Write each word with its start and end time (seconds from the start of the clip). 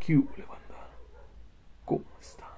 ¿Qué 0.00 0.16
banda? 0.16 0.88
¿Cómo 1.84 2.04
están? 2.20 2.48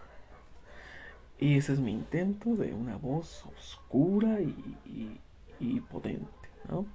Y 1.39 1.59
ese 1.59 1.73
es 1.73 1.81
mi 1.81 1.93
intento 1.93 2.55
de 2.55 2.73
una 2.73 2.97
voz 2.97 3.45
oscura 3.57 4.41
y, 4.41 5.19
y, 5.59 5.81
potente, 5.81 6.27
¿no? 6.69 6.87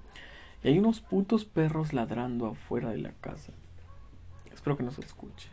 Y 0.63 0.69
hay 0.69 0.79
unos 0.79 1.01
putos 1.01 1.45
perros 1.45 1.93
ladrando 1.93 2.47
afuera 2.47 2.89
de 2.89 2.97
la 2.97 3.11
casa. 3.11 3.51
Espero 4.53 4.77
que 4.77 4.83
no 4.83 4.91
se 4.91 5.01
escuche. 5.01 5.49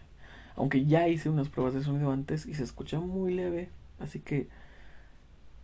Aunque 0.56 0.86
ya 0.86 1.08
hice 1.08 1.28
unas 1.28 1.48
pruebas 1.48 1.74
de 1.74 1.82
sonido 1.82 2.12
antes 2.12 2.46
y 2.46 2.54
se 2.54 2.62
escucha 2.62 3.00
muy 3.00 3.34
leve. 3.34 3.68
Así 3.98 4.20
que 4.20 4.48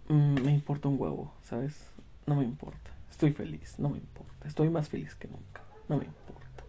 mm, 0.09 0.43
me 0.43 0.53
importa 0.53 0.89
un 0.89 1.01
huevo, 1.01 1.33
¿sabes? 1.43 1.91
No 2.27 2.35
me 2.35 2.45
importa. 2.45 2.91
Estoy 3.11 3.33
feliz, 3.33 3.77
no 3.79 3.91
me 3.91 3.99
importa. 3.99 4.49
Estoy 4.49 4.71
más 4.71 4.89
feliz 4.89 5.15
que 5.15 5.29
nunca. 5.29 5.63
No 5.89 5.97
me 5.99 6.05
importa. 6.05 6.65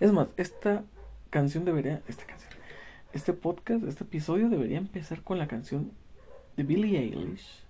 Es 0.00 0.12
más, 0.12 0.28
esta 0.36 0.84
canción 1.30 1.64
debería, 1.64 2.02
esta 2.08 2.24
canción, 2.24 2.52
este 3.12 3.32
podcast, 3.32 3.84
este 3.84 4.04
episodio 4.04 4.48
debería 4.48 4.78
empezar 4.78 5.22
con 5.22 5.38
la 5.38 5.48
canción 5.48 5.92
de 6.56 6.62
Billie 6.62 6.98
Eilish, 6.98 7.62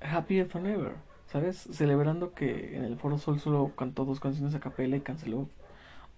Happier 0.00 0.48
Than 0.48 0.66
Ever, 0.66 0.92
¿sabes? 1.26 1.56
Celebrando 1.56 2.34
que 2.34 2.76
en 2.76 2.84
el 2.84 2.96
Foro 2.96 3.18
Sol 3.18 3.40
solo 3.40 3.72
cantó 3.76 4.04
dos 4.04 4.20
canciones 4.20 4.54
a 4.54 4.60
capela 4.60 4.96
y 4.96 5.00
canceló. 5.00 5.48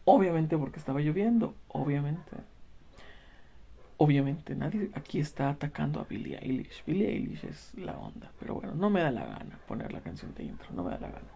Obviamente 0.04 0.56
porque 0.56 0.78
estaba 0.78 1.00
lloviendo, 1.00 1.54
obviamente. 1.68 2.36
Obviamente, 3.98 4.54
nadie 4.54 4.90
aquí 4.94 5.20
está 5.20 5.50
atacando 5.50 6.00
a 6.00 6.04
Billie 6.04 6.38
Eilish. 6.38 6.82
Billie 6.86 7.10
Eilish 7.10 7.44
es 7.44 7.74
la 7.74 7.98
onda, 7.98 8.32
pero 8.38 8.54
bueno, 8.54 8.74
no 8.74 8.88
me 8.88 9.02
da 9.02 9.10
la 9.10 9.26
gana 9.26 9.58
poner 9.68 9.92
la 9.92 10.00
canción 10.00 10.34
de 10.34 10.44
intro, 10.44 10.68
no 10.72 10.84
me 10.84 10.90
da 10.90 11.00
la 11.00 11.08
gana. 11.08 11.28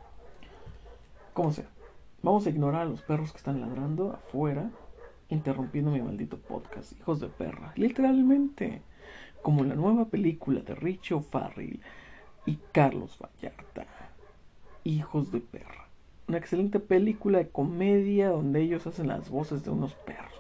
Como 1.35 1.53
sea. 1.53 1.67
Vamos 2.25 2.47
a 2.47 2.49
ignorar 2.49 2.81
a 2.81 2.87
los 2.87 3.03
perros 3.03 3.33
que 3.33 3.37
están 3.37 3.61
ladrando 3.61 4.15
afuera, 4.15 4.71
interrumpiendo 5.29 5.91
mi 5.91 6.01
maldito 6.01 6.39
podcast. 6.39 6.99
Hijos 6.99 7.21
de 7.21 7.29
perra. 7.29 7.75
Literalmente. 7.77 8.81
Como 9.43 9.63
la 9.63 9.75
nueva 9.75 10.07
película 10.07 10.63
de 10.63 10.75
Richo 10.75 11.21
Farrell 11.21 11.81
y 12.47 12.57
Carlos 12.73 13.19
Vallarta. 13.21 13.85
Hijos 14.85 15.33
de 15.33 15.41
perra. 15.41 15.87
Una 16.27 16.39
excelente 16.39 16.81
película 16.81 17.37
de 17.37 17.51
comedia 17.51 18.31
donde 18.31 18.63
ellos 18.63 18.87
hacen 18.87 19.09
las 19.09 19.29
voces 19.29 19.63
de 19.63 19.73
unos 19.73 19.93
perros. 19.93 20.33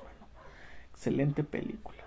excelente 0.88 1.44
película. 1.44 2.02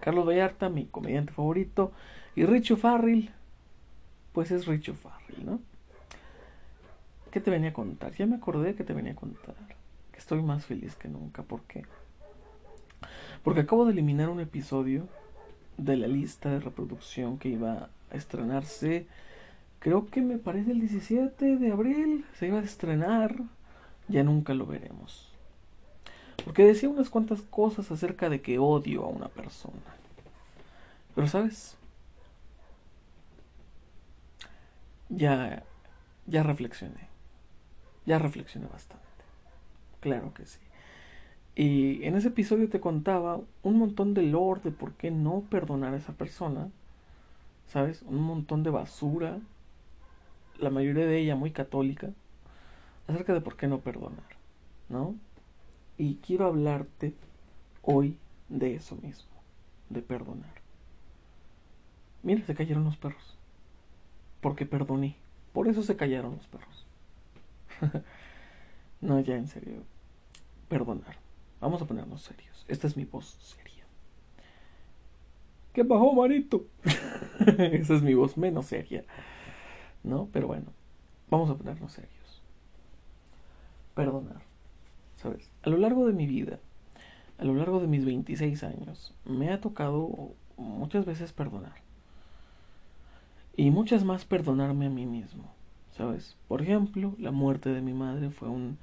Carlos 0.00 0.26
Vallarta, 0.26 0.68
mi 0.68 0.84
comediante 0.84 1.32
favorito. 1.32 1.92
Y 2.36 2.44
Richo 2.44 2.76
Farrell, 2.76 3.30
pues 4.34 4.50
es 4.50 4.66
Richo 4.66 4.92
Farrell, 4.92 5.46
¿no? 5.46 5.60
¿Qué 7.30 7.40
te 7.40 7.50
venía 7.50 7.70
a 7.70 7.72
contar? 7.72 8.12
Ya 8.14 8.26
me 8.26 8.36
acordé 8.36 8.74
que 8.74 8.84
te 8.84 8.92
venía 8.92 9.12
a 9.12 9.16
contar. 9.16 9.54
Que 10.12 10.18
estoy 10.18 10.42
más 10.42 10.66
feliz 10.66 10.96
que 10.96 11.08
nunca. 11.08 11.42
¿Por 11.42 11.62
qué? 11.62 11.84
Porque 13.44 13.60
acabo 13.60 13.84
de 13.84 13.92
eliminar 13.92 14.28
un 14.28 14.40
episodio 14.40 15.08
de 15.76 15.96
la 15.96 16.08
lista 16.08 16.50
de 16.50 16.60
reproducción 16.60 17.38
que 17.38 17.50
iba 17.50 17.88
a 18.10 18.16
estrenarse. 18.16 19.06
Creo 19.78 20.08
que 20.08 20.20
me 20.20 20.38
parece 20.38 20.72
el 20.72 20.80
17 20.80 21.56
de 21.56 21.72
abril. 21.72 22.24
Se 22.38 22.48
iba 22.48 22.58
a 22.58 22.62
estrenar. 22.62 23.36
Ya 24.08 24.24
nunca 24.24 24.52
lo 24.52 24.66
veremos. 24.66 25.30
Porque 26.44 26.64
decía 26.64 26.88
unas 26.88 27.10
cuantas 27.10 27.42
cosas 27.42 27.90
acerca 27.92 28.28
de 28.28 28.40
que 28.40 28.58
odio 28.58 29.04
a 29.04 29.08
una 29.08 29.28
persona. 29.28 29.74
Pero 31.14 31.28
sabes, 31.28 31.76
ya, 35.08 35.62
ya 36.26 36.42
reflexioné. 36.42 37.09
Ya 38.06 38.18
reflexioné 38.18 38.66
bastante. 38.66 39.04
Claro 40.00 40.32
que 40.34 40.46
sí. 40.46 40.58
Y 41.54 42.04
en 42.04 42.16
ese 42.16 42.28
episodio 42.28 42.68
te 42.68 42.80
contaba 42.80 43.40
un 43.62 43.78
montón 43.78 44.14
de 44.14 44.22
lore 44.22 44.62
de 44.62 44.70
por 44.70 44.92
qué 44.92 45.10
no 45.10 45.42
perdonar 45.50 45.94
a 45.94 45.96
esa 45.98 46.12
persona. 46.12 46.70
¿Sabes? 47.66 48.02
Un 48.02 48.22
montón 48.22 48.62
de 48.62 48.70
basura. 48.70 49.38
La 50.58 50.70
mayoría 50.70 51.06
de 51.06 51.18
ella 51.18 51.36
muy 51.36 51.50
católica. 51.50 52.10
Acerca 53.08 53.34
de 53.34 53.40
por 53.40 53.56
qué 53.56 53.66
no 53.66 53.80
perdonar. 53.80 54.24
¿No? 54.88 55.14
Y 55.98 56.16
quiero 56.16 56.46
hablarte 56.46 57.14
hoy 57.82 58.16
de 58.48 58.74
eso 58.74 58.96
mismo. 58.96 59.30
De 59.88 60.02
perdonar. 60.02 60.60
Mira, 62.22 62.44
se 62.46 62.54
cayeron 62.54 62.84
los 62.84 62.96
perros. 62.96 63.36
Porque 64.40 64.66
perdoné. 64.66 65.16
Por 65.52 65.68
eso 65.68 65.82
se 65.82 65.96
callaron 65.96 66.36
los 66.36 66.46
perros. 66.46 66.86
no, 69.00 69.20
ya 69.20 69.36
en 69.36 69.48
serio. 69.48 69.82
Perdonar. 70.68 71.16
Vamos 71.60 71.82
a 71.82 71.86
ponernos 71.86 72.22
serios. 72.22 72.64
Esta 72.68 72.86
es 72.86 72.96
mi 72.96 73.04
voz 73.04 73.36
seria. 73.40 73.84
¿Qué 75.72 75.82
bajó, 75.82 76.12
manito? 76.14 76.66
Esa 77.58 77.94
es 77.94 78.02
mi 78.02 78.14
voz 78.14 78.36
menos 78.36 78.66
seria. 78.66 79.04
¿No? 80.02 80.28
Pero 80.32 80.46
bueno. 80.46 80.72
Vamos 81.30 81.48
a 81.50 81.54
ponernos 81.54 81.92
serios. 81.92 82.42
Perdonar. 83.94 84.42
¿Sabes? 85.16 85.50
A 85.62 85.70
lo 85.70 85.76
largo 85.76 86.06
de 86.06 86.12
mi 86.12 86.26
vida, 86.26 86.58
a 87.38 87.44
lo 87.44 87.54
largo 87.54 87.80
de 87.80 87.86
mis 87.86 88.04
26 88.04 88.64
años, 88.64 89.14
me 89.24 89.50
ha 89.50 89.60
tocado 89.60 90.34
muchas 90.56 91.04
veces 91.04 91.32
perdonar. 91.32 91.74
Y 93.56 93.70
muchas 93.70 94.04
más 94.04 94.24
perdonarme 94.24 94.86
a 94.86 94.90
mí 94.90 95.06
mismo. 95.06 95.52
¿Sabes? 96.00 96.34
Por 96.48 96.62
ejemplo, 96.62 97.14
la 97.18 97.30
muerte 97.30 97.68
de 97.68 97.82
mi 97.82 97.92
madre 97.92 98.30
fue 98.30 98.48
un 98.48 98.78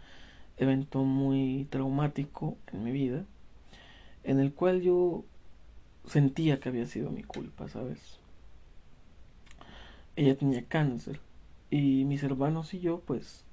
evento 0.57 1.03
muy 1.03 1.66
traumático 1.72 2.57
en 2.72 2.83
mi 2.83 2.91
vida, 2.91 3.25
en 4.23 4.39
el 4.39 4.53
cual 4.53 4.83
yo 4.83 5.23
sentía 6.06 6.59
que 6.59 6.69
había 6.69 6.85
sido 6.85 7.09
mi 7.09 7.23
culpa, 7.23 7.69
¿sabes? 7.69 8.19
Ella 10.16 10.38
tenía 10.38 10.63
cáncer 10.66 11.19
y 11.72 12.06
mis 12.06 12.22
hermanos 12.22 12.75
y 12.75 12.81
yo 12.81 13.00
pues 13.00 13.44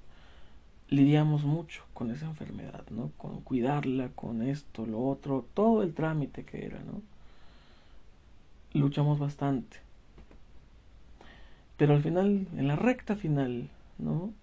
lidiamos 0.89 1.43
mucho 1.43 1.85
con 1.95 2.11
esa 2.11 2.27
enfermedad, 2.27 2.83
¿no? 2.91 3.13
Con 3.17 3.41
cuidarla, 3.41 4.09
con 4.09 4.43
esto, 4.43 4.85
lo 4.85 5.03
otro, 5.07 5.43
todo 5.55 5.81
el 5.81 5.95
trámite 5.95 6.45
que 6.45 6.67
era, 6.67 6.83
¿no? 6.83 7.01
Luchamos 8.79 9.17
bastante. 9.17 9.84
Pero 11.77 11.93
al 11.93 12.01
final, 12.01 12.47
en 12.55 12.67
la 12.67 12.75
recta 12.75 13.15
final, 13.15 13.69
¿no? 13.97 14.33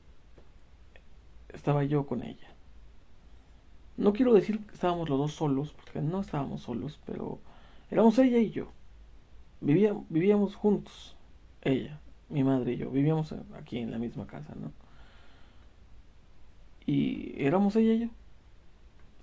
Estaba 1.52 1.84
yo 1.84 2.06
con 2.06 2.22
ella. 2.22 2.48
No 3.96 4.12
quiero 4.12 4.34
decir 4.34 4.58
que 4.60 4.74
estábamos 4.74 5.08
los 5.08 5.18
dos 5.18 5.32
solos, 5.32 5.72
porque 5.72 6.00
no 6.00 6.20
estábamos 6.20 6.62
solos, 6.62 6.98
pero 7.06 7.38
éramos 7.90 8.18
ella 8.18 8.38
y 8.38 8.50
yo. 8.50 8.68
Vivíamos, 9.60 10.04
vivíamos 10.08 10.56
juntos, 10.56 11.16
ella, 11.62 12.00
mi 12.28 12.42
madre 12.42 12.72
y 12.72 12.76
yo. 12.78 12.90
Vivíamos 12.90 13.32
aquí 13.54 13.78
en 13.78 13.90
la 13.90 13.98
misma 13.98 14.26
casa, 14.26 14.54
¿no? 14.60 14.72
Y 16.84 17.34
éramos 17.36 17.76
ella 17.76 17.92
y 17.94 18.00
yo, 18.00 18.08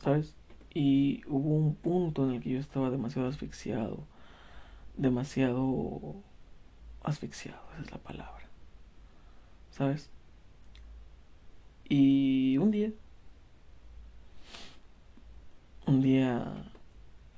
¿sabes? 0.02 0.36
Y 0.74 1.22
hubo 1.28 1.56
un 1.56 1.76
punto 1.76 2.24
en 2.24 2.36
el 2.36 2.42
que 2.42 2.52
yo 2.52 2.60
estaba 2.60 2.90
demasiado 2.90 3.28
asfixiado, 3.28 4.06
demasiado 4.98 6.16
asfixiado, 7.04 7.62
esa 7.74 7.82
es 7.82 7.92
la 7.92 7.98
palabra. 7.98 8.46
¿Sabes? 9.72 10.10
Y 11.88 12.58
un 12.58 12.72
día, 12.72 12.92
un 15.88 16.02
día 16.02 16.72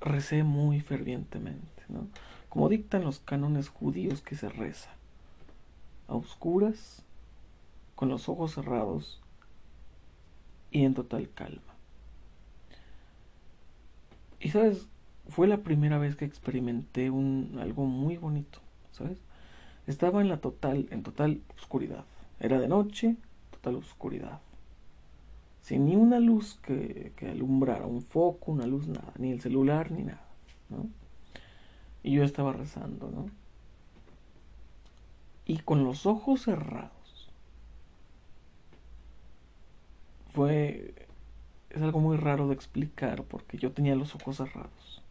recé 0.00 0.42
muy 0.42 0.80
fervientemente, 0.80 1.84
¿no? 1.88 2.08
Como 2.48 2.68
dictan 2.68 3.02
los 3.02 3.20
cánones 3.20 3.68
judíos 3.70 4.20
que 4.20 4.36
se 4.36 4.50
reza, 4.50 4.90
a 6.08 6.14
oscuras, 6.14 7.02
con 7.94 8.08
los 8.08 8.28
ojos 8.28 8.54
cerrados 8.54 9.22
y 10.70 10.84
en 10.84 10.94
total 10.94 11.30
calma. 11.32 11.72
Y 14.40 14.50
sabes, 14.50 14.88
fue 15.28 15.46
la 15.46 15.58
primera 15.58 15.98
vez 15.98 16.16
que 16.16 16.24
experimenté 16.24 17.10
un 17.10 17.58
algo 17.60 17.86
muy 17.86 18.16
bonito, 18.16 18.58
¿sabes? 18.90 19.18
Estaba 19.86 20.20
en 20.20 20.28
la 20.28 20.38
total, 20.38 20.88
en 20.90 21.02
total 21.02 21.40
oscuridad. 21.58 22.04
Era 22.38 22.60
de 22.60 22.68
noche, 22.68 23.16
total 23.50 23.76
oscuridad. 23.76 24.40
Sin 25.60 25.86
ni 25.86 25.96
una 25.96 26.20
luz 26.20 26.58
que, 26.62 27.12
que 27.16 27.28
alumbrara, 27.28 27.86
un 27.86 28.02
foco, 28.02 28.52
una 28.52 28.66
luz, 28.66 28.88
nada, 28.88 29.12
ni 29.18 29.30
el 29.32 29.40
celular, 29.40 29.90
ni 29.90 30.04
nada. 30.04 30.26
Y 32.02 32.12
yo 32.12 32.24
estaba 32.24 32.52
rezando, 32.52 33.10
¿no? 33.10 33.26
Y 35.44 35.58
con 35.58 35.84
los 35.84 36.06
ojos 36.06 36.42
cerrados. 36.42 37.30
Fue... 40.32 40.94
Es 41.70 41.80
algo 41.80 42.00
muy 42.00 42.18
raro 42.18 42.48
de 42.48 42.54
explicar 42.54 43.24
porque 43.24 43.56
yo 43.56 43.72
tenía 43.72 43.94
los 43.94 44.14
ojos 44.14 44.36
cerrados. 44.36 45.02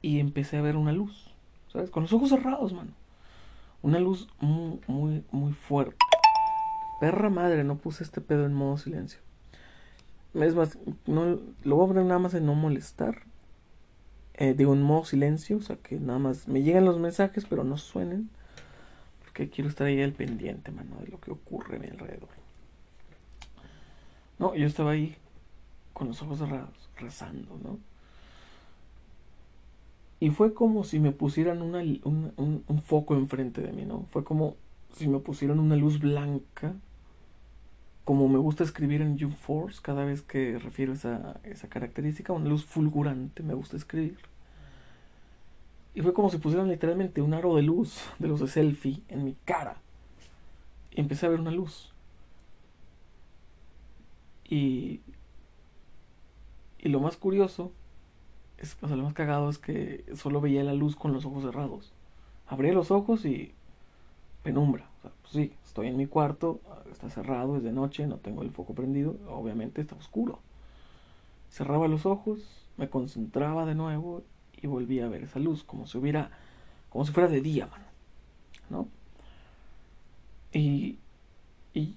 Y 0.00 0.20
empecé 0.20 0.58
a 0.58 0.62
ver 0.62 0.76
una 0.76 0.92
luz 0.92 1.34
¿sabes? 1.72 1.90
Con 1.90 2.04
los 2.04 2.12
ojos 2.12 2.30
cerrados, 2.30 2.72
mano. 2.72 2.92
Una 3.82 4.00
luz 4.00 4.28
muy, 4.40 4.80
muy, 4.86 5.24
muy 5.30 5.52
fuerte. 5.52 5.96
Perra 7.00 7.30
madre, 7.30 7.62
no 7.64 7.76
puse 7.76 8.02
este 8.02 8.20
pedo 8.20 8.44
en 8.46 8.54
modo 8.54 8.76
silencio. 8.76 9.20
Es 10.34 10.54
más, 10.54 10.78
no, 11.06 11.38
lo 11.64 11.76
voy 11.76 11.84
a 11.84 11.88
poner 11.88 12.04
nada 12.04 12.18
más 12.18 12.34
en 12.34 12.46
no 12.46 12.54
molestar. 12.54 13.22
Eh, 14.34 14.54
de 14.54 14.66
un 14.66 14.82
modo 14.82 15.04
silencio, 15.04 15.56
o 15.56 15.60
sea 15.60 15.76
que 15.76 15.98
nada 15.98 16.20
más 16.20 16.46
me 16.46 16.62
llegan 16.62 16.84
los 16.84 16.98
mensajes, 16.98 17.44
pero 17.44 17.64
no 17.64 17.76
suenen. 17.76 18.30
Porque 19.24 19.48
quiero 19.50 19.68
estar 19.68 19.86
ahí 19.86 20.00
al 20.00 20.12
pendiente, 20.12 20.70
mano, 20.70 20.96
de 21.00 21.08
lo 21.08 21.20
que 21.20 21.32
ocurre 21.32 21.76
a 21.76 21.80
mi 21.80 21.88
alrededor. 21.88 22.28
No, 24.38 24.54
yo 24.54 24.66
estaba 24.66 24.92
ahí 24.92 25.16
con 25.92 26.08
los 26.08 26.22
ojos 26.22 26.38
cerrados, 26.38 26.88
rezando, 26.96 27.58
¿no? 27.62 27.78
Y 30.20 30.30
fue 30.30 30.52
como 30.52 30.82
si 30.84 30.98
me 30.98 31.12
pusieran 31.12 31.62
una, 31.62 31.78
un, 31.78 32.32
un, 32.66 32.82
foco 32.82 33.14
enfrente 33.14 33.60
de 33.60 33.72
mí, 33.72 33.84
¿no? 33.84 34.06
Fue 34.10 34.24
como 34.24 34.56
si 34.94 35.06
me 35.06 35.20
pusieran 35.20 35.60
una 35.60 35.76
luz 35.76 36.00
blanca, 36.00 36.74
como 38.04 38.28
me 38.28 38.38
gusta 38.38 38.64
escribir 38.64 39.00
en 39.00 39.18
Jump 39.18 39.36
Force, 39.36 39.80
cada 39.80 40.04
vez 40.04 40.22
que 40.22 40.58
refiero 40.58 40.92
esa, 40.92 41.40
esa 41.44 41.68
característica, 41.68 42.32
una 42.32 42.48
luz 42.48 42.64
fulgurante, 42.64 43.42
me 43.44 43.54
gusta 43.54 43.76
escribir. 43.76 44.18
Y 45.94 46.02
fue 46.02 46.12
como 46.12 46.30
si 46.30 46.38
pusieran 46.38 46.68
literalmente 46.68 47.22
un 47.22 47.34
aro 47.34 47.54
de 47.54 47.62
luz, 47.62 48.00
de 48.18 48.28
los 48.28 48.40
de 48.40 48.48
selfie, 48.48 49.02
en 49.08 49.24
mi 49.24 49.36
cara. 49.44 49.76
Y 50.90 51.00
empecé 51.00 51.26
a 51.26 51.28
ver 51.28 51.40
una 51.40 51.50
luz. 51.50 51.92
Y, 54.48 55.00
y 56.78 56.88
lo 56.88 57.00
más 57.00 57.16
curioso 57.16 57.72
es, 58.58 58.76
lo 58.82 58.96
más 59.02 59.14
cagado 59.14 59.48
es 59.48 59.58
que 59.58 60.04
solo 60.14 60.40
veía 60.40 60.64
la 60.64 60.74
luz 60.74 60.96
con 60.96 61.12
los 61.12 61.24
ojos 61.24 61.44
cerrados. 61.44 61.92
Abría 62.46 62.72
los 62.72 62.90
ojos 62.90 63.24
y 63.24 63.52
penumbra. 64.42 64.86
Pues 65.02 65.32
sí, 65.32 65.52
estoy 65.64 65.88
en 65.88 65.96
mi 65.96 66.06
cuarto, 66.06 66.60
está 66.90 67.10
cerrado, 67.10 67.56
es 67.56 67.62
de 67.62 67.72
noche, 67.72 68.06
no 68.06 68.16
tengo 68.16 68.42
el 68.42 68.50
foco 68.50 68.74
prendido, 68.74 69.16
obviamente 69.28 69.80
está 69.80 69.94
oscuro. 69.94 70.40
Cerraba 71.50 71.88
los 71.88 72.06
ojos, 72.06 72.38
me 72.76 72.88
concentraba 72.88 73.64
de 73.64 73.74
nuevo 73.74 74.22
y 74.60 74.66
volvía 74.66 75.06
a 75.06 75.08
ver 75.08 75.22
esa 75.22 75.38
luz, 75.38 75.62
como 75.64 75.86
si 75.86 75.98
hubiera, 75.98 76.30
como 76.90 77.04
si 77.04 77.12
fuera 77.12 77.28
de 77.28 77.40
día, 77.40 77.66
mano. 77.66 77.84
¿No? 78.70 78.88
Y, 80.52 80.98
y 81.74 81.94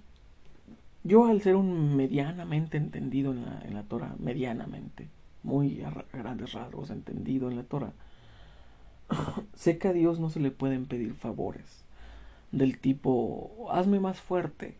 yo 1.04 1.26
al 1.26 1.42
ser 1.42 1.56
un 1.56 1.96
medianamente 1.96 2.78
entendido 2.78 3.32
en 3.32 3.46
la, 3.46 3.62
en 3.62 3.74
la 3.74 3.84
Torah, 3.84 4.16
medianamente, 4.20 5.08
muy 5.44 5.82
a 5.84 5.92
grandes 6.14 6.54
rasgos 6.54 6.90
entendido 6.90 7.50
en 7.50 7.58
la 7.58 7.64
Torah, 7.64 7.94
sé 9.56 9.78
que 9.78 9.88
a 9.88 9.94
Dios 9.94 10.20
no 10.20 10.30
se 10.30 10.40
le 10.40 10.52
pueden 10.52 10.86
pedir 10.86 11.14
favores 11.14 11.84
del 12.52 12.80
tipo, 12.80 13.68
hazme 13.72 14.00
más 14.00 14.20
fuerte. 14.20 14.76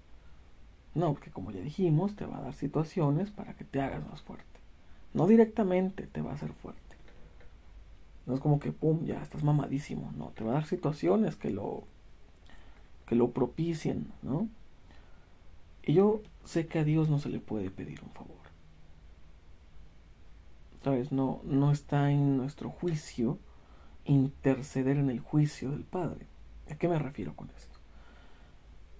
No, 0.94 1.14
porque 1.14 1.32
como 1.32 1.52
ya 1.52 1.62
dijimos, 1.62 2.16
te 2.16 2.26
va 2.26 2.38
a 2.38 2.42
dar 2.42 2.54
situaciones 2.54 3.32
para 3.32 3.54
que 3.54 3.64
te 3.64 3.82
hagas 3.82 4.06
más 4.10 4.22
fuerte. 4.22 4.46
No 5.14 5.26
directamente 5.28 6.06
te 6.08 6.22
va 6.22 6.32
a 6.32 6.36
hacer 6.36 6.52
fuerte. 6.52 6.82
No 8.26 8.36
es 8.36 8.40
como 8.40 8.60
que, 8.60 8.72
pum, 8.72 9.06
ya 9.06 9.22
estás 9.22 9.44
mamadísimo. 9.44 10.12
No, 10.18 10.28
te 10.30 10.44
va 10.44 10.52
a 10.52 10.54
dar 10.56 10.66
situaciones 10.66 11.36
que 11.36 11.50
lo, 11.50 11.84
que 13.08 13.16
lo 13.16 13.32
propicien, 13.32 14.12
¿no? 14.22 14.48
Y 15.84 15.94
yo 15.94 16.22
sé 16.46 16.68
que 16.68 16.80
a 16.80 16.84
Dios 16.84 17.10
no 17.10 17.20
se 17.20 17.30
le 17.30 17.40
puede 17.40 17.72
pedir 17.72 18.02
un 18.04 18.12
favor. 18.12 18.41
¿Sabes? 20.84 21.12
No, 21.12 21.42
no 21.44 21.72
está 21.72 22.12
en 22.12 22.38
nuestro 22.38 22.70
juicio 22.70 23.38
interceder 24.06 24.98
en 24.98 25.10
el 25.10 25.20
juicio 25.20 25.72
del 25.72 25.84
Padre. 25.84 26.26
¿A 26.72 26.76
qué 26.76 26.88
me 26.88 26.98
refiero 26.98 27.36
con 27.36 27.50
esto? 27.52 27.78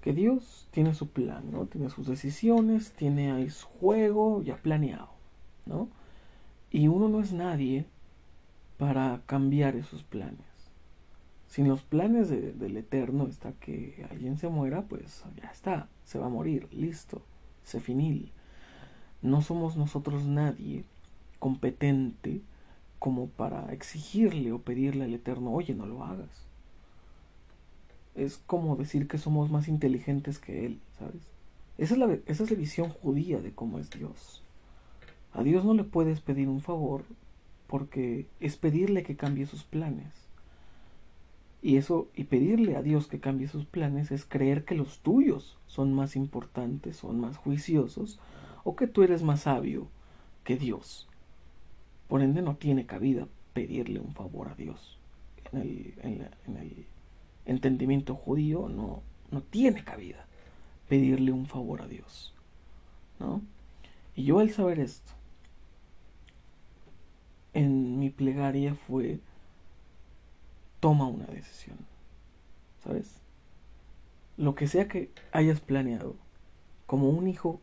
Que 0.02 0.14
Dios 0.14 0.68
tiene 0.72 0.94
su 0.94 1.10
plan, 1.10 1.52
¿no? 1.52 1.66
Tiene 1.66 1.90
sus 1.90 2.08
decisiones, 2.08 2.92
tiene 2.94 3.32
ahí 3.32 3.50
su 3.50 3.68
juego 3.68 4.42
ya 4.42 4.58
planeado, 4.58 5.10
¿no? 5.66 5.90
Y 6.70 6.88
uno 6.88 7.10
no 7.10 7.20
es 7.20 7.34
nadie 7.34 7.86
para 8.78 9.22
cambiar 9.26 9.76
esos 9.76 10.04
planes. 10.04 10.40
Sin 11.48 11.68
los 11.68 11.82
planes 11.82 12.30
del 12.30 12.78
Eterno 12.78 13.28
está 13.28 13.52
que 13.52 14.08
alguien 14.10 14.38
se 14.38 14.48
muera, 14.48 14.84
pues 14.84 15.24
ya 15.36 15.50
está, 15.50 15.90
se 16.06 16.18
va 16.18 16.28
a 16.28 16.30
morir, 16.30 16.68
listo, 16.72 17.22
se 17.64 17.80
finil. 17.80 18.32
No 19.22 19.42
somos 19.42 19.76
nosotros 19.76 20.26
nadie 20.26 20.86
competente 21.42 22.42
como 23.00 23.28
para 23.28 23.74
exigirle 23.74 24.52
o 24.52 24.60
pedirle 24.60 25.06
al 25.06 25.14
Eterno, 25.16 25.52
oye, 25.52 25.74
no 25.74 25.88
lo 25.88 26.04
hagas. 26.04 26.46
Es 28.14 28.38
como 28.46 28.76
decir 28.76 29.08
que 29.08 29.18
somos 29.18 29.50
más 29.50 29.68
inteligentes 29.68 30.38
que 30.38 30.68
Él, 30.68 30.80
¿sabes? 31.00 31.24
Esa 31.80 31.96
es 31.96 32.00
la, 32.00 32.14
esa 32.28 32.44
es 32.44 32.52
la 32.52 32.58
visión 32.58 32.90
judía 32.90 33.42
de 33.42 33.54
cómo 33.54 33.80
es 33.80 33.90
Dios. 33.90 34.44
A 35.34 35.42
Dios 35.42 35.66
no 35.66 35.74
le 35.74 35.84
puedes 35.84 36.22
pedir 36.22 36.48
un 36.48 36.62
favor 36.62 37.06
porque 37.66 38.28
es 38.40 38.56
pedirle 38.56 39.02
que 39.02 39.16
cambie 39.16 39.48
sus 39.48 39.64
planes. 39.64 40.14
Y 41.64 41.78
eso, 41.78 42.08
y 42.16 42.26
pedirle 42.26 42.76
a 42.76 42.84
Dios 42.84 43.08
que 43.08 43.20
cambie 43.20 43.48
sus 43.48 43.66
planes 43.66 44.12
es 44.12 44.26
creer 44.26 44.64
que 44.64 44.76
los 44.76 45.00
tuyos 45.00 45.58
son 45.66 45.94
más 45.94 46.16
importantes, 46.16 46.98
son 46.98 47.20
más 47.20 47.38
juiciosos, 47.38 48.20
o 48.64 48.76
que 48.76 48.86
tú 48.86 49.02
eres 49.02 49.24
más 49.24 49.42
sabio 49.42 49.88
que 50.44 50.56
Dios. 50.56 51.08
Por 52.12 52.22
ende 52.22 52.42
no 52.42 52.58
tiene 52.58 52.86
cabida 52.86 53.26
pedirle 53.54 54.02
un 54.02 54.14
favor 54.14 54.50
a 54.50 54.56
Dios. 54.56 55.00
En 55.54 55.62
el, 55.62 55.94
en 56.44 56.58
el 56.58 56.86
entendimiento 57.46 58.16
judío 58.16 58.68
no, 58.68 59.02
no 59.32 59.42
tiene 59.44 59.86
cabida 59.86 60.26
pedirle 60.90 61.32
un 61.32 61.46
favor 61.46 61.82
a 61.82 61.88
Dios. 61.88 62.34
¿No? 63.18 63.42
Y 64.14 64.26
yo 64.26 64.40
al 64.40 64.50
saber 64.50 64.82
esto, 64.82 65.14
en 67.54 67.98
mi 67.98 68.10
plegaria 68.10 68.76
fue 68.76 69.22
toma 70.82 71.08
una 71.08 71.28
decisión. 71.28 71.78
¿Sabes? 72.84 73.22
Lo 74.36 74.54
que 74.54 74.68
sea 74.68 74.90
que 74.90 75.12
hayas 75.32 75.62
planeado, 75.62 76.18
como 76.88 77.08
un 77.08 77.30
hijo 77.30 77.62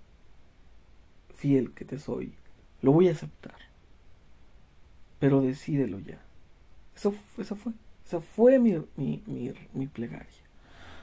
fiel 1.35 1.75
que 1.75 1.85
te 1.85 1.99
soy, 1.99 2.33
lo 2.81 2.93
voy 2.93 3.09
a 3.09 3.13
aceptar. 3.13 3.68
Pero 5.19 5.41
decídelo 5.41 5.99
ya. 6.01 6.19
Eso, 6.97 7.15
eso 7.39 7.57
fue. 7.57 7.73
Esa 8.07 8.21
fue 8.21 8.59
mi, 8.59 8.75
mi, 8.97 9.23
mi, 9.27 9.53
mi 9.75 9.87
plegaria. 9.87 10.27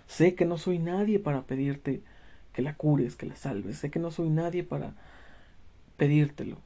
Sé 0.08 0.36
que 0.36 0.46
no 0.46 0.58
soy 0.58 0.80
nadie 0.80 1.20
para 1.20 1.44
pedirte 1.44 2.02
que 2.54 2.62
la 2.62 2.76
cures, 2.76 3.16
que 3.16 3.28
la 3.28 3.36
salves. 3.36 3.78
Sé 3.78 3.92
que 3.92 4.00
no 4.00 4.12
soy 4.12 4.30
nadie 4.30 4.64
para 4.64 4.96
pedírtelo 5.98 6.58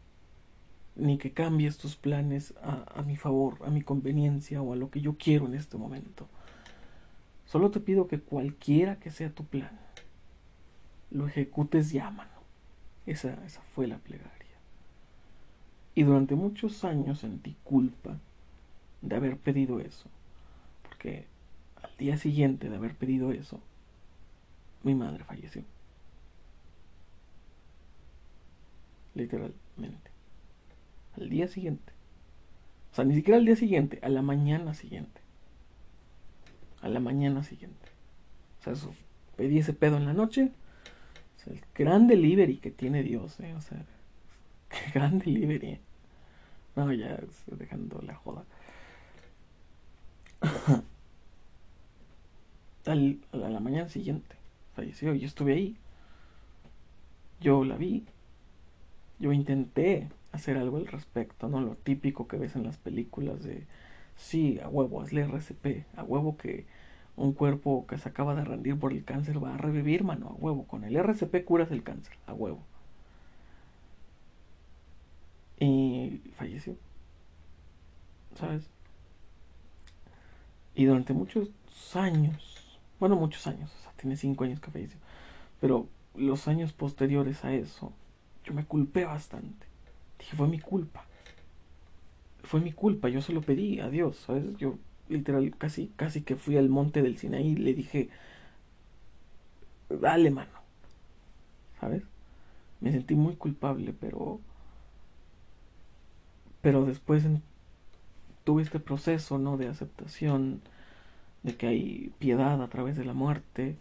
ni 0.99 1.17
que 1.17 1.31
cambies 1.31 1.77
tus 1.77 1.95
planes 1.95 2.53
a, 2.61 3.01
mi 3.01 3.15
favor, 3.15 3.57
a 3.65 3.69
mi 3.69 3.81
conveniencia 3.81 4.61
o 4.61 4.73
a 4.73 4.75
lo 4.75 4.89
que 4.89 5.01
yo 5.01 5.15
quiero 5.17 5.47
en 5.47 5.55
este 5.55 5.77
momento. 5.77 6.27
Solo 7.45 7.71
te 7.71 7.79
pido 7.79 8.07
que 8.07 8.19
cualquiera 8.19 8.99
que 8.99 9.09
sea 9.09 9.29
tu 9.31 9.45
plan, 9.45 9.79
lo 11.09 11.27
ejecutes 11.27 11.91
ya, 11.91 12.11
mano. 12.11 12.29
Esa, 13.05 13.43
esa 13.45 13.61
fue 13.73 13.87
la 13.87 13.97
plegaria. 13.97 14.38
Y 15.99 16.03
durante 16.03 16.33
muchos 16.35 16.85
años 16.85 17.19
sentí 17.19 17.57
culpa 17.65 18.17
de 19.01 19.17
haber 19.17 19.35
pedido 19.35 19.81
eso. 19.81 20.07
Porque 20.81 21.25
al 21.83 21.91
día 21.97 22.15
siguiente 22.15 22.69
de 22.69 22.77
haber 22.77 22.95
pedido 22.95 23.33
eso, 23.33 23.59
mi 24.81 24.95
madre 24.95 25.25
falleció. 25.25 25.61
Literalmente 29.13 30.09
al 31.17 31.27
día 31.27 31.49
siguiente. 31.49 31.91
O 32.93 32.95
sea, 32.95 33.03
ni 33.03 33.13
siquiera 33.13 33.37
al 33.37 33.45
día 33.45 33.57
siguiente, 33.57 33.99
a 34.01 34.07
la 34.07 34.21
mañana 34.21 34.73
siguiente. 34.75 35.19
A 36.81 36.87
la 36.87 37.01
mañana 37.01 37.43
siguiente. 37.43 37.89
O 38.61 38.63
sea, 38.63 38.71
eso, 38.71 38.95
pedí 39.35 39.57
ese 39.57 39.73
pedo 39.73 39.97
en 39.97 40.05
la 40.05 40.13
noche. 40.13 40.53
O 41.35 41.43
sea, 41.43 41.51
el 41.51 41.61
gran 41.75 42.07
delivery 42.07 42.55
que 42.55 42.71
tiene 42.71 43.03
Dios, 43.03 43.37
¿eh? 43.41 43.53
O 43.53 43.59
sea, 43.59 43.85
qué 44.69 44.91
gran 44.97 45.19
delivery. 45.19 45.81
No, 46.79 46.93
ya 46.93 47.19
dejando 47.47 48.01
la 48.01 48.15
joda. 48.15 48.45
Al, 52.85 53.19
a 53.33 53.37
la 53.37 53.59
mañana 53.59 53.89
siguiente 53.89 54.35
falleció. 54.75 55.13
Yo 55.13 55.27
estuve 55.27 55.53
ahí. 55.53 55.75
Yo 57.41 57.65
la 57.65 57.75
vi. 57.75 58.05
Yo 59.19 59.33
intenté 59.33 60.07
hacer 60.31 60.55
algo 60.57 60.77
al 60.77 60.87
respecto, 60.87 61.49
¿no? 61.49 61.59
Lo 61.59 61.75
típico 61.75 62.29
que 62.29 62.37
ves 62.37 62.55
en 62.55 62.63
las 62.63 62.77
películas 62.77 63.43
de, 63.43 63.67
sí, 64.15 64.59
a 64.63 64.69
huevo, 64.69 65.01
hazle 65.01 65.23
RCP, 65.23 65.85
a 65.97 66.03
huevo 66.03 66.37
que 66.37 66.65
un 67.17 67.33
cuerpo 67.33 67.85
que 67.87 67.97
se 67.97 68.07
acaba 68.07 68.35
de 68.35 68.45
rendir 68.45 68.79
por 68.79 68.93
el 68.93 69.03
cáncer 69.03 69.43
va 69.43 69.55
a 69.55 69.57
revivir, 69.57 70.05
mano, 70.05 70.27
a 70.29 70.33
huevo, 70.33 70.65
con 70.65 70.85
el 70.85 70.95
RCP 70.95 71.43
curas 71.43 71.71
el 71.71 71.83
cáncer, 71.83 72.15
a 72.25 72.33
huevo. 72.33 72.63
Y 75.59 76.21
falleció, 76.37 76.75
¿sabes? 78.35 78.69
Y 80.73 80.85
durante 80.85 81.13
muchos 81.13 81.49
años, 81.93 82.77
bueno, 82.99 83.17
muchos 83.17 83.45
años, 83.47 83.69
o 83.79 83.83
sea, 83.83 83.91
tiene 83.97 84.15
cinco 84.15 84.45
años 84.45 84.61
que 84.61 84.71
falleció, 84.71 84.97
pero 85.59 85.87
los 86.15 86.47
años 86.47 86.71
posteriores 86.71 87.43
a 87.43 87.53
eso, 87.53 87.91
yo 88.45 88.53
me 88.53 88.63
culpé 88.63 89.03
bastante. 89.03 89.67
Dije, 90.17 90.37
fue 90.37 90.47
mi 90.47 90.59
culpa. 90.59 91.05
Fue 92.43 92.61
mi 92.61 92.71
culpa, 92.71 93.09
yo 93.09 93.21
se 93.21 93.33
lo 93.33 93.41
pedí 93.41 93.79
a 93.79 93.89
Dios, 93.89 94.17
¿sabes? 94.17 94.57
Yo 94.57 94.77
literal 95.09 95.55
casi, 95.57 95.91
casi 95.95 96.21
que 96.21 96.35
fui 96.35 96.55
al 96.57 96.69
monte 96.69 97.01
del 97.01 97.17
Sinaí 97.17 97.49
y 97.49 97.55
le 97.55 97.73
dije, 97.73 98.09
dale 99.89 100.31
mano, 100.31 100.51
¿sabes? 101.79 102.03
Me 102.79 102.91
sentí 102.91 103.15
muy 103.15 103.35
culpable, 103.35 103.93
pero... 103.99 104.39
Pero 106.61 106.85
después 106.85 107.25
tuve 108.43 108.63
este 108.63 108.79
proceso, 108.79 109.37
¿no? 109.37 109.57
De 109.57 109.67
aceptación, 109.67 110.61
de 111.43 111.55
que 111.55 111.67
hay 111.67 112.13
piedad 112.19 112.61
a 112.61 112.67
través 112.67 112.97
de 112.97 113.05
la 113.05 113.13
muerte, 113.13 113.75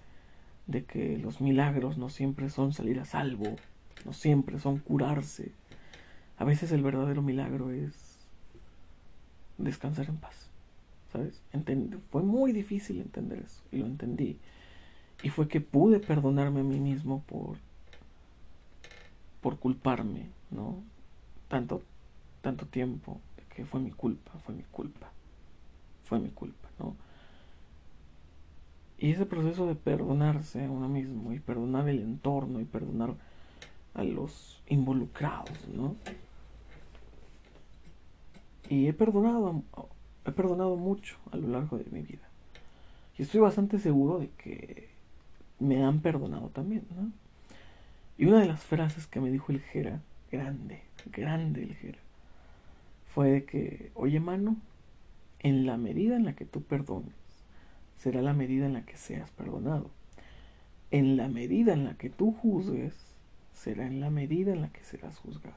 de 0.66 0.85
que 0.85 1.18
los 1.18 1.40
milagros 1.40 1.99
no 1.99 2.08
siempre 2.08 2.50
son 2.50 2.73
salir 2.73 3.00
a 3.00 3.04
salvo, 3.04 3.56
no 4.04 4.12
siempre 4.12 4.58
son 4.58 4.78
curarse. 4.78 5.52
A 6.37 6.44
veces 6.44 6.70
el 6.73 6.82
verdadero 6.82 7.23
milagro 7.23 7.70
es 7.70 8.18
descansar 9.56 10.08
en 10.08 10.16
paz. 10.16 10.49
¿Sabes? 11.12 11.40
fue 12.11 12.23
muy 12.23 12.52
difícil 12.52 13.00
entender 13.00 13.38
eso 13.38 13.62
y 13.73 13.78
lo 13.78 13.87
entendí. 13.87 14.37
Y 15.23 15.30
fue 15.30 15.49
que 15.49 15.62
pude 15.62 16.00
perdonarme 16.00 16.61
a 16.61 16.64
mí 16.64 16.78
mismo 16.78 17.23
por 17.26 17.56
por 19.40 19.58
culparme, 19.58 20.26
¿no? 20.50 20.82
Tanto 21.49 21.82
tanto 22.49 22.64
tiempo 22.64 23.21
que 23.55 23.67
fue 23.67 23.78
mi 23.78 23.90
culpa, 23.90 24.33
fue 24.47 24.55
mi 24.55 24.62
culpa. 24.62 25.11
Fue 26.05 26.19
mi 26.19 26.31
culpa, 26.31 26.71
¿no? 26.78 26.97
Y 28.97 29.11
ese 29.11 29.26
proceso 29.26 29.67
de 29.67 29.75
perdonarse 29.75 30.64
a 30.64 30.71
uno 30.71 30.88
mismo 30.88 31.35
y 31.35 31.40
perdonar 31.40 31.87
el 31.90 32.00
entorno 32.00 32.61
y 32.61 32.64
perdonar 32.64 33.14
a 33.93 34.02
los 34.02 34.62
involucrados, 34.67 35.69
¿no? 35.75 35.95
Y 38.71 38.88
he 38.88 38.95
perdonado, 38.95 39.62
he 40.25 40.33
perdonado 40.33 40.76
mucho 40.76 41.19
a 41.31 41.37
lo 41.37 41.49
largo 41.49 41.76
de 41.76 41.85
mi 41.90 42.00
vida. 42.00 42.26
Y 43.19 43.23
estoy 43.23 43.40
bastante 43.40 43.78
seguro 43.78 44.21
de 44.21 44.31
que 44.31 44.88
me 45.59 45.85
han 45.85 46.00
perdonado 46.00 46.49
también, 46.49 46.87
¿no? 46.97 47.12
Y 48.17 48.25
una 48.25 48.40
de 48.40 48.47
las 48.47 48.64
frases 48.64 49.07
que 49.07 49.21
me 49.21 49.31
dijo 49.31 49.52
el 49.52 49.61
Jera, 49.61 50.00
grande, 50.33 50.81
grande 51.12 51.62
el 51.62 51.75
Jera, 51.76 51.99
fue 53.09 53.31
de 53.31 53.45
que, 53.45 53.91
oye 53.95 54.21
mano, 54.21 54.57
en 55.41 55.67
la 55.67 55.77
medida 55.77 56.17
en 56.17 56.25
la 56.25 56.35
que 56.35 56.45
tú 56.45 56.62
perdones, 56.62 57.15
será 57.97 58.23
la 58.23 58.33
medida 58.33 58.67
en 58.67 58.75
la 58.75 58.85
que 58.85 58.97
seas 58.97 59.31
perdonado. 59.31 59.91
En 60.91 61.17
la 61.17 61.29
medida 61.29 61.73
en 61.73 61.85
la 61.85 61.95
que 61.95 62.11
tú 62.11 62.33
juzgues, 62.33 62.95
será 63.53 63.87
en 63.87 64.00
la 64.00 64.11
medida 64.11 64.53
en 64.53 64.62
la 64.62 64.69
que 64.69 64.83
serás 64.85 65.19
juzgado. 65.19 65.57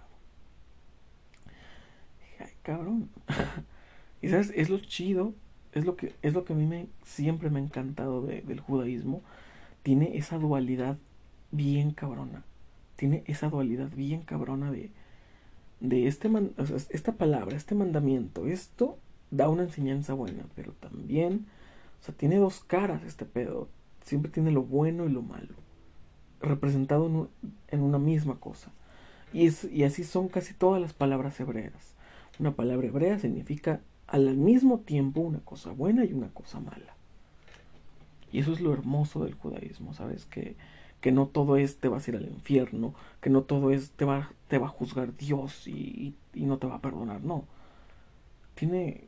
Ay, 2.39 2.51
cabrón. 2.63 3.10
y 4.22 4.29
sabes, 4.29 4.51
es 4.55 4.70
lo 4.70 4.79
chido, 4.79 5.34
es 5.74 5.86
lo 5.86 5.96
que, 5.96 6.13
es 6.22 6.34
lo 6.34 6.43
que 6.43 6.53
a 6.53 6.55
mí 6.55 6.65
me, 6.65 6.88
siempre 7.03 7.50
me 7.50 7.60
ha 7.60 7.63
encantado 7.63 8.22
del 8.24 8.60
judaísmo. 8.60 9.22
Tiene 9.84 10.17
esa 10.17 10.38
dualidad 10.38 10.98
bien 11.51 11.91
cabrona. 11.91 12.43
Tiene 12.96 13.24
esa 13.25 13.50
dualidad 13.50 13.89
bien 13.96 14.22
cabrona 14.22 14.72
de, 14.72 14.91
de 15.81 16.07
este 16.07 16.29
esta 16.89 17.13
palabra, 17.13 17.57
este 17.57 17.75
mandamiento. 17.75 18.47
Esto 18.47 18.97
da 19.31 19.50
una 19.50 19.63
enseñanza 19.63 20.13
buena, 20.13 20.45
pero 20.55 20.71
también, 20.73 21.47
o 22.01 22.05
sea, 22.05 22.15
tiene 22.15 22.38
dos 22.38 22.61
caras 22.61 23.03
este 23.03 23.25
pedo. 23.25 23.67
Siempre 24.03 24.31
tiene 24.31 24.51
lo 24.51 24.63
bueno 24.63 25.05
y 25.05 25.09
lo 25.09 25.21
malo 25.21 25.61
representado 26.41 27.29
en, 27.67 27.81
una 27.81 28.00
misma 28.00 28.39
cosa. 28.39 28.71
Y, 29.33 29.45
es, 29.45 29.63
y 29.65 29.83
así 29.83 30.03
son 30.03 30.27
casi 30.27 30.53
todas 30.53 30.81
las 30.81 30.93
palabras 30.93 31.39
hebreas. 31.39 31.93
Una 32.39 32.55
palabra 32.55 32.88
hebrea 32.88 33.19
significa 33.19 33.81
al 34.07 34.35
mismo 34.35 34.79
tiempo 34.79 35.21
una 35.21 35.39
cosa 35.39 35.71
buena 35.71 36.03
y 36.05 36.13
una 36.13 36.29
cosa 36.29 36.59
mala. 36.59 36.95
Y 38.31 38.39
eso 38.39 38.53
es 38.53 38.61
lo 38.61 38.73
hermoso 38.73 39.23
del 39.23 39.35
judaísmo, 39.35 39.93
¿sabes? 39.93 40.25
Que, 40.25 40.55
que 41.01 41.12
no 41.12 41.27
todo 41.27 41.58
es 41.58 41.77
te 41.77 41.89
vas 41.89 42.08
a 42.08 42.12
ir 42.12 42.17
al 42.17 42.27
infierno, 42.27 42.93
que 43.22 43.29
no 43.29 43.41
todo 43.41 43.72
es 43.72 43.91
te 43.91 44.05
va, 44.05 44.31
te 44.48 44.60
va 44.60 44.67
a 44.67 44.70
juzgar 44.70 45.17
Dios 45.17 45.67
y, 45.67 46.15
y 46.34 46.46
no 46.46 46.58
te 46.58 46.67
va 46.67 46.75
a 46.75 46.81
perdonar, 46.81 47.24
no. 47.24 47.46
Tiene 48.55 49.05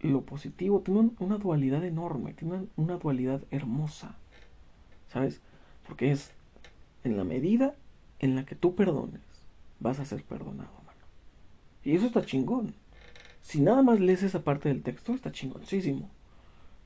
lo 0.00 0.22
positivo, 0.22 0.80
tiene 0.80 1.10
una 1.18 1.38
dualidad 1.38 1.84
enorme, 1.84 2.32
tiene 2.34 2.66
una 2.76 2.96
dualidad 2.96 3.42
hermosa, 3.50 4.16
¿sabes? 5.08 5.40
Porque 5.86 6.10
es 6.10 6.32
en 7.04 7.16
la 7.16 7.24
medida 7.24 7.74
en 8.18 8.34
la 8.34 8.44
que 8.44 8.56
tú 8.56 8.74
perdones, 8.74 9.20
vas 9.78 10.00
a 10.00 10.04
ser 10.04 10.24
perdonado, 10.24 10.72
mano. 10.84 10.98
Y 11.84 11.94
eso 11.94 12.06
está 12.06 12.24
chingón. 12.24 12.74
Si 13.42 13.60
nada 13.60 13.82
más 13.82 14.00
lees 14.00 14.22
esa 14.22 14.42
parte 14.42 14.68
del 14.68 14.82
texto, 14.82 15.14
está 15.14 15.32
chingoncísimo. 15.32 16.08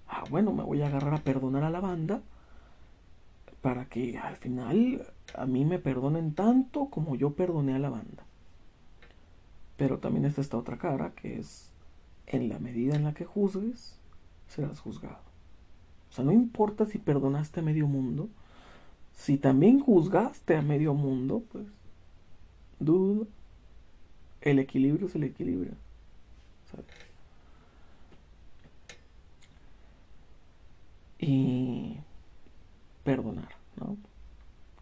Ah, 0.07 0.25
bueno, 0.31 0.53
me 0.53 0.63
voy 0.63 0.83
a 0.83 0.87
agarrar 0.87 1.15
a 1.15 1.23
perdonar 1.23 1.65
a 1.65 1.71
la 1.71 1.81
banda 1.81 2.23
para 3.65 3.87
que 3.87 4.19
al 4.19 4.37
final 4.37 5.07
a 5.33 5.47
mí 5.47 5.65
me 5.65 5.79
perdonen 5.79 6.35
tanto 6.35 6.91
como 6.91 7.17
yo 7.17 7.31
perdoné 7.31 7.75
a 7.75 7.79
la 7.79 7.89
banda. 7.89 8.27
Pero 9.79 10.01
también 10.01 10.27
está 10.27 10.43
esta 10.43 10.59
otra 10.59 10.77
cara 10.77 11.13
que 11.13 11.39
es 11.39 11.71
en 12.27 12.51
la 12.51 12.59
medida 12.59 12.95
en 12.95 13.05
la 13.05 13.15
que 13.15 13.25
juzgues, 13.25 13.97
serás 14.49 14.81
juzgado. 14.81 15.17
O 16.11 16.13
sea, 16.13 16.27
no 16.27 16.33
importa 16.33 16.85
si 16.85 16.99
perdonaste 16.99 17.61
a 17.61 17.63
medio 17.63 17.87
mundo, 17.87 18.29
si 19.15 19.39
también 19.39 19.81
juzgaste 19.81 20.59
a 20.59 20.61
medio 20.61 20.93
mundo, 20.93 21.43
pues, 21.51 21.65
dudo, 22.81 23.27
el 24.43 24.59
equilibrio 24.59 25.07
es 25.07 25.15
el 25.15 25.25
equilibrio. 25.25 25.73
¿sabes? 26.71 26.85
Y 31.19 32.04
perdonar, 33.05 33.51
¿no? 33.77 33.97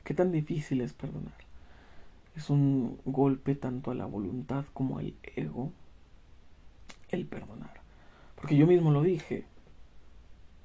¿Qué 0.05 0.14
tan 0.14 0.33
difícil 0.33 0.81
es 0.81 0.93
perdonar? 0.93 1.35
Es 2.35 2.49
un 2.49 2.99
golpe 3.05 3.55
tanto 3.55 3.91
a 3.91 3.95
la 3.95 4.07
voluntad 4.07 4.64
como 4.73 4.99
al 4.99 5.14
ego 5.37 5.71
el 7.11 7.26
perdonar. 7.26 7.83
Porque 8.37 8.57
yo 8.57 8.67
mismo 8.67 8.91
lo 8.91 9.02
dije, 9.02 9.45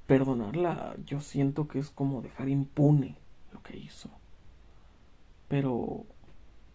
perdonarla 0.07 0.95
yo 1.05 1.19
siento 1.19 1.67
que 1.67 1.79
es 1.79 1.89
como 1.89 2.21
dejar 2.21 2.47
impune 2.47 3.17
que 3.67 3.77
hizo. 3.77 4.09
Pero 5.47 6.05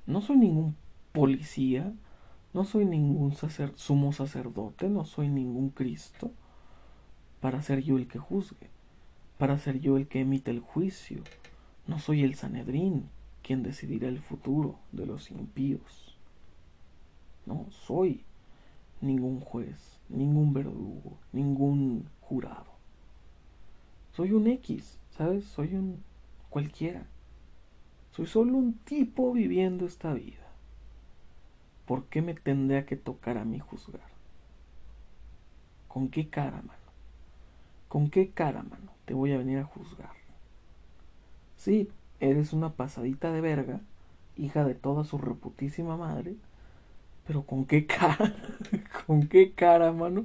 no 0.06 0.20
soy 0.20 0.36
ningún 0.36 0.76
policía, 1.12 1.92
no 2.54 2.64
soy 2.64 2.84
ningún 2.84 3.34
sumo 3.76 4.12
sacerdote, 4.12 4.88
no 4.88 5.04
soy 5.04 5.28
ningún 5.28 5.70
Cristo 5.70 6.32
para 7.40 7.62
ser 7.62 7.82
yo 7.82 7.96
el 7.96 8.06
que 8.06 8.18
juzgue, 8.18 8.70
para 9.42 9.58
ser 9.58 9.80
yo 9.80 9.96
el 9.96 10.06
que 10.06 10.20
emite 10.20 10.52
el 10.52 10.60
juicio. 10.60 11.20
No 11.88 11.98
soy 11.98 12.22
el 12.22 12.36
Sanedrín 12.36 13.08
quien 13.42 13.64
decidirá 13.64 14.06
el 14.06 14.20
futuro 14.20 14.78
de 14.92 15.04
los 15.04 15.32
impíos. 15.32 16.16
No 17.44 17.66
soy 17.72 18.22
ningún 19.00 19.40
juez, 19.40 19.98
ningún 20.08 20.52
verdugo, 20.52 21.18
ningún 21.32 22.08
jurado. 22.20 22.66
Soy 24.12 24.30
un 24.30 24.46
X, 24.46 24.96
¿sabes? 25.10 25.44
Soy 25.44 25.74
un 25.74 26.04
cualquiera. 26.48 27.04
Soy 28.12 28.26
solo 28.26 28.56
un 28.56 28.74
tipo 28.74 29.32
viviendo 29.32 29.86
esta 29.86 30.14
vida. 30.14 30.46
¿Por 31.84 32.04
qué 32.04 32.22
me 32.22 32.34
tendría 32.34 32.86
que 32.86 32.94
tocar 32.94 33.38
a 33.38 33.44
mí 33.44 33.58
juzgar? 33.58 34.06
¿Con 35.88 36.10
qué 36.10 36.28
cara, 36.28 36.58
mano? 36.58 36.92
¿Con 37.88 38.08
qué 38.08 38.30
cara, 38.30 38.62
mano? 38.62 38.92
Te 39.12 39.16
voy 39.16 39.30
a 39.32 39.36
venir 39.36 39.58
a 39.58 39.64
juzgar. 39.64 40.14
Sí, 41.58 41.90
eres 42.18 42.54
una 42.54 42.72
pasadita 42.72 43.30
de 43.30 43.42
verga, 43.42 43.82
hija 44.38 44.64
de 44.64 44.74
toda 44.74 45.04
su 45.04 45.18
reputísima 45.18 45.98
madre, 45.98 46.34
pero 47.26 47.42
¿con 47.42 47.66
qué 47.66 47.84
cara? 47.84 48.34
¿Con 49.06 49.28
qué 49.28 49.52
cara, 49.52 49.92
mano? 49.92 50.24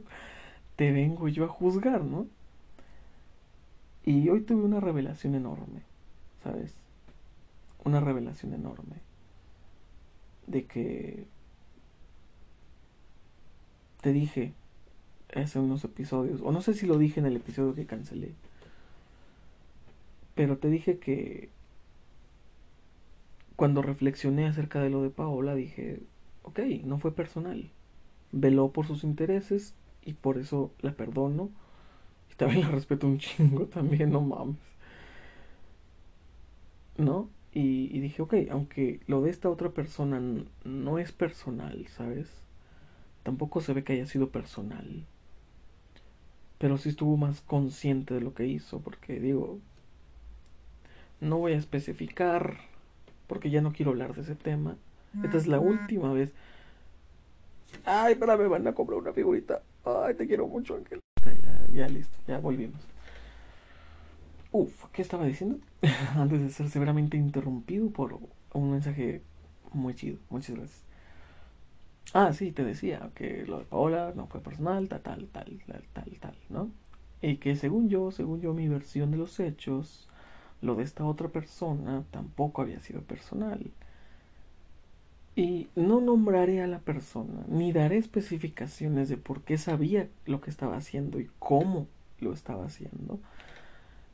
Te 0.77 0.93
vengo 0.93 1.27
yo 1.27 1.43
a 1.43 1.49
juzgar, 1.49 2.05
¿no? 2.05 2.27
Y 4.05 4.29
hoy 4.29 4.39
tuve 4.39 4.63
una 4.63 4.79
revelación 4.79 5.35
enorme. 5.35 5.81
¿sabes? 6.41 6.73
Una 7.83 7.99
revelación 7.99 8.53
enorme 8.53 9.01
de 10.45 10.65
que 10.65 11.25
te 13.99 14.13
dije 14.13 14.53
hace 15.35 15.59
unos 15.59 15.83
episodios, 15.83 16.39
o 16.41 16.53
no 16.53 16.61
sé 16.61 16.73
si 16.73 16.85
lo 16.85 16.97
dije 16.97 17.19
en 17.19 17.25
el 17.25 17.35
episodio 17.35 17.75
que 17.75 17.85
cancelé, 17.85 18.31
pero 20.37 20.57
te 20.57 20.69
dije 20.69 20.99
que 20.99 21.49
cuando 23.57 23.81
reflexioné 23.81 24.45
acerca 24.45 24.79
de 24.79 24.91
lo 24.91 25.01
de 25.01 25.09
Paola 25.09 25.55
dije, 25.55 25.99
ok, 26.43 26.59
no 26.85 26.99
fue 26.99 27.13
personal, 27.13 27.71
veló 28.31 28.71
por 28.71 28.87
sus 28.87 29.03
intereses 29.03 29.73
y 30.05 30.13
por 30.13 30.37
eso 30.37 30.71
la 30.81 30.93
perdono 30.93 31.49
y 32.31 32.35
también 32.35 32.61
la 32.67 32.69
respeto 32.69 33.07
un 33.07 33.17
chingo 33.17 33.65
también, 33.65 34.11
no 34.11 34.21
mames. 34.21 34.57
¿no? 36.97 37.29
Y, 37.53 37.99
dije, 37.99 38.21
ok, 38.21 38.35
aunque 38.51 38.99
lo 39.07 39.21
de 39.21 39.31
esta 39.31 39.49
otra 39.49 39.69
persona 39.71 40.21
no 40.63 40.99
es 40.99 41.11
personal, 41.11 41.87
¿sabes? 41.87 42.29
Tampoco 43.23 43.61
se 43.61 43.73
ve 43.73 43.83
que 43.83 43.93
haya 43.93 44.05
sido 44.05 44.29
personal. 44.29 45.05
Pero 46.59 46.77
sí 46.77 46.89
estuvo 46.89 47.17
más 47.17 47.41
consciente 47.41 48.13
de 48.13 48.21
lo 48.21 48.35
que 48.35 48.45
hizo, 48.45 48.79
porque 48.79 49.19
digo, 49.19 49.59
no 51.19 51.37
voy 51.37 51.53
a 51.53 51.57
especificar, 51.57 52.57
porque 53.27 53.49
ya 53.49 53.61
no 53.61 53.73
quiero 53.73 53.91
hablar 53.91 54.13
de 54.15 54.21
ese 54.21 54.35
tema. 54.35 54.75
Esta 55.23 55.37
es 55.37 55.47
la 55.47 55.59
última 55.59 56.13
vez. 56.13 56.33
Ay, 57.85 58.13
espérame, 58.13 58.49
van 58.49 58.67
a 58.67 58.73
comprar 58.73 58.99
una 58.99 59.13
figurita. 59.13 59.61
Ay, 59.83 60.13
te 60.13 60.27
quiero 60.27 60.47
mucho, 60.47 60.75
Ángel. 60.75 60.99
Ya, 61.25 61.67
ya 61.73 61.87
listo, 61.87 62.17
ya 62.27 62.39
volvimos. 62.39 62.81
Uf, 64.51 64.85
¿qué 64.91 65.01
estaba 65.01 65.25
diciendo? 65.25 65.59
Antes 66.15 66.41
de 66.41 66.49
ser 66.49 66.69
severamente 66.69 67.17
interrumpido 67.17 67.89
por 67.89 68.19
un 68.53 68.71
mensaje 68.71 69.21
muy 69.73 69.95
chido. 69.95 70.17
Muchas 70.29 70.55
gracias. 70.55 70.83
Ah, 72.13 72.31
sí, 72.33 72.51
te 72.51 72.63
decía 72.63 73.11
que 73.15 73.45
lo 73.45 73.59
de 73.59 73.65
Paola 73.65 74.13
no 74.15 74.27
fue 74.27 74.41
personal, 74.41 74.87
tal, 74.87 75.01
tal, 75.01 75.27
tal, 75.27 75.61
tal, 75.93 76.17
tal, 76.19 76.35
¿no? 76.49 76.71
Y 77.21 77.37
que 77.37 77.55
según 77.55 77.89
yo, 77.89 78.11
según 78.11 78.39
yo, 78.41 78.53
mi 78.53 78.67
versión 78.67 79.11
de 79.11 79.17
los 79.17 79.39
hechos, 79.39 80.06
lo 80.61 80.75
de 80.75 80.83
esta 80.83 81.05
otra 81.05 81.29
persona 81.29 82.03
tampoco 82.11 82.61
había 82.61 82.79
sido 82.79 83.01
personal. 83.01 83.71
Y 85.35 85.67
no 85.75 86.01
nombraré 86.01 86.63
a 86.63 86.67
la 86.67 86.79
persona, 86.79 87.45
ni 87.47 87.71
daré 87.71 87.97
especificaciones 87.97 89.07
de 89.07 89.17
por 89.17 89.41
qué 89.41 89.57
sabía 89.57 90.09
lo 90.25 90.41
que 90.41 90.49
estaba 90.49 90.77
haciendo 90.77 91.19
y 91.19 91.29
cómo 91.37 91.87
lo 92.19 92.33
estaba 92.33 92.65
haciendo. 92.65 93.19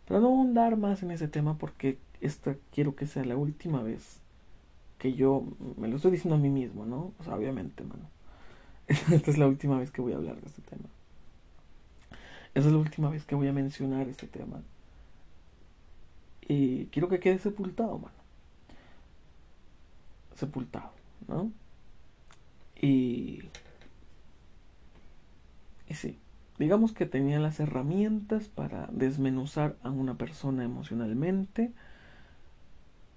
Pero 0.05 0.19
no 0.19 0.27
ahondar 0.27 0.75
más 0.75 1.01
en 1.01 1.11
ese 1.11 1.29
tema 1.29 1.57
porque 1.57 1.97
esta 2.19 2.55
quiero 2.73 2.95
que 2.95 3.07
sea 3.07 3.23
la 3.23 3.37
última 3.37 3.81
vez 3.81 4.19
que 4.97 5.13
yo 5.13 5.45
me 5.77 5.87
lo 5.87 5.95
estoy 5.95 6.11
diciendo 6.11 6.35
a 6.35 6.39
mí 6.39 6.49
mismo, 6.49 6.85
¿no? 6.85 7.13
O 7.19 7.23
sea, 7.23 7.35
obviamente, 7.35 7.83
mano. 7.83 8.09
Esta 8.87 9.31
es 9.31 9.37
la 9.37 9.47
última 9.47 9.77
vez 9.77 9.91
que 9.91 10.01
voy 10.01 10.13
a 10.13 10.17
hablar 10.17 10.39
de 10.39 10.47
este 10.47 10.61
tema. 10.61 10.89
Esta 12.53 12.67
es 12.67 12.73
la 12.73 12.77
última 12.77 13.09
vez 13.09 13.25
que 13.25 13.35
voy 13.35 13.47
a 13.47 13.53
mencionar 13.53 14.07
este 14.07 14.27
tema. 14.27 14.61
Y 16.47 16.87
quiero 16.87 17.09
que 17.09 17.19
quede 17.19 17.39
sepultado, 17.39 17.97
mano. 17.97 18.15
Sepultado, 20.35 20.91
¿no? 21.27 21.51
Y... 22.81 23.43
Y 25.87 25.93
sí, 25.95 26.17
digamos 26.57 26.91
que 26.93 27.05
tenía 27.05 27.39
las 27.39 27.59
herramientas 27.59 28.47
para 28.47 28.87
desmenuzar 28.91 29.75
a 29.83 29.91
una 29.91 30.15
persona 30.15 30.63
emocionalmente 30.63 31.71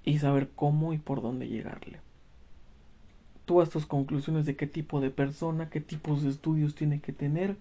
y 0.05 0.19
saber 0.19 0.51
cómo 0.55 0.93
y 0.93 0.99
por 0.99 1.23
dónde 1.23 1.49
llegarle. 1.49 2.01
Todas 3.45 3.71
tus 3.71 3.87
conclusiones 3.87 4.47
de 4.47 4.57
qué 4.57 4.67
tipo 4.67 5.01
de 5.01 5.11
persona, 5.11 5.71
qué 5.71 5.81
tipos 5.81 6.23
de 6.23 6.31
estudios 6.31 6.75
tiene 6.75 7.01
que 7.01 7.13
tener 7.13 7.57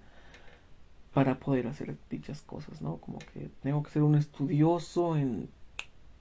para 1.15 1.39
poder 1.39 1.65
hacer 1.67 1.95
dichas 2.09 2.41
cosas, 2.41 2.81
¿no? 2.81 2.97
Como 2.97 3.19
que 3.19 3.49
tengo 3.63 3.81
que 3.81 3.89
ser 3.89 4.03
un 4.03 4.15
estudioso 4.15 5.15
en 5.15 5.47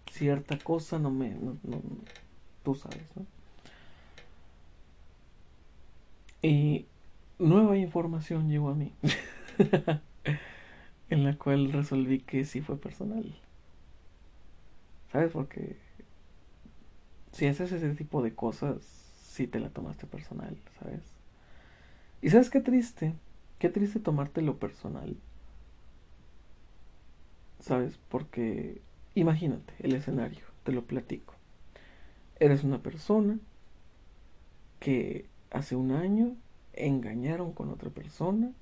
cierta 0.08 0.56
cosa, 0.56 1.00
no 1.00 1.10
me, 1.10 1.36
tú 2.62 2.76
sabes, 2.76 3.02
¿no? 3.16 3.26
Y 6.42 6.86
nueva 7.40 7.76
información 7.76 8.48
llegó 8.48 8.68
a 8.68 8.76
mí. 8.76 8.92
en 11.10 11.24
la 11.24 11.36
cual 11.36 11.72
resolví 11.72 12.20
que 12.20 12.44
sí 12.44 12.60
fue 12.60 12.78
personal. 12.78 13.36
¿Sabes? 15.10 15.32
Porque 15.32 15.76
si 17.32 17.48
haces 17.48 17.72
ese 17.72 17.96
tipo 17.96 18.22
de 18.22 18.32
cosas, 18.32 18.76
sí 19.24 19.48
te 19.48 19.58
la 19.58 19.70
tomaste 19.70 20.06
personal, 20.06 20.56
¿sabes? 20.78 21.02
Y 22.22 22.30
sabes 22.30 22.48
qué 22.48 22.60
triste, 22.60 23.14
qué 23.64 23.70
triste 23.70 23.98
tomártelo 23.98 24.58
personal. 24.58 25.16
¿Sabes? 27.60 27.98
Porque 28.10 28.82
imagínate 29.14 29.72
el 29.78 29.94
escenario, 29.94 30.44
te 30.64 30.72
lo 30.72 30.84
platico. 30.84 31.32
Eres 32.38 32.62
una 32.62 32.82
persona 32.82 33.38
que 34.80 35.24
hace 35.50 35.76
un 35.76 35.92
año 35.92 36.36
engañaron 36.74 37.52
con 37.52 37.70
otra 37.70 37.88
persona 37.88 38.52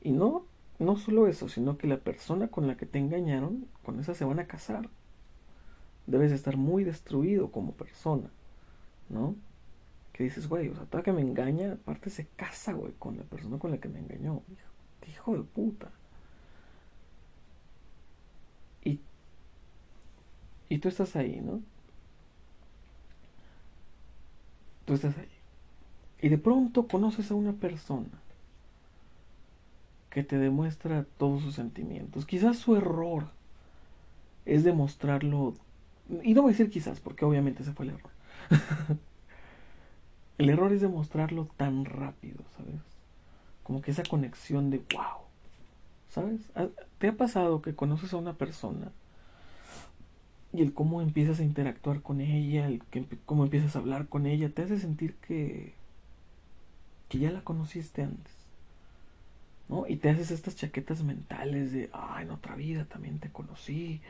y 0.00 0.10
no, 0.10 0.46
no 0.80 0.96
solo 0.96 1.28
eso, 1.28 1.48
sino 1.48 1.78
que 1.78 1.86
la 1.86 1.98
persona 1.98 2.48
con 2.48 2.66
la 2.66 2.76
que 2.76 2.86
te 2.86 2.98
engañaron, 2.98 3.68
con 3.84 4.00
esa 4.00 4.14
se 4.14 4.24
van 4.24 4.40
a 4.40 4.48
casar. 4.48 4.90
Debes 6.08 6.32
estar 6.32 6.56
muy 6.56 6.82
destruido 6.82 7.52
como 7.52 7.70
persona, 7.70 8.30
¿no? 9.10 9.36
Que 10.16 10.24
dices, 10.24 10.48
güey, 10.48 10.68
o 10.70 10.74
sea, 10.74 10.86
toda 10.86 11.02
que 11.02 11.12
me 11.12 11.20
engaña, 11.20 11.72
aparte 11.72 12.08
se 12.08 12.26
casa, 12.36 12.72
güey, 12.72 12.94
con 12.98 13.18
la 13.18 13.24
persona 13.24 13.58
con 13.58 13.70
la 13.70 13.76
que 13.76 13.90
me 13.90 13.98
engañó. 13.98 14.42
Hijo, 14.50 15.10
hijo 15.10 15.36
de 15.36 15.42
puta. 15.42 15.90
Y, 18.82 18.98
y 20.70 20.78
tú 20.78 20.88
estás 20.88 21.16
ahí, 21.16 21.42
¿no? 21.42 21.60
Tú 24.86 24.94
estás 24.94 25.18
ahí. 25.18 25.28
Y 26.22 26.30
de 26.30 26.38
pronto 26.38 26.88
conoces 26.88 27.30
a 27.30 27.34
una 27.34 27.52
persona 27.52 28.08
que 30.08 30.22
te 30.22 30.38
demuestra 30.38 31.04
todos 31.18 31.42
sus 31.42 31.56
sentimientos. 31.56 32.24
Quizás 32.24 32.56
su 32.56 32.74
error 32.74 33.28
es 34.46 34.64
demostrarlo, 34.64 35.52
y 36.22 36.32
no 36.32 36.40
voy 36.40 36.50
a 36.50 36.52
decir 36.52 36.70
quizás, 36.70 37.00
porque 37.00 37.26
obviamente 37.26 37.62
ese 37.62 37.72
fue 37.74 37.84
el 37.84 37.96
error. 37.96 38.10
el 40.38 40.50
error 40.50 40.72
es 40.72 40.80
demostrarlo 40.80 41.48
tan 41.56 41.84
rápido, 41.84 42.44
¿sabes? 42.56 42.80
Como 43.62 43.82
que 43.82 43.90
esa 43.90 44.02
conexión 44.02 44.70
de 44.70 44.78
wow, 44.78 45.22
¿sabes? 46.10 46.40
¿Te 46.98 47.08
ha 47.08 47.16
pasado 47.16 47.62
que 47.62 47.74
conoces 47.74 48.12
a 48.12 48.18
una 48.18 48.34
persona 48.34 48.92
y 50.52 50.62
el 50.62 50.72
cómo 50.72 51.02
empiezas 51.02 51.40
a 51.40 51.44
interactuar 51.44 52.02
con 52.02 52.20
ella, 52.20 52.66
el 52.66 52.82
que, 52.84 53.04
cómo 53.26 53.44
empiezas 53.44 53.76
a 53.76 53.80
hablar 53.80 54.08
con 54.08 54.26
ella, 54.26 54.50
te 54.50 54.62
hace 54.62 54.78
sentir 54.78 55.14
que, 55.16 55.74
que 57.08 57.18
ya 57.18 57.30
la 57.30 57.42
conociste 57.42 58.02
antes? 58.02 58.32
¿no? 59.68 59.86
Y 59.88 59.96
te 59.96 60.10
haces 60.10 60.30
estas 60.30 60.56
chaquetas 60.56 61.02
mentales 61.02 61.72
de, 61.72 61.90
ah, 61.92 62.20
en 62.22 62.30
otra 62.30 62.54
vida 62.54 62.84
también 62.84 63.18
te 63.18 63.30
conocí, 63.30 64.00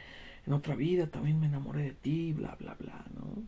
en 0.46 0.52
otra 0.52 0.74
vida 0.74 1.06
también 1.06 1.40
me 1.40 1.46
enamoré 1.46 1.82
de 1.82 1.92
ti, 1.92 2.32
bla, 2.32 2.56
bla, 2.58 2.76
bla, 2.78 3.04
¿no? 3.14 3.42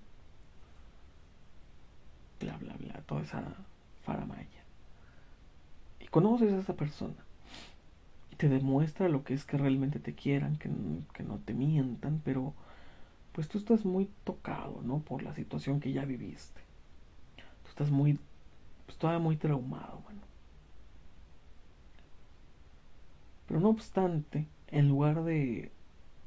Bla, 2.40 2.56
bla, 2.58 2.74
bla, 2.74 2.94
toda 3.06 3.22
esa 3.22 3.42
faramaya. 4.04 4.62
Y 6.00 6.06
conoces 6.06 6.52
a 6.52 6.58
esa 6.58 6.74
persona 6.74 7.14
y 8.30 8.36
te 8.36 8.48
demuestra 8.48 9.08
lo 9.08 9.24
que 9.24 9.34
es 9.34 9.44
que 9.44 9.58
realmente 9.58 9.98
te 9.98 10.14
quieran, 10.14 10.56
que, 10.56 10.70
que 11.14 11.22
no 11.22 11.38
te 11.38 11.54
mientan, 11.54 12.20
pero 12.24 12.54
pues 13.32 13.48
tú 13.48 13.58
estás 13.58 13.84
muy 13.84 14.08
tocado, 14.24 14.80
¿no? 14.82 14.98
Por 14.98 15.22
la 15.22 15.34
situación 15.34 15.80
que 15.80 15.92
ya 15.92 16.04
viviste. 16.04 16.60
Tú 17.62 17.68
estás 17.68 17.90
muy, 17.90 18.18
pues 18.86 18.98
todavía 18.98 19.22
muy 19.22 19.36
traumado, 19.36 20.00
bueno. 20.04 20.20
Pero 23.46 23.60
no 23.60 23.68
obstante, 23.70 24.46
en 24.70 24.88
lugar 24.88 25.22
de 25.24 25.70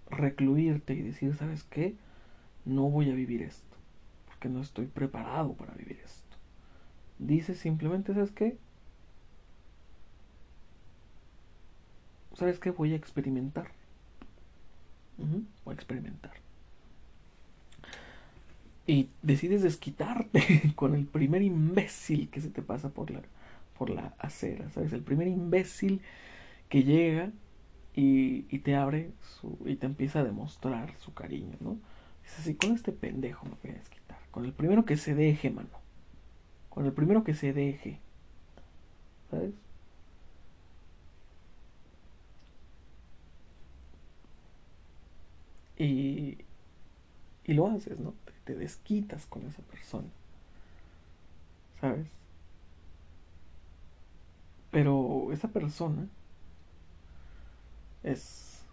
recluirte 0.10 0.94
y 0.94 1.02
decir, 1.02 1.36
¿sabes 1.36 1.64
qué? 1.64 1.96
No 2.66 2.90
voy 2.90 3.12
a 3.12 3.14
vivir 3.14 3.42
esto, 3.42 3.71
porque 4.42 4.50
no 4.56 4.62
estoy 4.62 4.88
preparado 4.88 5.54
para 5.54 5.76
vivir 5.76 6.00
esto. 6.04 6.36
Dices 7.20 7.60
simplemente, 7.60 8.12
¿sabes 8.16 8.32
qué? 8.32 8.58
¿Sabes 12.34 12.58
qué? 12.58 12.72
Voy 12.72 12.94
a 12.94 12.96
experimentar. 12.96 13.68
voy 15.64 15.74
a 15.74 15.74
experimentar. 15.76 16.32
Y 18.88 19.10
decides 19.22 19.62
desquitarte 19.62 20.74
con 20.76 20.96
el 20.96 21.06
primer 21.06 21.44
imbécil 21.44 22.28
que 22.32 22.42
se 22.42 22.50
te 22.50 22.64
pasa 22.64 22.90
por 22.90 23.12
la, 23.12 23.22
por 23.78 23.92
la 23.92 24.16
acera, 24.18 24.72
¿sabes? 24.72 24.92
El 24.92 25.04
primer 25.04 25.28
imbécil 25.28 26.02
que 26.68 26.84
llega 26.84 27.32
y, 27.94 28.42
te 28.60 28.76
abre 28.76 29.12
su, 29.22 29.60
y 29.66 29.76
te 29.76 29.86
empieza 29.86 30.22
a 30.22 30.24
demostrar 30.24 30.98
su 30.98 31.14
cariño, 31.14 31.58
¿no? 31.60 31.78
Es 32.26 32.40
así, 32.40 32.56
con 32.56 32.72
este 32.72 32.92
pendejo 32.92 33.46
me 33.46 33.56
voy 33.62 33.72
a 33.72 33.76
desquitar. 33.76 34.01
Con 34.32 34.46
el 34.46 34.54
primero 34.54 34.86
que 34.86 34.98
se 34.98 35.14
deje, 35.14 35.50
mano. 35.52 35.70
Con 36.70 36.86
el 36.86 36.94
primero 36.94 37.24
que 37.24 37.34
se 37.34 37.54
deje. 37.54 38.00
¿Sabes? 39.30 39.54
Y, 45.78 46.38
y 47.46 47.54
lo 47.54 47.68
haces, 47.68 48.00
¿no? 48.00 48.14
Te, 48.46 48.56
desquitas 48.56 49.26
con 49.26 49.46
esa 49.48 49.62
persona. 49.64 50.08
¿Sabes? 51.80 52.08
Pero 54.72 55.32
esa 55.34 55.48
persona 55.50 56.08
es 58.04 58.64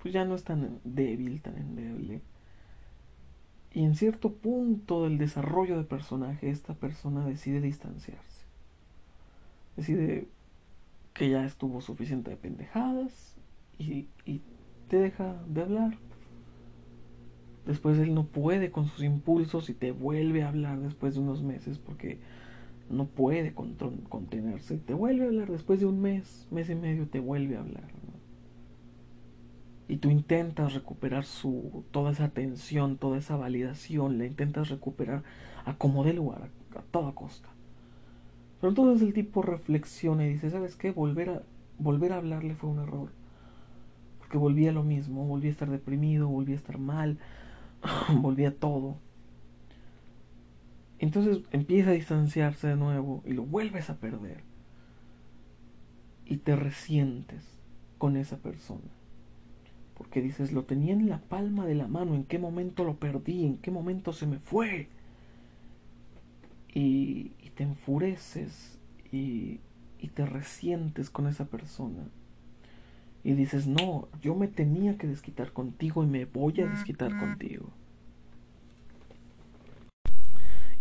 pues 0.00 0.12
ya 0.14 0.24
no 0.24 0.34
es 0.34 0.42
tan 0.44 0.80
débil, 0.84 1.40
tan 1.42 1.56
endeble 1.56 2.20
Y 3.74 3.84
en 3.84 3.94
cierto 3.94 4.32
punto 4.32 5.04
del 5.04 5.16
desarrollo 5.16 5.78
de 5.78 5.84
personaje, 5.84 6.50
esta 6.50 6.74
persona 6.74 7.24
decide 7.24 7.60
distanciarse. 7.60 8.44
Decide 9.76 10.28
que 11.14 11.30
ya 11.30 11.44
estuvo 11.44 11.80
suficiente 11.80 12.30
de 12.30 12.36
pendejadas 12.36 13.36
y, 13.78 14.08
te 14.88 14.98
deja 14.98 15.42
de 15.48 15.62
hablar. 15.62 15.96
Después 17.64 17.98
él 17.98 18.12
no 18.14 18.26
puede 18.26 18.70
con 18.70 18.88
sus 18.88 19.02
impulsos 19.02 19.70
y 19.70 19.74
te 19.74 19.90
vuelve 19.90 20.42
a 20.42 20.48
hablar 20.48 20.80
después 20.80 21.14
de 21.14 21.20
unos 21.20 21.42
meses 21.42 21.78
porque 21.78 22.18
no 22.90 23.06
puede 23.06 23.54
contenerse. 23.54 24.76
Te 24.76 24.92
vuelve 24.92 25.24
a 25.24 25.28
hablar 25.28 25.50
después 25.50 25.80
de 25.80 25.86
un 25.86 26.02
mes, 26.02 26.46
mes 26.50 26.68
y 26.68 26.74
medio, 26.74 27.08
te 27.08 27.20
vuelve 27.20 27.56
a 27.56 27.60
hablar 27.60 27.88
y 29.88 29.96
tú 29.96 30.10
intentas 30.10 30.74
recuperar 30.74 31.24
su 31.24 31.84
toda 31.90 32.12
esa 32.12 32.24
atención, 32.24 32.96
toda 32.96 33.18
esa 33.18 33.36
validación, 33.36 34.18
la 34.18 34.26
intentas 34.26 34.70
recuperar 34.70 35.22
a 35.64 35.74
como 35.74 36.04
de 36.04 36.12
lugar, 36.12 36.50
a, 36.76 36.82
toda 36.90 37.12
costa. 37.12 37.48
Pero 38.60 38.70
entonces 38.70 39.06
el 39.06 39.12
tipo 39.12 39.42
reflexiona 39.42 40.24
y 40.24 40.34
dice, 40.34 40.50
¿sabes 40.50 40.76
qué? 40.76 40.92
Volver 40.92 41.30
a, 41.30 41.42
volver 41.78 42.12
a 42.12 42.18
hablarle 42.18 42.54
fue 42.54 42.70
un 42.70 42.78
error. 42.78 43.10
Porque 44.18 44.38
volví 44.38 44.68
a 44.68 44.72
lo 44.72 44.84
mismo, 44.84 45.26
volví 45.26 45.48
a 45.48 45.50
estar 45.50 45.68
deprimido, 45.68 46.28
volví 46.28 46.52
a 46.52 46.56
estar 46.56 46.78
mal, 46.78 47.18
volví 48.14 48.44
a 48.44 48.56
todo. 48.56 48.96
Entonces 51.00 51.40
empieza 51.50 51.90
a 51.90 51.94
distanciarse 51.94 52.68
de 52.68 52.76
nuevo 52.76 53.22
y 53.26 53.32
lo 53.32 53.42
vuelves 53.42 53.90
a 53.90 53.96
perder. 53.96 54.44
Y 56.24 56.36
te 56.36 56.54
resientes 56.54 57.44
con 57.98 58.16
esa 58.16 58.38
persona. 58.38 59.01
Porque 60.02 60.20
dices, 60.20 60.50
lo 60.50 60.64
tenía 60.64 60.94
en 60.94 61.08
la 61.08 61.18
palma 61.18 61.64
de 61.64 61.76
la 61.76 61.86
mano, 61.86 62.16
¿en 62.16 62.24
qué 62.24 62.36
momento 62.36 62.82
lo 62.82 62.96
perdí? 62.96 63.46
¿En 63.46 63.56
qué 63.58 63.70
momento 63.70 64.12
se 64.12 64.26
me 64.26 64.40
fue? 64.40 64.88
Y, 66.74 67.30
te 67.54 67.62
enfureces 67.62 68.80
y, 69.12 69.60
y 70.00 70.08
te 70.08 70.26
resientes 70.26 71.08
con 71.08 71.28
esa 71.28 71.44
persona. 71.44 72.02
Y 73.22 73.34
dices, 73.34 73.68
no, 73.68 74.08
yo 74.20 74.34
me 74.34 74.48
tenía 74.48 74.98
que 74.98 75.06
desquitar 75.06 75.52
contigo 75.52 76.02
y 76.02 76.08
me 76.08 76.24
voy 76.24 76.60
a 76.62 76.66
desquitar 76.66 77.16
contigo. 77.16 77.70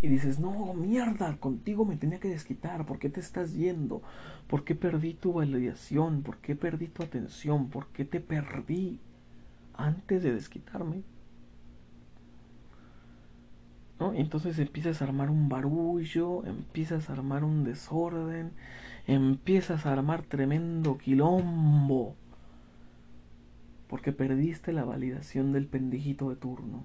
Y 0.02 0.08
dices, 0.08 0.40
no, 0.40 0.74
mierda, 0.74 1.38
contigo 1.38 1.86
me 1.86 1.96
tenía 1.96 2.20
que 2.20 2.30
desquitar, 2.30 2.88
¿por 2.88 2.98
qué 2.98 3.10
te 3.10 3.20
estás 3.20 3.54
yendo? 3.54 4.02
¿Por 4.48 4.64
qué 4.64 4.74
perdí 4.74 5.14
tu 5.14 5.34
validación? 5.34 6.24
¿Por 6.24 6.38
qué 6.38 6.56
perdí 6.56 6.88
tu 6.88 7.04
atención? 7.04 7.70
¿Por 7.70 7.86
qué 7.90 8.04
te 8.04 8.20
perdí? 8.20 9.00
Antes 9.76 10.24
de 10.24 10.34
desquitarme. 10.34 11.04
¿No? 14.00 14.14
Entonces 14.14 14.58
empiezas 14.60 15.02
a 15.02 15.06
armar 15.06 15.30
un 15.30 15.48
barullo, 15.48 16.46
empiezas 16.46 17.10
a 17.10 17.14
armar 17.14 17.44
un 17.44 17.64
desorden, 17.64 18.52
empiezas 19.06 19.86
a 19.86 19.94
armar 19.94 20.24
tremendo 20.24 20.98
quilombo. 20.98 22.16
Porque 23.88 24.12
perdiste 24.12 24.72
la 24.72 24.86
validación 24.86 25.52
del 25.52 25.68
pendejito 25.68 26.30
de 26.30 26.38
turno. 26.38 26.84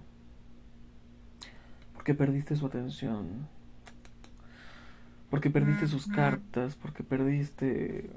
Porque 1.94 2.14
perdiste 2.14 2.56
su 2.56 2.66
atención. 2.66 3.48
Porque 5.30 5.50
perdiste 5.50 5.86
sus 5.86 6.06
cartas. 6.08 6.74
Porque 6.74 7.04
perdiste 7.04 8.10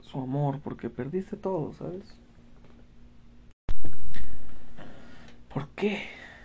su 0.00 0.20
amor. 0.20 0.60
Porque 0.60 0.88
perdiste 0.88 1.36
todo, 1.36 1.72
¿sabes? 1.72 2.16
¿por 5.54 5.68
qué? 5.84 5.98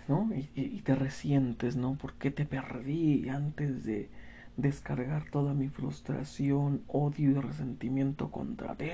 ¿No? 0.08 0.30
Y, 0.56 0.82
te 0.82 0.95
resientes, 0.95 1.75
¿no? 1.75 1.95
¿Por 1.95 2.13
qué 2.13 2.32
te 2.32 2.45
perdí 2.45 3.30
antes 3.30 3.84
de 3.84 4.10
descargar 4.58 5.30
toda 5.30 5.54
mi 5.54 5.69
frustración, 5.69 6.82
odio 6.88 7.32
y 7.32 7.34
resentimiento 7.36 8.32
contra 8.32 8.75
ti? 8.75 8.89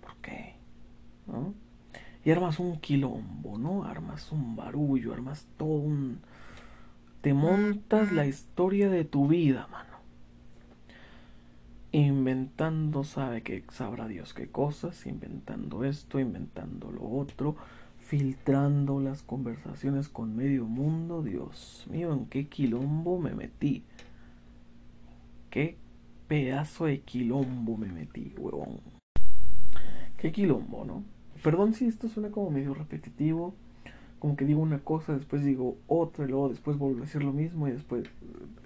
¿Por 0.00 0.16
qué? 0.22 0.54
¿No? 1.26 1.54
Y 2.24 2.30
armas 2.30 2.60
un 2.60 2.78
quilombo, 2.78 3.58
¿no? 3.58 3.84
Armas 3.84 4.30
un 4.30 4.54
barullo, 4.56 5.12
armas 5.12 5.46
todo 5.56 5.80
un... 5.80 6.20
Te 7.20 7.34
montas 7.34 8.12
la 8.12 8.26
historia 8.26 8.88
de 8.88 9.04
tu 9.04 9.26
vida, 9.26 9.66
mano. 9.70 9.90
Inventando, 11.92 13.02
sabe 13.02 13.42
que 13.42 13.64
sabrá 13.72 14.06
Dios 14.06 14.32
qué 14.32 14.48
cosas, 14.48 15.04
inventando 15.06 15.84
esto, 15.84 16.20
inventando 16.20 16.90
lo 16.92 17.04
otro, 17.10 17.56
filtrando 18.10 18.98
las 18.98 19.22
conversaciones 19.22 20.08
con 20.08 20.34
medio 20.34 20.64
mundo. 20.64 21.22
Dios 21.22 21.86
mío, 21.88 22.12
en 22.12 22.26
qué 22.26 22.48
quilombo 22.48 23.20
me 23.20 23.34
metí. 23.34 23.84
Qué 25.48 25.76
pedazo 26.26 26.86
de 26.86 27.02
quilombo 27.02 27.76
me 27.76 27.86
metí, 27.86 28.34
huevón. 28.36 28.80
Qué 30.16 30.32
quilombo, 30.32 30.84
¿no? 30.84 31.04
Perdón 31.44 31.72
si 31.72 31.86
esto 31.86 32.08
suena 32.08 32.30
como 32.30 32.50
medio 32.50 32.74
repetitivo. 32.74 33.54
Como 34.18 34.34
que 34.34 34.44
digo 34.44 34.60
una 34.60 34.80
cosa, 34.80 35.14
después 35.14 35.44
digo 35.44 35.78
otra, 35.86 36.24
y 36.24 36.30
luego 36.30 36.48
después 36.48 36.76
vuelvo 36.78 36.98
a 36.98 37.02
decir 37.02 37.22
lo 37.22 37.32
mismo 37.32 37.68
y 37.68 37.70
después 37.70 38.06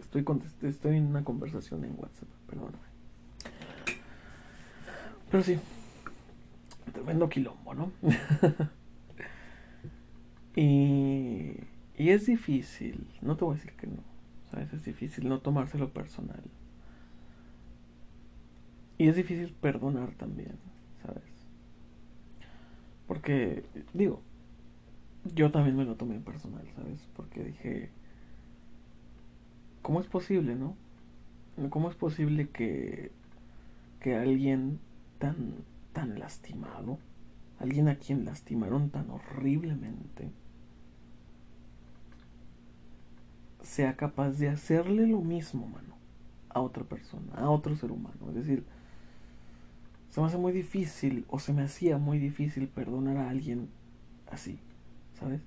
estoy, 0.00 0.24
estoy 0.62 0.96
en 0.96 1.04
una 1.04 1.22
conversación 1.22 1.84
en 1.84 1.92
WhatsApp, 1.98 2.28
perdóname. 2.48 2.78
Pero 5.30 5.44
sí, 5.44 5.58
tremendo 6.94 7.28
quilombo, 7.28 7.74
¿no? 7.74 7.92
Y, 10.56 11.56
y 11.96 12.10
es 12.10 12.26
difícil, 12.26 13.06
no 13.22 13.36
te 13.36 13.44
voy 13.44 13.54
a 13.54 13.56
decir 13.56 13.72
que 13.72 13.86
no, 13.86 14.02
¿sabes? 14.50 14.72
Es 14.72 14.84
difícil 14.84 15.28
no 15.28 15.40
tomárselo 15.40 15.92
personal. 15.92 16.42
Y 18.98 19.08
es 19.08 19.16
difícil 19.16 19.52
perdonar 19.60 20.12
también, 20.14 20.56
¿sabes? 21.02 21.24
Porque, 23.08 23.64
digo, 23.92 24.22
yo 25.34 25.50
también 25.50 25.76
me 25.76 25.84
lo 25.84 25.96
tomé 25.96 26.20
personal, 26.20 26.66
¿sabes? 26.76 27.08
Porque 27.16 27.44
dije, 27.44 27.90
¿cómo 29.82 30.00
es 30.00 30.06
posible, 30.06 30.54
no? 30.54 30.76
¿Cómo 31.70 31.90
es 31.90 31.96
posible 31.96 32.48
que, 32.48 33.10
que 34.00 34.16
alguien 34.16 34.78
tan, 35.18 35.54
tan 35.92 36.18
lastimado, 36.18 36.98
alguien 37.58 37.88
a 37.88 37.96
quien 37.96 38.24
lastimaron 38.24 38.90
tan 38.90 39.10
horriblemente, 39.10 40.30
sea 43.64 43.96
capaz 43.96 44.32
de 44.32 44.48
hacerle 44.48 45.06
lo 45.06 45.20
mismo, 45.20 45.66
mano, 45.66 45.94
a 46.50 46.60
otra 46.60 46.84
persona, 46.84 47.32
a 47.34 47.50
otro 47.50 47.74
ser 47.76 47.90
humano. 47.90 48.28
Es 48.28 48.34
decir, 48.34 48.64
se 50.10 50.20
me 50.20 50.26
hace 50.26 50.38
muy 50.38 50.52
difícil, 50.52 51.24
o 51.28 51.40
se 51.40 51.52
me 51.52 51.62
hacía 51.62 51.98
muy 51.98 52.18
difícil 52.18 52.68
perdonar 52.68 53.16
a 53.16 53.30
alguien 53.30 53.68
así, 54.30 54.58
¿sabes? 55.18 55.40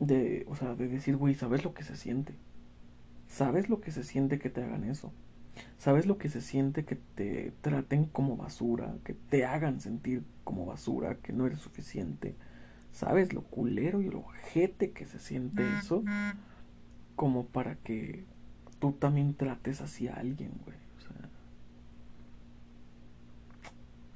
De, 0.00 0.46
o 0.48 0.56
sea, 0.56 0.74
de 0.74 0.88
decir, 0.88 1.16
güey, 1.16 1.34
¿sabes 1.34 1.64
lo 1.64 1.74
que 1.74 1.84
se 1.84 1.96
siente? 1.96 2.34
¿Sabes 3.28 3.68
lo 3.68 3.80
que 3.80 3.90
se 3.90 4.04
siente 4.04 4.38
que 4.38 4.50
te 4.50 4.62
hagan 4.62 4.84
eso? 4.84 5.12
¿Sabes 5.76 6.06
lo 6.06 6.18
que 6.18 6.28
se 6.28 6.40
siente 6.40 6.84
que 6.84 6.96
te 6.96 7.52
traten 7.60 8.06
como 8.06 8.36
basura, 8.36 8.94
que 9.04 9.14
te 9.14 9.44
hagan 9.44 9.80
sentir 9.80 10.24
como 10.44 10.64
basura, 10.64 11.16
que 11.16 11.32
no 11.32 11.46
eres 11.46 11.60
suficiente? 11.60 12.34
¿Sabes 12.92 13.32
lo 13.32 13.42
culero 13.42 14.02
y 14.02 14.10
lo 14.10 14.20
ojete 14.20 14.92
que 14.92 15.06
se 15.06 15.18
siente 15.18 15.66
eso? 15.78 16.04
Como 17.16 17.46
para 17.46 17.76
que 17.76 18.24
tú 18.78 18.92
también 18.92 19.34
trates 19.34 19.80
así 19.80 20.08
a 20.08 20.14
alguien, 20.14 20.52
güey. 20.64 20.76
O 20.98 21.00
sea, 21.00 21.28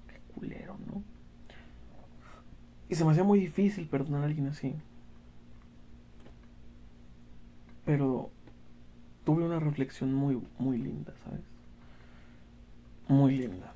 qué 0.09 0.21
culero, 0.35 0.77
¿no? 0.87 1.03
Y 2.89 2.95
se 2.95 3.05
me 3.05 3.13
hacía 3.13 3.25
muy 3.25 3.41
difícil 3.41 3.89
perdonar 3.89 4.23
a 4.23 4.27
alguien 4.27 4.47
así. 4.49 4.75
Pero 7.85 8.31
tuve 9.25 9.45
una 9.45 9.59
reflexión 9.59 10.13
muy, 10.13 10.41
muy 10.59 10.79
linda, 10.79 11.15
¿sabes? 11.25 11.41
Muy 13.09 13.37
linda. 13.37 13.73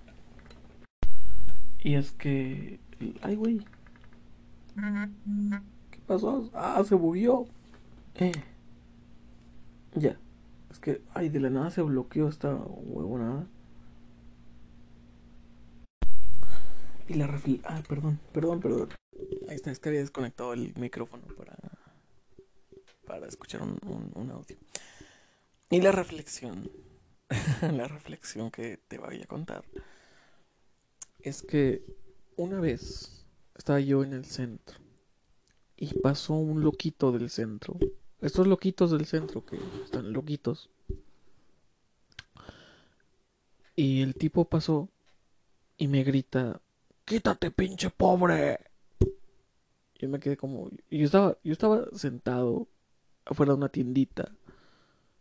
Y 1.83 1.95
es 1.95 2.13
que... 2.13 2.79
Ay, 3.23 3.37
güey. 3.37 3.61
¿Qué 5.91 5.99
pasó? 6.07 6.51
Ah, 6.55 6.83
se 6.85 6.95
bugueó. 6.95 7.47
Eh. 8.15 8.33
Ya. 9.95 10.19
Es 10.71 10.79
que, 10.79 11.03
ay, 11.15 11.29
de 11.29 11.41
la 11.41 11.51
nada 11.51 11.71
se 11.71 11.83
bloqueó 11.83 12.29
esta 12.29 12.55
huevonada. 12.55 13.47
Y 17.09 17.15
la 17.15 17.27
refli... 17.27 17.61
Ah, 17.65 17.83
perdón, 17.89 18.21
perdón, 18.33 18.61
perdón. 18.61 18.89
Ahí 19.49 19.57
está, 19.57 19.71
es 19.71 19.81
que 19.81 19.89
había 19.89 20.01
desconectado 20.01 20.53
el 20.53 20.73
micrófono 20.77 21.25
para... 21.37 21.57
Para 23.05 23.27
escuchar 23.27 23.63
un, 23.63 24.13
un 24.15 24.31
audio. 24.31 24.57
Y 25.71 25.81
la 25.81 25.93
reflexión... 25.93 26.71
la 27.73 27.89
reflexión 27.89 28.51
que 28.51 28.79
te 28.89 28.99
voy 28.99 29.21
a 29.23 29.27
contar. 29.27 29.65
Es 31.21 31.43
que 31.43 31.85
una 32.37 32.61
vez 32.61 33.20
estaba 33.61 33.81
yo 33.81 34.03
en 34.03 34.15
el 34.15 34.25
centro 34.25 34.79
y 35.77 35.93
pasó 36.01 36.35
un 36.35 36.63
loquito 36.63 37.13
del 37.13 37.29
centro. 37.31 37.79
Estos 38.21 38.47
loquitos 38.47 38.91
del 38.91 39.07
centro 39.07 39.45
que 39.45 39.59
están 39.85 40.13
loquitos. 40.13 40.71
Y 43.77 44.03
el 44.03 44.15
tipo 44.15 44.47
pasó 44.47 44.89
y 45.77 45.89
me 45.89 46.03
grita, 46.05 46.61
quítate 47.05 47.51
pinche 47.51 47.91
pobre. 47.91 48.61
Y 49.99 50.07
me 50.07 50.21
quedé 50.21 50.37
como, 50.37 50.71
yo 50.91 51.05
estaba, 51.05 51.37
yo 51.45 51.53
estaba 51.53 51.87
sentado 51.95 52.67
afuera 53.27 53.53
de 53.53 53.59
una 53.59 53.69
tiendita 53.69 54.33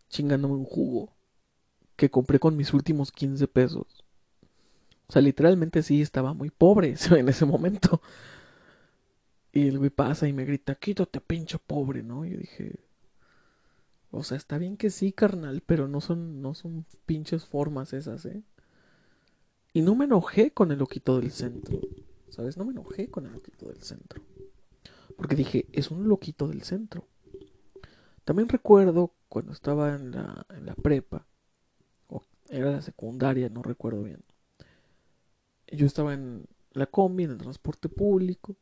chingándome 0.10 0.56
un 0.56 0.66
jugo 0.66 1.14
que 1.96 2.10
compré 2.10 2.40
con 2.40 2.56
mis 2.56 2.74
últimos 2.74 3.12
15 3.12 3.48
pesos. 3.48 3.86
O 5.10 5.12
sea, 5.12 5.24
literalmente 5.24 5.82
sí 5.82 6.04
estaba 6.04 6.34
muy 6.36 6.52
pobre 6.52 6.96
en 7.18 7.30
ese 7.30 7.46
momento. 7.46 8.02
Y 9.52 9.68
el 9.68 9.80
güey 9.80 9.90
pasa 9.90 10.28
y 10.28 10.34
me 10.34 10.46
grita, 10.46 10.76
quítate 10.76 11.20
pinche 11.20 11.58
pobre, 11.58 12.04
¿no? 12.04 12.24
Yo 12.26 12.38
dije, 12.38 12.80
o 14.12 14.24
sea, 14.24 14.38
está 14.38 14.60
bien 14.60 14.78
que 14.78 14.92
sí, 14.92 15.12
carnal, 15.12 15.64
pero 15.66 15.88
no 15.88 16.00
son, 16.00 16.44
no 16.44 16.54
son 16.54 16.86
pinches 17.08 17.46
formas 17.46 17.94
esas, 17.94 18.24
¿eh? 18.28 18.44
Y 19.74 19.82
no 19.82 19.96
me 19.96 20.06
enojé 20.06 20.52
con 20.52 20.72
el 20.72 20.78
loquito 20.78 21.20
del 21.20 21.32
centro, 21.32 21.80
¿sabes? 22.30 22.58
No 22.58 22.66
me 22.66 22.72
enojé 22.72 23.10
con 23.10 23.26
el 23.26 23.34
loquito 23.34 23.68
del 23.68 23.82
centro. 23.82 24.22
Porque 25.18 25.36
dije, 25.36 25.66
es 25.72 25.90
un 25.90 26.08
loquito 26.08 26.48
del 26.48 26.62
centro. 26.62 27.08
También 28.26 28.48
recuerdo 28.48 29.16
cuando 29.28 29.54
estaba 29.54 29.96
en 29.96 30.12
la, 30.12 30.46
en 30.56 30.68
la 30.68 30.76
prepa, 30.76 31.26
o 32.08 32.24
era 32.50 32.72
la 32.72 32.82
secundaria, 32.84 33.50
no 33.50 33.64
recuerdo 33.64 34.04
bien. 34.04 34.24
Yo 35.72 35.86
estaba 35.86 36.14
en 36.14 36.48
la 36.74 36.86
combi, 36.86 37.24
en 37.24 37.32
el 37.32 37.38
transporte 37.38 37.90
público, 37.90 38.56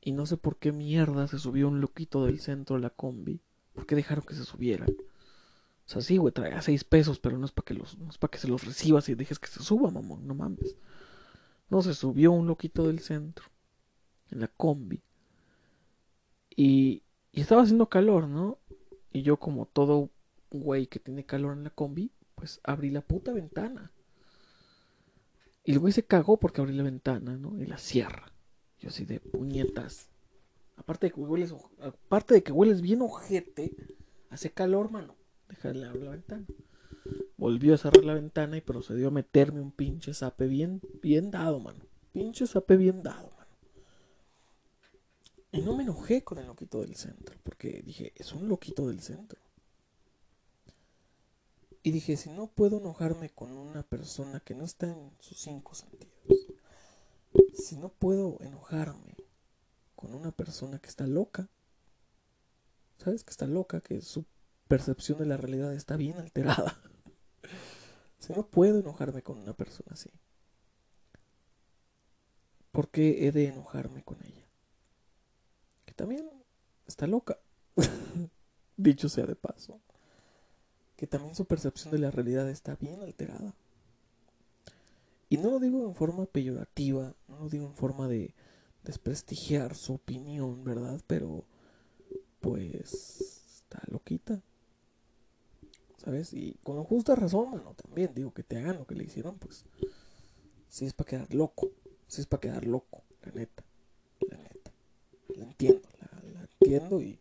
y 0.00 0.12
no 0.12 0.26
sé 0.26 0.36
por 0.36 0.56
qué 0.56 0.72
mierda 0.72 1.26
se 1.26 1.38
subió 1.38 1.68
un 1.68 1.80
loquito 1.80 2.24
del 2.24 2.40
centro 2.40 2.76
de 2.76 2.82
la 2.82 2.90
combi. 2.90 3.40
¿Por 3.74 3.86
qué 3.86 3.94
dejaron 3.94 4.24
que 4.24 4.34
se 4.34 4.44
subieran? 4.44 4.90
O 4.90 5.90
sea, 5.90 6.02
sí, 6.02 6.16
güey, 6.16 6.32
trae 6.32 6.60
seis 6.62 6.84
pesos, 6.84 7.18
pero 7.18 7.38
no 7.38 7.46
es 7.46 7.52
para 7.52 7.64
que 7.64 7.74
los, 7.74 7.98
no 7.98 8.10
es 8.10 8.18
para 8.18 8.30
que 8.30 8.38
se 8.38 8.48
los 8.48 8.64
recibas 8.64 9.08
y 9.08 9.14
dejes 9.14 9.38
que 9.38 9.48
se 9.48 9.62
suba, 9.62 9.90
mamón, 9.90 10.26
no 10.26 10.34
mames. 10.34 10.76
No, 11.70 11.82
se 11.82 11.94
subió 11.94 12.32
un 12.32 12.46
loquito 12.46 12.86
del 12.86 13.00
centro, 13.00 13.46
en 14.30 14.40
la 14.40 14.48
combi. 14.48 15.02
Y, 16.54 17.02
y 17.32 17.40
estaba 17.40 17.62
haciendo 17.62 17.88
calor, 17.88 18.28
¿no? 18.28 18.58
Y 19.12 19.22
yo, 19.22 19.38
como 19.38 19.66
todo 19.66 20.10
güey 20.50 20.86
que 20.86 20.98
tiene 20.98 21.24
calor 21.24 21.56
en 21.56 21.64
la 21.64 21.70
combi, 21.70 22.10
pues 22.34 22.60
abrí 22.64 22.90
la 22.90 23.00
puta 23.00 23.32
ventana. 23.32 23.92
Y 25.68 25.72
el 25.72 25.80
güey 25.80 25.92
se 25.92 26.02
cagó 26.02 26.38
porque 26.38 26.62
abrí 26.62 26.72
la 26.72 26.82
ventana, 26.82 27.36
¿no? 27.36 27.60
Y 27.60 27.66
la 27.66 27.76
cierra. 27.76 28.32
Yo 28.80 28.88
así 28.88 29.04
de 29.04 29.20
puñetas. 29.20 30.08
Aparte 30.76 31.08
de 31.08 31.12
que 31.12 31.20
hueles, 31.20 31.54
aparte 31.82 32.32
de 32.32 32.42
que 32.42 32.52
hueles 32.52 32.80
bien 32.80 33.02
ojete, 33.02 33.76
hace 34.30 34.50
calor, 34.50 34.90
mano. 34.90 35.14
Déjale 35.46 35.86
abrir 35.86 36.04
la 36.04 36.12
ventana. 36.12 36.46
Volvió 37.36 37.74
a 37.74 37.76
cerrar 37.76 38.02
la 38.02 38.14
ventana 38.14 38.56
y 38.56 38.62
procedió 38.62 39.08
a 39.08 39.10
meterme 39.10 39.60
un 39.60 39.70
pinche 39.70 40.14
zape 40.14 40.46
bien, 40.46 40.80
bien 41.02 41.30
dado, 41.30 41.60
mano. 41.60 41.84
Pinche 42.14 42.46
zape 42.46 42.78
bien 42.78 43.02
dado, 43.02 43.30
mano. 43.36 43.52
Y 45.52 45.60
no 45.60 45.76
me 45.76 45.82
enojé 45.82 46.24
con 46.24 46.38
el 46.38 46.46
loquito 46.46 46.80
del 46.80 46.96
centro, 46.96 47.36
porque 47.42 47.82
dije, 47.84 48.14
es 48.16 48.32
un 48.32 48.48
loquito 48.48 48.88
del 48.88 49.00
centro. 49.00 49.38
Y 51.82 51.90
dije, 51.90 52.16
si 52.16 52.30
no 52.30 52.48
puedo 52.48 52.78
enojarme 52.78 53.30
con 53.30 53.52
una 53.52 53.82
persona 53.82 54.40
que 54.40 54.54
no 54.54 54.64
está 54.64 54.88
en 54.88 55.12
sus 55.20 55.38
cinco 55.38 55.74
sentidos, 55.74 56.12
si 57.54 57.76
no 57.76 57.88
puedo 57.88 58.38
enojarme 58.40 59.16
con 59.94 60.14
una 60.14 60.32
persona 60.32 60.78
que 60.78 60.88
está 60.88 61.06
loca, 61.06 61.48
¿sabes? 62.98 63.24
Que 63.24 63.30
está 63.30 63.46
loca, 63.46 63.80
que 63.80 64.00
su 64.00 64.24
percepción 64.66 65.18
de 65.18 65.26
la 65.26 65.36
realidad 65.36 65.72
está 65.74 65.96
bien 65.96 66.18
alterada. 66.18 66.80
si 68.18 68.32
no 68.32 68.46
puedo 68.46 68.80
enojarme 68.80 69.22
con 69.22 69.38
una 69.38 69.54
persona 69.54 69.92
así, 69.92 70.10
¿por 72.72 72.90
qué 72.90 73.26
he 73.26 73.32
de 73.32 73.46
enojarme 73.46 74.02
con 74.02 74.22
ella? 74.24 74.46
Que 75.84 75.94
también 75.94 76.28
está 76.86 77.06
loca, 77.06 77.38
dicho 78.76 79.08
sea 79.08 79.26
de 79.26 79.36
paso, 79.36 79.80
que 80.98 81.06
también 81.06 81.36
su 81.36 81.44
percepción 81.44 81.92
de 81.92 82.00
la 82.00 82.10
realidad 82.10 82.50
está 82.50 82.74
bien 82.74 83.00
alterada. 83.00 83.54
Y 85.28 85.36
no 85.36 85.48
lo 85.48 85.60
digo 85.60 85.86
en 85.86 85.94
forma 85.94 86.26
peyorativa, 86.26 87.14
no 87.28 87.38
lo 87.38 87.48
digo 87.48 87.66
en 87.66 87.74
forma 87.74 88.08
de 88.08 88.34
desprestigiar 88.82 89.76
su 89.76 89.94
opinión, 89.94 90.64
¿verdad? 90.64 91.00
Pero, 91.06 91.44
pues, 92.40 93.40
está 93.54 93.80
loquita. 93.86 94.42
¿Sabes? 95.98 96.32
Y 96.32 96.56
con 96.64 96.82
justa 96.82 97.14
razón, 97.14 97.52
mano, 97.52 97.74
también 97.74 98.12
digo 98.12 98.34
que 98.34 98.42
te 98.42 98.58
hagan 98.58 98.78
lo 98.78 98.86
que 98.86 98.96
le 98.96 99.04
hicieron, 99.04 99.38
pues, 99.38 99.64
si 100.68 100.84
es 100.84 100.94
para 100.94 101.10
quedar 101.10 101.32
loco, 101.32 101.70
si 102.08 102.22
es 102.22 102.26
para 102.26 102.40
quedar 102.40 102.66
loco, 102.66 103.04
la 103.22 103.30
neta, 103.30 103.62
la 104.28 104.36
neta. 104.36 104.72
La 105.36 105.44
entiendo, 105.44 105.88
la, 106.00 106.30
la 106.32 106.48
entiendo 106.60 107.00
y 107.00 107.20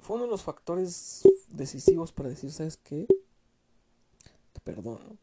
fue 0.00 0.16
uno 0.16 0.24
de 0.24 0.30
los 0.30 0.42
factores 0.42 1.22
decisivos 1.50 2.12
para 2.12 2.28
decir, 2.28 2.52
¿sabes 2.52 2.76
qué? 2.76 3.06
Te 4.52 4.60
perdono. 4.60 5.16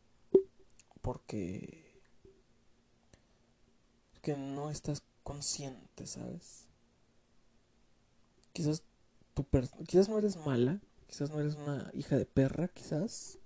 Porque 1.02 1.86
que 4.22 4.36
no 4.36 4.72
estás 4.72 5.04
consciente, 5.24 6.08
¿sabes? 6.08 6.66
Quizás 8.54 8.82
tu 9.36 9.46
quizás 9.86 10.10
no 10.10 10.18
eres 10.18 10.38
mala, 10.38 10.80
quizás 11.08 11.30
no 11.30 11.40
eres 11.40 11.56
una 11.56 11.92
hija 11.94 12.18
de 12.18 12.26
perra, 12.26 12.68
quizás 12.70 13.38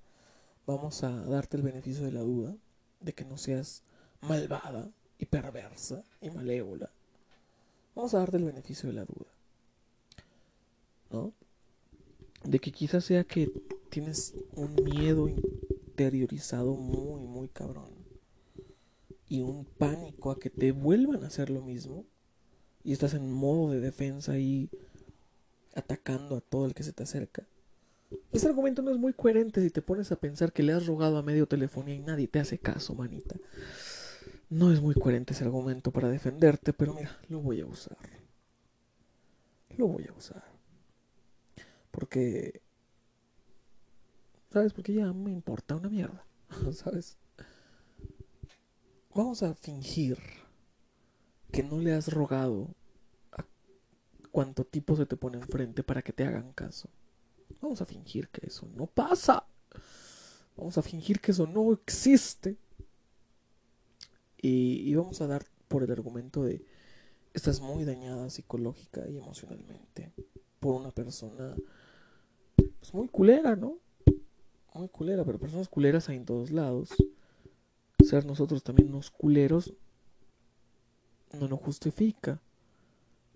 vamos 0.65 1.03
a 1.03 1.09
darte 1.09 1.57
el 1.57 1.63
beneficio 1.63 2.05
de 2.05 2.11
la 2.13 2.21
duda 2.21 2.55
de 3.01 3.13
que 3.13 3.25
no 3.25 3.37
seas 3.37 3.83
malvada 4.21 4.89
y 5.17 5.25
perversa 5.25 6.03
y 6.21 6.29
malévola. 6.29 6.89
Vamos 7.95 8.13
a 8.13 8.19
darte 8.19 8.37
el 8.37 8.45
beneficio 8.45 8.87
de 8.87 8.95
la 8.95 9.05
duda. 9.05 9.27
¿No? 11.11 11.33
De 12.43 12.59
que 12.59 12.71
quizás 12.71 13.05
sea 13.05 13.23
que 13.23 13.51
tienes 13.89 14.33
un 14.55 14.75
miedo 14.75 15.27
interiorizado 15.27 16.75
muy, 16.75 17.21
muy 17.21 17.49
cabrón 17.49 17.89
y 19.27 19.41
un 19.41 19.65
pánico 19.65 20.31
a 20.31 20.39
que 20.39 20.49
te 20.49 20.71
vuelvan 20.71 21.23
a 21.23 21.27
hacer 21.27 21.49
lo 21.49 21.61
mismo 21.61 22.05
y 22.83 22.93
estás 22.93 23.13
en 23.13 23.31
modo 23.31 23.71
de 23.71 23.79
defensa 23.79 24.37
y 24.37 24.69
atacando 25.75 26.35
a 26.37 26.41
todo 26.41 26.65
el 26.65 26.73
que 26.73 26.83
se 26.83 26.93
te 26.93 27.03
acerca. 27.03 27.45
Ese 28.31 28.47
argumento 28.47 28.81
no 28.81 28.91
es 28.91 28.97
muy 28.97 29.13
coherente 29.13 29.61
si 29.61 29.69
te 29.69 29.81
pones 29.81 30.11
a 30.11 30.15
pensar 30.15 30.51
que 30.51 30.63
le 30.63 30.73
has 30.73 30.87
rogado 30.87 31.17
a 31.17 31.23
medio 31.23 31.47
telefonía 31.47 31.95
y 31.95 32.01
nadie 32.01 32.27
te 32.27 32.39
hace 32.39 32.57
caso, 32.57 32.95
manita. 32.95 33.35
No 34.49 34.71
es 34.73 34.81
muy 34.81 34.95
coherente 34.95 35.33
ese 35.33 35.43
argumento 35.43 35.91
para 35.91 36.09
defenderte, 36.09 36.73
pero 36.73 36.95
mira, 36.95 37.15
lo 37.29 37.39
voy 37.39 37.61
a 37.61 37.67
usar. 37.67 37.97
Lo 39.77 39.87
voy 39.87 40.07
a 40.07 40.13
usar. 40.13 40.43
Porque... 41.91 42.61
¿Sabes? 44.51 44.73
Porque 44.73 44.93
ya 44.93 45.13
me 45.13 45.31
importa 45.31 45.75
una 45.75 45.89
mierda. 45.89 46.25
¿Sabes? 46.73 47.17
Vamos 49.13 49.43
a 49.43 49.53
fingir 49.53 50.17
que 51.51 51.63
no 51.63 51.79
le 51.79 51.93
has 51.93 52.11
rogado 52.11 52.75
a 53.31 53.45
cuánto 54.31 54.63
tipo 54.63 54.95
se 54.95 55.05
te 55.05 55.17
pone 55.17 55.37
enfrente 55.37 55.83
para 55.83 56.01
que 56.01 56.13
te 56.13 56.25
hagan 56.25 56.53
caso. 56.53 56.89
Vamos 57.61 57.81
a 57.81 57.85
fingir 57.85 58.29
que 58.29 58.47
eso 58.47 58.67
no 58.75 58.85
pasa. 58.85 59.45
Vamos 60.55 60.77
a 60.77 60.81
fingir 60.81 61.19
que 61.19 61.31
eso 61.31 61.47
no 61.47 61.71
existe. 61.73 62.57
Y, 64.41 64.93
vamos 64.95 65.19
a 65.21 65.27
dar 65.27 65.45
por 65.67 65.83
el 65.83 65.91
argumento 65.91 66.43
de 66.43 66.65
estás 67.33 67.59
muy 67.61 67.83
dañada 67.83 68.29
psicológica 68.29 69.07
y 69.09 69.17
emocionalmente 69.17 70.13
por 70.59 70.75
una 70.75 70.91
persona 70.91 71.55
pues, 72.91 72.93
muy 72.93 73.07
culera, 73.07 73.55
¿no? 73.55 73.77
Muy 74.73 74.89
culera, 74.89 75.25
pero 75.25 75.39
personas 75.39 75.67
culeras 75.67 76.09
hay 76.09 76.17
en 76.17 76.25
todos 76.25 76.51
lados 76.51 76.95
ser 78.09 78.25
nosotros 78.25 78.63
también 78.63 78.89
unos 78.89 79.11
culeros 79.11 79.73
no 81.33 81.47
nos 81.47 81.59
justifica. 81.59 82.41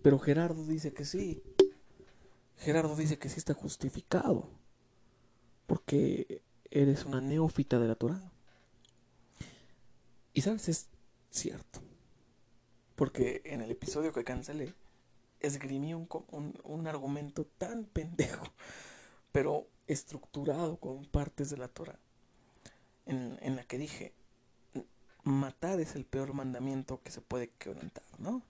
Pero 0.02 0.18
Gerardo 0.18 0.64
dice 0.66 0.92
que 0.92 1.04
sí. 1.04 1.42
Gerardo 2.56 2.96
dice 2.96 3.18
que 3.18 3.28
sí 3.28 3.38
está 3.38 3.54
justificado. 3.54 4.50
Porque 5.66 6.42
eres 6.70 7.04
una 7.04 7.20
neófita 7.20 7.78
de 7.78 7.88
la 7.88 7.94
Torah. 7.94 8.32
Y 10.32 10.40
sabes, 10.40 10.68
es 10.68 10.88
cierto. 11.30 11.80
Porque 12.96 13.42
en 13.44 13.60
el 13.60 13.70
episodio 13.70 14.12
que 14.12 14.24
cancelé, 14.24 14.74
esgrimí 15.40 15.94
un, 15.94 16.08
un, 16.64 16.86
argumento 16.86 17.46
tan 17.58 17.84
pendejo, 17.92 18.46
pero 19.34 19.66
estructurado 19.88 20.76
con 20.76 21.06
partes 21.06 21.50
de 21.50 21.56
la 21.56 21.66
Torah, 21.66 21.98
en, 23.04 23.36
en 23.42 23.56
la 23.56 23.64
que 23.64 23.78
dije, 23.78 24.12
matar 25.24 25.80
es 25.80 25.96
el 25.96 26.04
peor 26.04 26.34
mandamiento 26.34 27.02
que 27.02 27.10
se 27.10 27.20
puede 27.20 27.50
quebrantar, 27.58 28.04
¿no? 28.18 28.44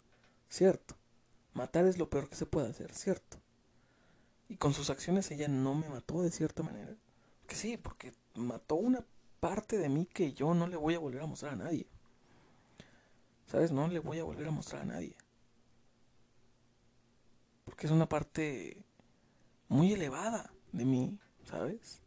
cierto. 0.51 0.95
Matar 1.55 1.87
es 1.87 1.97
lo 1.97 2.11
peor 2.11 2.29
que 2.29 2.37
se 2.37 2.45
puede 2.45 2.69
hacer, 2.69 2.93
cierto. 2.93 3.39
Y 4.51 4.57
con 4.57 4.75
sus 4.75 4.91
acciones 4.91 5.31
ella 5.31 5.49
no 5.49 5.75
me 5.75 5.89
mató 5.89 6.21
de 6.21 6.31
cierta 6.31 6.63
manera. 6.63 6.95
Que 7.47 7.55
sí, 7.55 7.79
porque 7.79 8.13
mató 8.35 8.75
una 8.75 9.03
parte 9.41 9.79
de 9.79 9.89
mí 9.89 10.05
que 10.05 10.35
yo 10.35 10.53
no 10.53 10.67
le 10.67 10.77
voy 10.77 10.97
a 10.97 10.99
volver 10.99 11.23
a 11.23 11.27
mostrar 11.27 11.55
a 11.55 11.57
nadie. 11.57 11.87
¿Sabes? 13.47 13.73
No 13.73 13.89
le 13.89 14.01
voy 14.01 14.19
a 14.19 14.25
volver 14.25 14.49
a 14.49 14.51
mostrar 14.51 14.83
a 14.83 14.85
nadie. 14.85 15.17
Porque 17.65 17.87
es 17.87 17.91
una 17.91 18.07
parte 18.07 18.77
muy 19.69 19.95
elevada 19.95 20.54
de 20.75 20.85
mí, 20.85 21.19
¿sabes? 21.45 22.03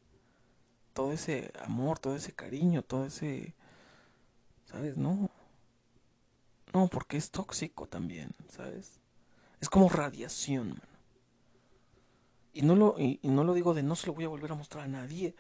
Todo 0.94 1.14
ese 1.14 1.52
amor, 1.62 2.00
todo 2.00 2.16
ese 2.16 2.34
cariño, 2.34 2.84
todo 2.84 3.06
ese... 3.06 3.56
¿Sabes? 4.66 4.98
No. 4.98 5.30
No, 6.74 6.88
porque 6.90 7.16
es 7.18 7.32
tóxico 7.32 7.88
también, 7.88 8.36
¿sabes? 8.50 9.00
Es 9.62 9.70
como 9.70 9.88
radiación, 9.90 10.70
mano. 10.70 10.98
Y 12.54 12.64
no 12.64 12.76
lo, 12.76 13.00
y, 13.00 13.20
no 13.24 13.44
lo 13.44 13.54
digo 13.54 13.74
de 13.74 13.84
no 13.84 13.96
se 13.96 14.08
lo 14.08 14.14
voy 14.14 14.26
a 14.26 14.30
volver 14.30 14.52
a 14.52 14.56
mostrar 14.56 14.84
a 14.84 14.88
nadie, 14.88 15.36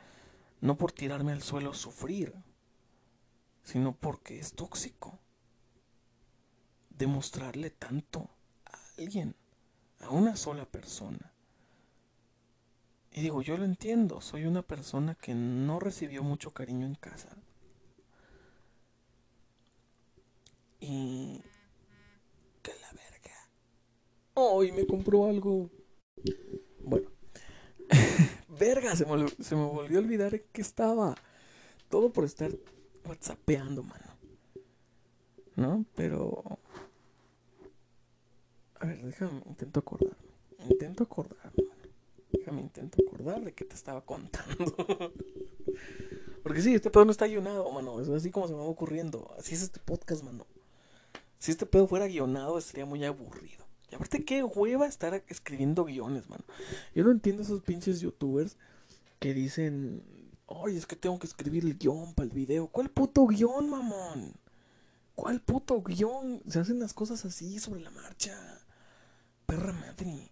no 0.61 0.77
por 0.77 0.91
tirarme 0.91 1.33
al 1.33 1.41
suelo 1.41 1.71
a 1.71 1.75
sufrir, 1.75 2.33
sino 3.63 3.93
porque 3.93 4.39
es 4.39 4.53
tóxico. 4.53 5.19
Demostrarle 6.89 7.71
tanto 7.71 8.29
a 8.65 8.77
alguien, 8.97 9.35
a 9.99 10.09
una 10.11 10.35
sola 10.35 10.65
persona. 10.65 11.33
Y 13.17 13.21
digo, 13.21 13.41
yo 13.41 13.57
lo 13.57 13.65
entiendo, 13.65 14.21
soy 14.21 14.45
una 14.45 14.61
persona 14.61 15.15
que 15.15 15.33
no 15.33 15.79
recibió 15.79 16.21
mucho 16.21 16.51
cariño 16.51 16.85
en 16.85 16.93
casa. 16.93 17.29
Y... 20.79 21.41
Que 22.61 22.73
la 22.79 22.91
verga. 22.91 23.49
Hoy 24.35 24.71
me 24.71 24.85
compró 24.85 25.25
algo. 25.25 25.67
Bueno. 26.83 27.09
verga, 28.59 28.95
se 28.95 29.07
me, 29.07 29.27
se 29.27 29.55
me 29.55 29.65
volvió 29.65 29.97
a 29.97 30.01
olvidar 30.01 30.39
que 30.39 30.61
estaba. 30.61 31.15
Todo 31.89 32.13
por 32.13 32.23
estar 32.23 32.51
whatsappeando, 33.03 33.81
mano. 33.81 34.15
¿No? 35.55 35.85
Pero... 35.95 36.59
A 38.79 38.85
ver, 38.85 39.01
déjame, 39.01 39.41
intento 39.47 39.79
acordar. 39.79 40.15
Intento 40.69 41.01
acordar, 41.03 41.51
Déjame, 42.31 42.61
intento 42.61 42.97
acordar 43.05 43.43
de 43.43 43.53
qué 43.53 43.65
te 43.65 43.75
estaba 43.75 44.01
contando. 44.05 44.75
Porque 46.43 46.61
sí, 46.61 46.73
este 46.73 46.89
pedo 46.89 47.05
no 47.05 47.11
está 47.11 47.27
guionado, 47.27 47.69
mano. 47.71 47.99
Es 48.01 48.09
así 48.09 48.31
como 48.31 48.47
se 48.47 48.53
me 48.53 48.59
va 48.59 48.65
ocurriendo. 48.65 49.33
Así 49.37 49.53
es 49.53 49.61
este 49.61 49.79
podcast, 49.79 50.23
mano. 50.23 50.45
Si 51.39 51.51
este 51.51 51.65
pedo 51.65 51.87
fuera 51.87 52.07
guionado, 52.07 52.59
sería 52.61 52.85
muy 52.85 53.03
aburrido. 53.05 53.65
Y 53.91 53.95
aparte, 53.95 54.25
qué 54.25 54.43
hueva 54.43 54.87
estar 54.87 55.23
escribiendo 55.27 55.85
guiones, 55.85 56.29
mano. 56.29 56.43
Yo 56.93 57.03
no 57.03 57.11
entiendo 57.11 57.43
esos 57.43 57.61
pinches 57.61 57.99
youtubers 58.01 58.57
que 59.19 59.33
dicen, 59.33 60.03
ay, 60.47 60.77
es 60.77 60.85
que 60.85 60.95
tengo 60.95 61.19
que 61.19 61.27
escribir 61.27 61.63
el 61.63 61.77
guion 61.77 62.13
para 62.13 62.27
el 62.27 62.33
video. 62.33 62.67
¿Cuál 62.67 62.89
puto 62.89 63.25
guion, 63.27 63.69
mamón? 63.69 64.33
¿Cuál 65.15 65.41
puto 65.41 65.81
guion? 65.81 66.41
Se 66.47 66.59
hacen 66.59 66.79
las 66.79 66.93
cosas 66.93 67.23
así 67.25 67.59
sobre 67.59 67.81
la 67.81 67.91
marcha. 67.91 68.35
Perra 69.45 69.73
madre. 69.73 70.29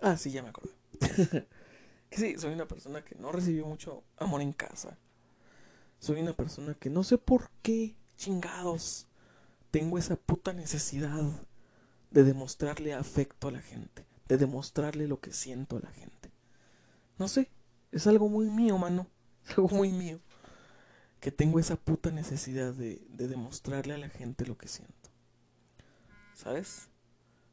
Ah, 0.00 0.16
sí, 0.16 0.30
ya 0.30 0.42
me 0.42 0.50
acordé. 0.50 0.79
sí, 2.10 2.36
soy 2.38 2.52
una 2.52 2.66
persona 2.66 3.04
que 3.04 3.14
no 3.16 3.32
recibió 3.32 3.66
mucho 3.66 4.04
amor 4.16 4.42
en 4.42 4.52
casa. 4.52 4.98
Soy 5.98 6.20
una 6.20 6.34
persona 6.34 6.74
que 6.74 6.90
no 6.90 7.02
sé 7.02 7.18
por 7.18 7.50
qué, 7.62 7.94
chingados, 8.16 9.06
tengo 9.70 9.98
esa 9.98 10.16
puta 10.16 10.52
necesidad 10.52 11.46
de 12.10 12.24
demostrarle 12.24 12.94
afecto 12.94 13.48
a 13.48 13.52
la 13.52 13.60
gente, 13.60 14.04
de 14.28 14.36
demostrarle 14.36 15.06
lo 15.06 15.20
que 15.20 15.32
siento 15.32 15.76
a 15.76 15.80
la 15.80 15.90
gente. 15.90 16.30
No 17.18 17.28
sé, 17.28 17.50
es 17.92 18.06
algo 18.06 18.28
muy 18.28 18.46
mío, 18.50 18.78
mano, 18.78 19.06
es 19.44 19.50
algo 19.50 19.68
muy 19.68 19.90
mío, 19.92 20.20
que 21.20 21.30
tengo 21.30 21.58
esa 21.58 21.76
puta 21.76 22.10
necesidad 22.10 22.72
de, 22.72 23.02
de 23.10 23.28
demostrarle 23.28 23.94
a 23.94 23.98
la 23.98 24.08
gente 24.08 24.46
lo 24.46 24.56
que 24.56 24.68
siento. 24.68 25.10
¿Sabes? 26.34 26.88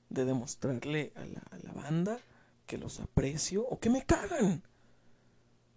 De 0.10 0.24
demostrarle 0.24 1.12
a 1.16 1.26
la, 1.26 1.42
a 1.52 1.58
la 1.58 1.74
banda 1.74 2.20
que 2.67 2.77
los 2.77 2.99
aprecio 2.99 3.65
o 3.65 3.80
que 3.80 3.89
me 3.89 4.06
cagan. 4.06 4.62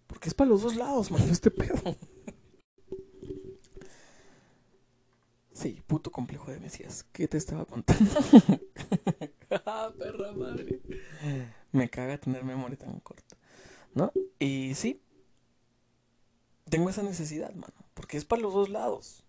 Porque 0.05 0.29
es 0.29 0.35
para 0.35 0.49
los 0.49 0.61
dos 0.61 0.75
lados, 0.75 1.09
mano, 1.09 1.25
este 1.31 1.49
pedo. 1.49 1.79
Sí, 5.53 5.81
puto 5.85 6.11
complejo 6.11 6.49
de 6.49 6.59
Mesías. 6.59 7.05
¿Qué 7.11 7.27
te 7.27 7.37
estaba 7.37 7.65
contando? 7.65 8.09
ah, 9.65 9.93
perra 9.97 10.31
madre. 10.31 10.81
Me 11.71 11.87
caga 11.87 12.17
tener 12.17 12.43
memoria 12.43 12.77
tan 12.77 12.99
corta. 12.99 13.37
¿No? 13.93 14.11
Y 14.39 14.73
sí. 14.73 15.01
Tengo 16.67 16.89
esa 16.89 17.03
necesidad, 17.03 17.53
mano. 17.53 17.75
Porque 17.93 18.17
es 18.17 18.25
para 18.25 18.41
los 18.41 18.53
dos 18.53 18.69
lados. 18.69 19.23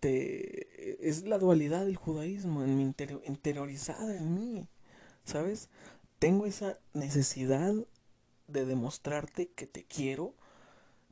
Te... 0.00 1.08
Es 1.08 1.24
la 1.24 1.38
dualidad 1.38 1.86
del 1.86 1.96
judaísmo 1.96 2.62
en 2.62 2.76
mi 2.76 2.82
interiorizada 2.82 4.18
en 4.18 4.34
mí. 4.34 4.68
¿Sabes? 5.24 5.70
Tengo 6.18 6.46
esa 6.46 6.78
necesidad 6.94 7.74
de 8.48 8.64
demostrarte 8.64 9.48
que 9.48 9.66
te 9.66 9.84
quiero. 9.84 10.34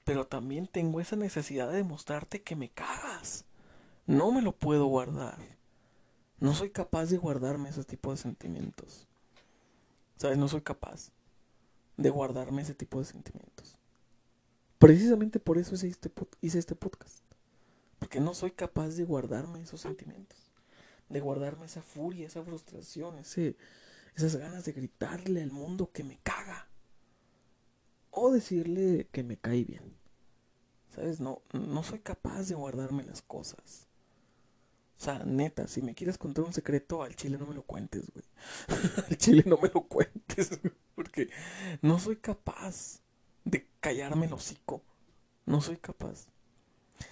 Pero 0.04 0.26
también 0.26 0.66
tengo 0.66 1.00
esa 1.00 1.16
necesidad 1.16 1.70
de 1.70 1.78
demostrarte 1.78 2.42
que 2.42 2.56
me 2.56 2.68
cagas 2.68 3.46
no 4.06 4.32
me 4.32 4.42
lo 4.42 4.52
puedo 4.52 4.86
guardar. 4.86 5.38
No 6.38 6.54
soy 6.54 6.70
capaz 6.70 7.06
de 7.06 7.16
guardarme 7.16 7.70
ese 7.70 7.84
tipo 7.84 8.10
de 8.10 8.16
sentimientos. 8.16 9.08
¿Sabes? 10.16 10.36
No 10.36 10.48
soy 10.48 10.60
capaz 10.60 11.10
de 11.96 12.10
guardarme 12.10 12.62
ese 12.62 12.74
tipo 12.74 12.98
de 12.98 13.06
sentimientos. 13.06 13.78
Precisamente 14.78 15.40
por 15.40 15.58
eso 15.58 15.74
hice 15.74 15.88
este, 15.88 16.12
hice 16.40 16.58
este 16.58 16.74
podcast. 16.74 17.24
Porque 17.98 18.20
no 18.20 18.34
soy 18.34 18.50
capaz 18.50 18.90
de 18.90 19.04
guardarme 19.04 19.62
esos 19.62 19.80
sentimientos. 19.80 20.52
De 21.08 21.20
guardarme 21.20 21.66
esa 21.66 21.82
furia, 21.82 22.26
esa 22.26 22.42
frustración, 22.42 23.18
ese, 23.18 23.56
esas 24.16 24.36
ganas 24.36 24.64
de 24.64 24.72
gritarle 24.72 25.42
al 25.42 25.50
mundo 25.50 25.90
que 25.92 26.04
me 26.04 26.18
caga. 26.22 26.68
O 28.10 28.30
decirle 28.30 29.08
que 29.10 29.24
me 29.24 29.36
cae 29.36 29.64
bien. 29.64 29.96
¿Sabes? 30.94 31.20
No, 31.20 31.42
no 31.52 31.82
soy 31.82 31.98
capaz 31.98 32.48
de 32.48 32.54
guardarme 32.54 33.02
las 33.02 33.22
cosas. 33.22 33.88
O 34.98 35.02
sea, 35.04 35.18
neta, 35.24 35.66
si 35.66 35.82
me 35.82 35.94
quieres 35.94 36.16
contar 36.16 36.44
un 36.44 36.52
secreto, 36.52 37.02
al 37.02 37.16
chile 37.16 37.36
no 37.36 37.46
me 37.46 37.54
lo 37.54 37.62
cuentes, 37.62 38.10
güey. 38.12 38.24
al 39.10 39.18
chile 39.18 39.42
no 39.44 39.58
me 39.58 39.68
lo 39.68 39.82
cuentes, 39.82 40.60
porque 40.94 41.28
no 41.82 41.98
soy 41.98 42.16
capaz 42.16 43.00
de 43.44 43.66
callarme 43.80 44.26
el 44.26 44.32
hocico. 44.32 44.82
No 45.46 45.60
soy 45.60 45.76
capaz. 45.76 46.26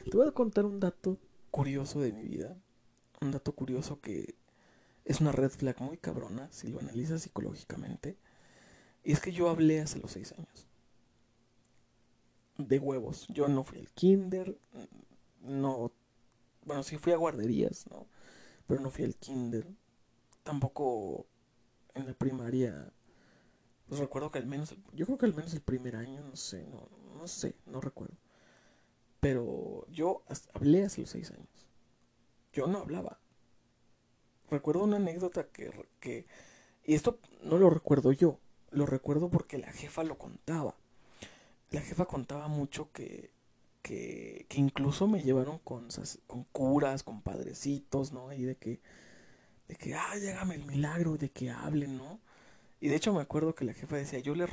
Te 0.08 0.16
voy 0.16 0.28
a 0.28 0.32
contar 0.32 0.64
un 0.64 0.78
dato 0.78 1.18
curioso 1.50 2.00
de 2.00 2.12
mi 2.12 2.22
vida. 2.22 2.56
Un 3.20 3.32
dato 3.32 3.52
curioso 3.52 4.00
que 4.00 4.36
es 5.04 5.20
una 5.20 5.32
red 5.32 5.50
flag 5.50 5.80
muy 5.80 5.98
cabrona 5.98 6.50
si 6.52 6.68
lo 6.68 6.80
analizas 6.80 7.22
psicológicamente. 7.22 8.16
Y 9.04 9.12
es 9.12 9.20
que 9.20 9.32
yo 9.32 9.48
hablé 9.48 9.80
hace 9.80 9.98
los 9.98 10.12
seis 10.12 10.32
años. 10.32 10.66
De 12.58 12.78
huevos. 12.78 13.26
Yo 13.28 13.48
no 13.48 13.64
fui 13.64 13.78
al 13.78 13.90
kinder. 13.90 14.58
No 15.40 15.92
bueno, 16.64 16.82
sí 16.82 16.96
fui 16.98 17.12
a 17.12 17.16
guarderías, 17.16 17.86
¿no? 17.90 18.06
Pero 18.66 18.80
no 18.80 18.90
fui 18.90 19.04
al 19.04 19.16
kinder. 19.16 19.66
Tampoco 20.42 21.26
en 21.94 22.06
la 22.06 22.14
primaria. 22.14 22.92
Pues 23.88 24.00
recuerdo 24.00 24.30
que 24.30 24.38
al 24.38 24.46
menos, 24.46 24.74
yo 24.92 25.06
creo 25.06 25.18
que 25.18 25.26
al 25.26 25.34
menos 25.34 25.52
el 25.54 25.60
primer 25.60 25.96
año, 25.96 26.22
no 26.22 26.36
sé, 26.36 26.66
no, 26.66 26.88
no 27.18 27.28
sé, 27.28 27.56
no 27.66 27.80
recuerdo. 27.80 28.16
Pero 29.20 29.86
yo 29.90 30.24
hablé 30.54 30.84
hace 30.84 31.02
los 31.02 31.10
seis 31.10 31.30
años. 31.30 31.68
Yo 32.52 32.66
no 32.66 32.78
hablaba. 32.78 33.18
Recuerdo 34.52 34.84
una 34.84 34.96
anécdota 34.96 35.48
que, 35.48 35.72
que, 35.98 36.26
y 36.84 36.94
esto 36.94 37.18
no 37.42 37.58
lo 37.58 37.70
recuerdo 37.70 38.12
yo, 38.12 38.38
lo 38.70 38.86
recuerdo 38.86 39.28
porque 39.28 39.58
la 39.58 39.72
jefa 39.72 40.04
lo 40.04 40.16
contaba. 40.16 40.76
La 41.70 41.80
jefa 41.80 42.04
contaba 42.04 42.48
mucho 42.48 42.92
que 42.92 43.32
que, 43.82 44.46
incluso 44.54 45.06
me 45.08 45.22
llevaron 45.22 45.58
con, 45.58 45.88
con 46.26 46.44
curas, 46.44 47.02
con 47.02 47.20
padrecitos, 47.20 48.12
¿no? 48.12 48.32
Y 48.32 48.42
de 48.42 48.56
que, 48.56 48.80
de 49.68 49.74
que, 49.76 49.94
ah, 49.94 50.16
llegame 50.16 50.54
el 50.54 50.64
milagro, 50.64 51.18
de 51.18 51.30
que 51.30 51.50
hablen, 51.50 51.98
¿no? 51.98 52.20
Y 52.80 52.88
de 52.88 52.96
hecho 52.96 53.12
me 53.12 53.20
acuerdo 53.20 53.54
que 53.54 53.64
la 53.64 53.74
jefa 53.74 53.96
decía, 53.96 54.18
yo 54.20 54.34
le, 54.34 54.46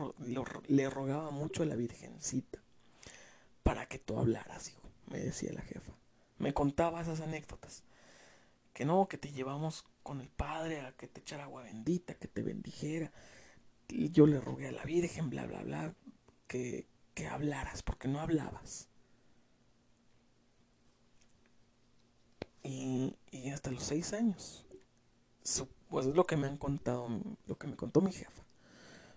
le 0.67 0.89
rogaba 0.89 1.31
mucho 1.31 1.63
a 1.63 1.65
la 1.65 1.75
Virgencita 1.75 2.59
para 3.63 3.87
que 3.87 3.99
tú 3.99 4.19
hablaras, 4.19 4.69
hijo, 4.69 4.81
me 5.07 5.19
decía 5.19 5.51
la 5.53 5.61
jefa. 5.61 5.93
Me 6.37 6.53
contaba 6.53 7.01
esas 7.01 7.21
anécdotas. 7.21 7.83
Que 8.73 8.85
no, 8.85 9.07
que 9.07 9.17
te 9.17 9.31
llevamos 9.31 9.85
con 10.03 10.21
el 10.21 10.29
Padre 10.29 10.81
a 10.81 10.91
que 10.93 11.07
te 11.07 11.21
echara 11.21 11.43
agua 11.43 11.63
bendita, 11.63 12.15
que 12.15 12.27
te 12.27 12.41
bendijera. 12.41 13.11
Y 13.87 14.11
yo 14.11 14.27
le 14.27 14.39
rogué 14.39 14.67
a 14.67 14.71
la 14.71 14.83
Virgen, 14.83 15.29
bla, 15.29 15.45
bla, 15.45 15.63
bla, 15.63 15.93
que, 16.47 16.87
que 17.13 17.27
hablaras, 17.27 17.83
porque 17.83 18.07
no 18.07 18.19
hablabas. 18.19 18.89
Y, 22.63 23.15
hasta 23.53 23.71
los 23.71 23.83
seis 23.83 24.13
años. 24.13 24.65
pues 25.89 26.05
es 26.05 26.15
lo 26.15 26.25
que 26.25 26.37
me 26.37 26.47
han 26.47 26.57
contado, 26.57 27.09
lo 27.47 27.57
que 27.57 27.67
me 27.67 27.75
contó 27.75 28.01
mi 28.01 28.11
jefa. 28.11 28.43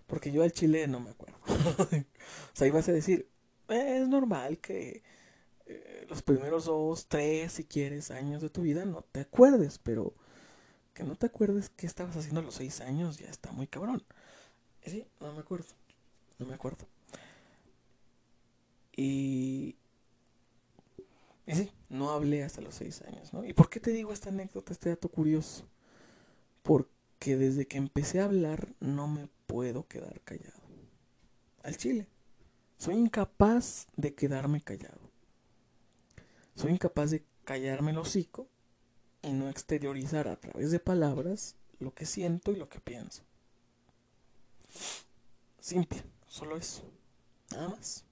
Porque 0.07 0.31
yo 0.31 0.43
al 0.43 0.51
chile 0.51 0.87
no 0.87 0.99
me 0.99 1.11
acuerdo. 1.11 1.37
o 1.47 2.55
sea, 2.55 2.67
ibas 2.67 2.87
a 2.89 2.93
decir, 2.93 3.29
eh, 3.69 3.99
es 4.01 4.07
normal 4.07 4.57
que 4.59 5.03
eh, 5.65 6.05
los 6.09 6.21
primeros 6.21 6.65
dos, 6.65 7.07
tres, 7.07 7.53
si 7.53 7.63
quieres, 7.65 8.11
años 8.11 8.41
de 8.41 8.49
tu 8.49 8.61
vida 8.61 8.85
no 8.85 9.01
te 9.01 9.21
acuerdes, 9.21 9.79
pero 9.79 10.13
que 10.93 11.03
no 11.03 11.15
te 11.15 11.25
acuerdes 11.25 11.69
qué 11.69 11.85
estabas 11.87 12.15
haciendo 12.15 12.39
a 12.41 12.43
los 12.43 12.55
seis 12.55 12.81
años 12.81 13.17
ya 13.17 13.27
está 13.27 13.51
muy 13.51 13.67
cabrón. 13.67 14.03
Y 14.85 14.89
sí, 14.89 15.05
no 15.19 15.33
me 15.33 15.39
acuerdo. 15.39 15.67
No 16.39 16.45
me 16.45 16.53
acuerdo. 16.53 16.87
Y. 18.95 19.75
Y 21.45 21.55
sí, 21.55 21.71
no 21.89 22.11
hablé 22.11 22.43
hasta 22.43 22.61
los 22.61 22.75
seis 22.75 23.01
años, 23.01 23.33
¿no? 23.33 23.43
¿Y 23.43 23.53
por 23.53 23.69
qué 23.69 23.79
te 23.79 23.91
digo 23.91 24.13
esta 24.13 24.29
anécdota, 24.29 24.71
este 24.71 24.89
dato 24.89 25.09
curioso? 25.09 25.67
Porque 26.61 27.35
desde 27.35 27.67
que 27.67 27.77
empecé 27.77 28.21
a 28.21 28.25
hablar 28.25 28.73
no 28.79 29.07
me 29.07 29.27
puedo 29.45 29.87
quedar 29.87 30.21
callado. 30.21 30.61
Al 31.63 31.75
chile. 31.77 32.07
Soy 32.77 32.95
incapaz 32.95 33.87
de 33.95 34.13
quedarme 34.13 34.61
callado. 34.61 35.11
Soy 36.55 36.71
incapaz 36.71 37.11
de 37.11 37.25
callarme 37.43 37.91
el 37.91 37.97
hocico 37.97 38.49
y 39.23 39.31
no 39.31 39.49
exteriorizar 39.49 40.27
a 40.27 40.35
través 40.35 40.71
de 40.71 40.79
palabras 40.79 41.55
lo 41.79 41.93
que 41.93 42.05
siento 42.05 42.51
y 42.51 42.57
lo 42.57 42.69
que 42.69 42.79
pienso. 42.79 43.23
Simple, 45.59 46.03
solo 46.27 46.57
eso. 46.57 46.83
Nada 47.51 47.69
más. 47.69 48.05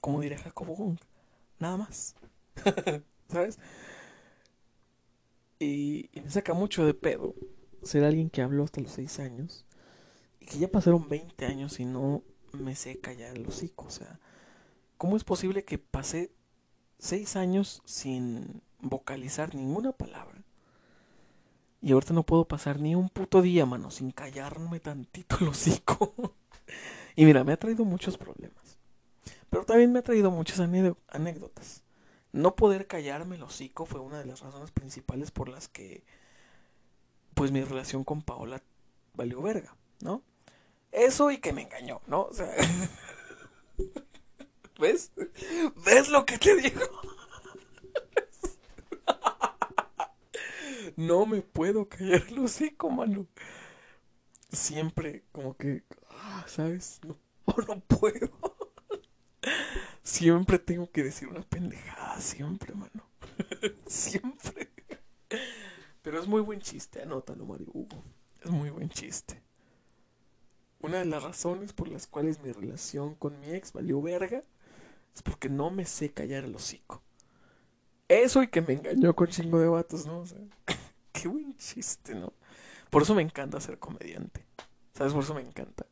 Como 0.00 0.20
diría 0.20 0.38
Jacobo 0.38 0.74
Wong. 0.74 0.98
Nada 1.58 1.76
más. 1.76 2.14
¿Sabes? 3.28 3.58
Y, 5.58 6.08
y, 6.12 6.20
me 6.20 6.30
saca 6.30 6.54
mucho 6.54 6.84
de 6.84 6.94
pedo 6.94 7.34
ser 7.82 8.04
alguien 8.04 8.30
que 8.30 8.42
habló 8.42 8.64
hasta 8.64 8.80
los 8.80 8.92
6 8.92 9.20
años 9.20 9.66
y 10.40 10.46
que 10.46 10.58
ya 10.58 10.68
pasaron 10.68 11.08
20 11.08 11.46
años 11.46 11.80
y 11.80 11.84
no 11.84 12.22
me 12.52 12.74
sé 12.74 12.98
callar 12.98 13.36
el 13.36 13.46
hocico. 13.46 13.86
O 13.86 13.90
sea, 13.90 14.18
¿cómo 14.96 15.16
es 15.16 15.24
posible 15.24 15.64
que 15.64 15.78
pasé 15.78 16.32
6 16.98 17.36
años 17.36 17.82
sin 17.84 18.62
vocalizar 18.80 19.54
ninguna 19.54 19.92
palabra? 19.92 20.39
Y 21.82 21.92
ahorita 21.92 22.12
no 22.12 22.24
puedo 22.24 22.46
pasar 22.46 22.78
ni 22.78 22.94
un 22.94 23.08
puto 23.08 23.40
día, 23.40 23.64
mano, 23.64 23.90
sin 23.90 24.10
callarme 24.10 24.80
tantito 24.80 25.38
el 25.40 25.48
hocico. 25.48 26.14
y 27.16 27.24
mira, 27.24 27.42
me 27.44 27.52
ha 27.52 27.58
traído 27.58 27.84
muchos 27.84 28.18
problemas. 28.18 28.78
Pero 29.48 29.64
también 29.64 29.92
me 29.92 29.98
ha 29.98 30.02
traído 30.02 30.30
muchas 30.30 30.60
anécdotas. 30.60 31.82
No 32.32 32.54
poder 32.54 32.86
callarme 32.86 33.36
el 33.36 33.42
hocico 33.42 33.86
fue 33.86 34.00
una 34.00 34.18
de 34.18 34.26
las 34.26 34.40
razones 34.40 34.70
principales 34.70 35.30
por 35.30 35.48
las 35.48 35.68
que, 35.68 36.04
pues, 37.34 37.50
mi 37.50 37.64
relación 37.64 38.04
con 38.04 38.22
Paola 38.22 38.62
valió 39.14 39.42
verga, 39.42 39.74
¿no? 40.00 40.22
Eso 40.92 41.30
y 41.30 41.38
que 41.38 41.52
me 41.52 41.62
engañó, 41.62 42.00
¿no? 42.06 42.22
O 42.22 42.32
sea, 42.32 42.50
¿ves? 44.78 45.12
¿Ves 45.84 46.08
lo 46.08 46.24
que 46.26 46.38
te 46.38 46.54
digo? 46.56 46.82
No 51.00 51.24
me 51.24 51.40
puedo 51.40 51.88
callar 51.88 52.22
el 52.28 52.38
hocico, 52.40 52.90
mano. 52.90 53.26
Siempre 54.52 55.24
como 55.32 55.56
que, 55.56 55.84
ah, 56.10 56.44
¿sabes? 56.46 57.00
No, 57.06 57.16
no 57.68 57.80
puedo. 57.80 58.30
Siempre 60.02 60.58
tengo 60.58 60.90
que 60.90 61.04
decir 61.04 61.28
una 61.28 61.42
pendejada, 61.42 62.20
siempre, 62.20 62.74
mano. 62.74 63.08
siempre. 63.86 64.70
Pero 66.02 66.20
es 66.20 66.26
muy 66.26 66.42
buen 66.42 66.60
chiste, 66.60 67.02
anótalo, 67.02 67.46
Mario 67.46 67.68
Hugo. 67.72 68.02
Es 68.42 68.50
muy 68.50 68.70
buen 68.70 68.90
chiste. 68.90 69.42
Una 70.82 70.98
de 70.98 71.04
las 71.04 71.22
razones 71.22 71.72
por 71.72 71.88
las 71.88 72.06
cuales 72.06 72.42
mi 72.42 72.52
relación 72.52 73.14
con 73.14 73.38
mi 73.40 73.52
ex 73.52 73.72
valió 73.72 74.00
verga 74.02 74.42
es 75.14 75.22
porque 75.22 75.48
no 75.48 75.70
me 75.70 75.84
sé 75.84 76.12
callar 76.12 76.44
el 76.44 76.54
hocico. 76.54 77.02
Eso 78.08 78.42
y 78.42 78.48
que 78.48 78.60
me 78.60 78.74
engañó 78.74 79.14
con 79.14 79.28
chingo 79.28 79.60
de 79.60 79.68
vatos, 79.68 80.04
¿no? 80.06 80.20
O 80.20 80.26
sea, 80.26 80.38
qué 81.12 81.28
buen 81.28 81.56
chiste, 81.56 82.14
¿no? 82.14 82.32
Por 82.90 83.02
eso 83.02 83.14
me 83.14 83.22
encanta 83.22 83.60
ser 83.60 83.78
comediante. 83.78 84.44
¿Sabes? 84.94 85.12
Por 85.12 85.22
eso 85.22 85.34
me 85.34 85.42
encanta. 85.42 85.86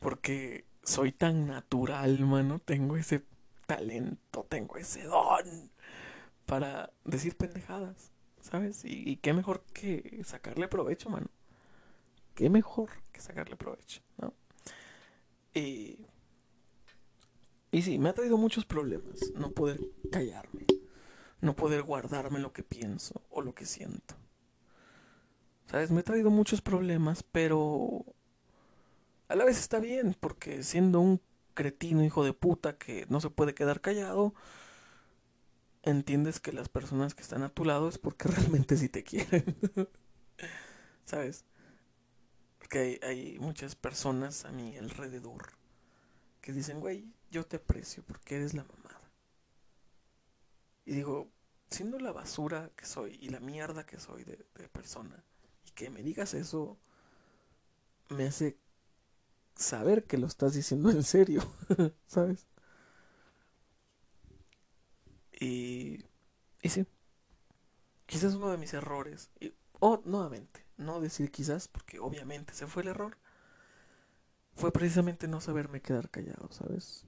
Porque 0.00 0.64
soy 0.82 1.12
tan 1.12 1.46
natural, 1.46 2.18
mano. 2.20 2.58
Tengo 2.58 2.96
ese 2.96 3.24
talento, 3.66 4.46
tengo 4.48 4.76
ese 4.78 5.04
don 5.04 5.70
para 6.46 6.90
decir 7.04 7.36
pendejadas, 7.36 8.10
¿sabes? 8.40 8.82
Y, 8.84 9.16
qué 9.16 9.34
mejor 9.34 9.62
que 9.74 10.22
sacarle 10.24 10.66
provecho, 10.66 11.10
mano. 11.10 11.26
Qué 12.34 12.48
mejor 12.48 12.88
que 13.12 13.20
sacarle 13.20 13.56
provecho, 13.56 14.00
¿no? 14.16 14.32
Y, 15.52 16.06
y 17.70 17.82
sí, 17.82 17.98
me 17.98 18.08
ha 18.08 18.14
traído 18.14 18.38
muchos 18.38 18.64
problemas 18.64 19.30
no 19.34 19.50
poder 19.50 19.78
callarme, 20.10 20.64
no 21.42 21.54
poder 21.54 21.82
guardarme 21.82 22.38
lo 22.38 22.54
que 22.54 22.62
pienso 22.62 23.22
o 23.28 23.42
lo 23.42 23.54
que 23.54 23.66
siento. 23.66 24.14
¿Sabes? 25.70 25.90
Me 25.90 26.00
ha 26.00 26.04
traído 26.04 26.30
muchos 26.30 26.60
problemas, 26.60 27.22
pero 27.22 28.04
a 29.28 29.34
la 29.34 29.44
vez 29.44 29.58
está 29.58 29.80
bien, 29.80 30.16
porque 30.18 30.62
siendo 30.62 31.00
un 31.00 31.20
cretino 31.54 32.04
hijo 32.04 32.24
de 32.24 32.32
puta 32.32 32.78
que 32.78 33.06
no 33.08 33.20
se 33.20 33.30
puede 33.30 33.54
quedar 33.54 33.80
callado, 33.80 34.34
entiendes 35.82 36.40
que 36.40 36.52
las 36.52 36.68
personas 36.68 37.14
que 37.14 37.22
están 37.22 37.42
a 37.42 37.50
tu 37.50 37.64
lado 37.64 37.88
es 37.88 37.98
porque 37.98 38.28
realmente 38.28 38.76
sí 38.76 38.88
te 38.88 39.04
quieren. 39.04 39.56
¿Sabes? 41.04 41.44
Porque 42.58 42.78
hay, 42.78 43.00
hay, 43.02 43.38
muchas 43.38 43.74
personas 43.74 44.44
a 44.44 44.52
mi 44.52 44.76
alrededor 44.76 45.52
que 46.40 46.52
dicen, 46.52 46.80
güey, 46.80 47.12
yo 47.30 47.44
te 47.44 47.56
aprecio 47.56 48.02
porque 48.04 48.36
eres 48.36 48.54
la 48.54 48.64
mamada. 48.64 49.00
Y 50.86 50.92
digo, 50.92 51.30
siendo 51.70 51.98
la 51.98 52.12
basura 52.12 52.70
que 52.76 52.86
soy 52.86 53.18
y 53.20 53.28
la 53.28 53.40
mierda 53.40 53.84
que 53.84 53.98
soy 54.00 54.24
de, 54.24 54.36
persona, 54.72 55.22
que 55.78 55.90
me 55.90 56.02
digas 56.02 56.34
eso, 56.34 56.76
me 58.08 58.26
hace 58.26 58.58
saber 59.54 60.04
que 60.06 60.18
lo 60.18 60.26
estás 60.26 60.54
diciendo 60.54 60.90
en 60.90 61.04
serio, 61.04 61.40
¿sabes? 62.08 62.48
Y, 65.40 66.04
y 66.62 66.68
sí, 66.68 66.84
quizás 68.06 68.34
uno 68.34 68.50
de 68.50 68.56
mis 68.58 68.74
errores, 68.74 69.30
y, 69.38 69.54
nuevamente, 70.04 70.66
no 70.78 71.00
decir 71.00 71.30
quizás, 71.30 71.68
porque 71.68 72.00
obviamente 72.00 72.54
se 72.54 72.66
fue 72.66 72.82
el 72.82 72.88
error, 72.88 73.16
fue 74.56 74.72
precisamente 74.72 75.28
no 75.28 75.40
saberme 75.40 75.80
quedar 75.80 76.10
callado, 76.10 76.50
¿sabes? 76.50 77.04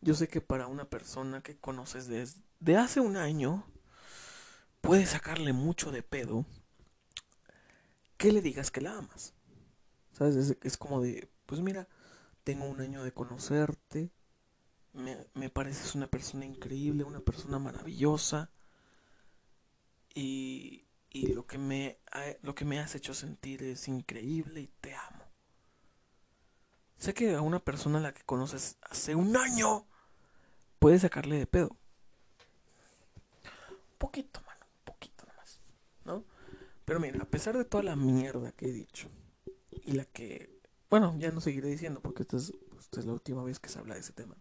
Yo 0.00 0.14
sé 0.14 0.26
que 0.26 0.40
para 0.40 0.66
una 0.66 0.90
persona 0.90 1.40
que 1.40 1.56
conoces 1.56 2.08
desde 2.08 2.76
hace 2.76 2.98
un 2.98 3.16
año, 3.16 3.64
puede 4.80 5.06
sacarle 5.06 5.52
mucho 5.52 5.92
de 5.92 6.02
pedo 6.02 6.44
que 8.16 8.32
le 8.32 8.40
digas 8.40 8.70
que 8.70 8.80
la 8.80 8.98
amas. 8.98 9.34
¿Sabes? 10.12 10.56
Es, 10.62 10.76
como 10.76 11.00
de, 11.00 11.28
pues 11.46 11.60
mira, 11.60 11.88
tengo 12.44 12.66
un 12.66 12.80
año 12.80 13.02
de 13.02 13.12
conocerte, 13.12 14.12
me, 14.92 15.26
me 15.34 15.50
pareces 15.50 15.94
una 15.94 16.06
persona 16.06 16.44
increíble, 16.44 17.02
una 17.02 17.20
persona 17.20 17.58
maravillosa, 17.58 18.50
y, 20.14 20.86
y 21.10 21.32
lo, 21.32 21.46
que 21.46 21.58
me, 21.58 21.98
lo 22.42 22.54
que 22.54 22.64
me 22.64 22.78
has 22.78 22.94
hecho 22.94 23.14
sentir 23.14 23.62
es 23.62 23.88
increíble 23.88 24.60
y 24.60 24.66
te 24.80 24.94
amo. 24.94 25.24
Sé 26.96 27.12
que 27.12 27.34
a 27.34 27.40
una 27.40 27.58
persona 27.58 27.98
a 27.98 28.02
la 28.02 28.14
que 28.14 28.22
conoces 28.22 28.78
hace 28.82 29.14
un 29.14 29.36
año 29.36 29.86
puedes 30.78 31.02
sacarle 31.02 31.38
de 31.38 31.46
pedo. 31.46 31.76
Un 33.70 33.98
poquito. 33.98 34.43
Pero 36.84 37.00
mira, 37.00 37.22
a 37.22 37.26
pesar 37.26 37.56
de 37.56 37.64
toda 37.64 37.82
la 37.82 37.96
mierda 37.96 38.52
que 38.52 38.66
he 38.66 38.72
dicho, 38.72 39.08
y 39.84 39.92
la 39.92 40.04
que, 40.04 40.60
bueno, 40.90 41.14
ya 41.18 41.30
no 41.30 41.40
seguiré 41.40 41.68
diciendo 41.68 42.00
porque 42.00 42.22
esta 42.22 42.36
es, 42.36 42.52
la 43.04 43.12
última 43.12 43.42
vez 43.42 43.58
que 43.58 43.68
se 43.68 43.78
habla 43.78 43.94
de 43.94 44.00
ese 44.00 44.12
tema. 44.12 44.36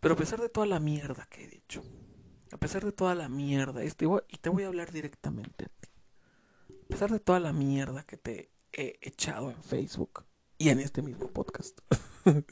Pero 0.00 0.14
a 0.14 0.16
pesar 0.16 0.40
de 0.40 0.48
toda 0.48 0.66
la 0.66 0.80
mierda 0.80 1.26
que 1.30 1.44
he 1.44 1.48
dicho, 1.48 1.82
a 2.52 2.56
pesar 2.56 2.84
de 2.84 2.92
toda 2.92 3.14
la 3.14 3.28
mierda, 3.28 3.82
este, 3.82 4.06
y 4.28 4.36
te 4.38 4.48
voy 4.48 4.64
a 4.64 4.68
hablar 4.68 4.92
directamente 4.92 5.66
a 5.66 5.68
ti, 5.68 5.88
a 6.84 6.88
pesar 6.88 7.10
de 7.10 7.20
toda 7.20 7.40
la 7.40 7.52
mierda 7.52 8.02
que 8.04 8.16
te 8.16 8.50
he 8.72 8.98
echado 9.02 9.50
en 9.50 9.62
Facebook 9.62 10.24
y 10.58 10.70
en 10.70 10.80
este 10.80 11.02
mismo 11.02 11.28
podcast, 11.28 11.78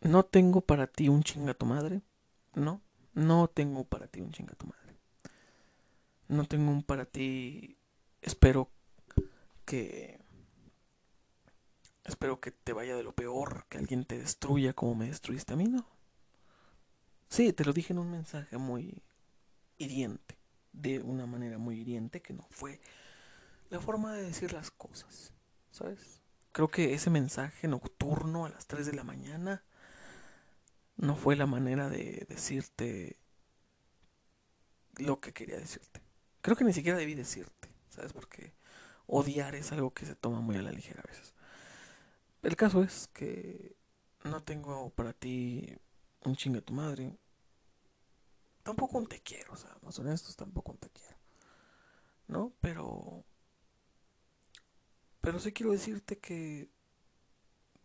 no 0.00 0.24
tengo 0.24 0.60
para 0.60 0.86
ti 0.86 1.08
un 1.08 1.22
chinga 1.22 1.54
tu 1.54 1.66
madre, 1.66 2.02
no, 2.54 2.82
no 3.14 3.48
tengo 3.48 3.84
para 3.84 4.06
ti 4.06 4.20
un 4.20 4.32
chinga 4.32 4.54
tu 4.54 4.66
madre. 4.66 4.85
No 6.28 6.44
tengo 6.44 6.70
un 6.70 6.82
para 6.82 7.04
ti 7.04 7.78
espero 8.20 8.70
que 9.64 10.20
espero 12.04 12.40
que 12.40 12.50
te 12.50 12.72
vaya 12.72 12.96
de 12.96 13.02
lo 13.02 13.14
peor, 13.14 13.66
que 13.68 13.78
alguien 13.78 14.04
te 14.04 14.18
destruya 14.18 14.72
como 14.72 14.94
me 14.94 15.08
destruiste 15.08 15.54
a 15.54 15.56
mí, 15.56 15.64
¿no? 15.64 15.86
Sí, 17.28 17.52
te 17.52 17.64
lo 17.64 17.72
dije 17.72 17.92
en 17.92 17.98
un 17.98 18.10
mensaje 18.10 18.56
muy 18.58 19.02
hiriente, 19.78 20.38
de 20.72 21.00
una 21.00 21.26
manera 21.26 21.58
muy 21.58 21.80
hiriente, 21.80 22.22
que 22.22 22.32
no 22.32 22.46
fue 22.50 22.80
la 23.68 23.80
forma 23.80 24.14
de 24.14 24.22
decir 24.22 24.52
las 24.52 24.70
cosas, 24.70 25.32
¿sabes? 25.70 26.22
Creo 26.52 26.68
que 26.68 26.94
ese 26.94 27.10
mensaje 27.10 27.68
nocturno 27.68 28.46
a 28.46 28.48
las 28.48 28.66
3 28.66 28.86
de 28.86 28.94
la 28.94 29.04
mañana 29.04 29.64
no 30.96 31.16
fue 31.16 31.36
la 31.36 31.46
manera 31.46 31.88
de 31.88 32.24
decirte 32.28 33.18
lo 34.96 35.20
que 35.20 35.32
quería 35.32 35.58
decirte. 35.58 36.05
Creo 36.46 36.56
que 36.56 36.62
ni 36.62 36.72
siquiera 36.72 36.96
debí 36.96 37.16
decirte, 37.16 37.68
¿sabes? 37.88 38.12
Porque 38.12 38.54
odiar 39.08 39.56
es 39.56 39.72
algo 39.72 39.92
que 39.92 40.06
se 40.06 40.14
toma 40.14 40.40
muy 40.40 40.54
a 40.54 40.62
la 40.62 40.70
ligera 40.70 41.02
a 41.02 41.08
veces. 41.08 41.34
El 42.44 42.54
caso 42.54 42.84
es 42.84 43.08
que 43.08 43.74
no 44.22 44.44
tengo 44.44 44.90
para 44.90 45.12
ti 45.12 45.76
un 46.22 46.36
chingue 46.36 46.62
tu 46.62 46.72
madre. 46.72 47.18
Tampoco 48.62 48.96
un 48.98 49.08
te 49.08 49.20
quiero, 49.20 49.54
o 49.54 49.56
sea, 49.56 49.76
más 49.82 49.98
honestos, 49.98 50.36
tampoco 50.36 50.70
un 50.70 50.78
te 50.78 50.88
quiero. 50.90 51.18
¿No? 52.28 52.52
Pero. 52.60 53.24
Pero 55.22 55.40
sí 55.40 55.50
quiero 55.50 55.72
decirte 55.72 56.16
que. 56.20 56.70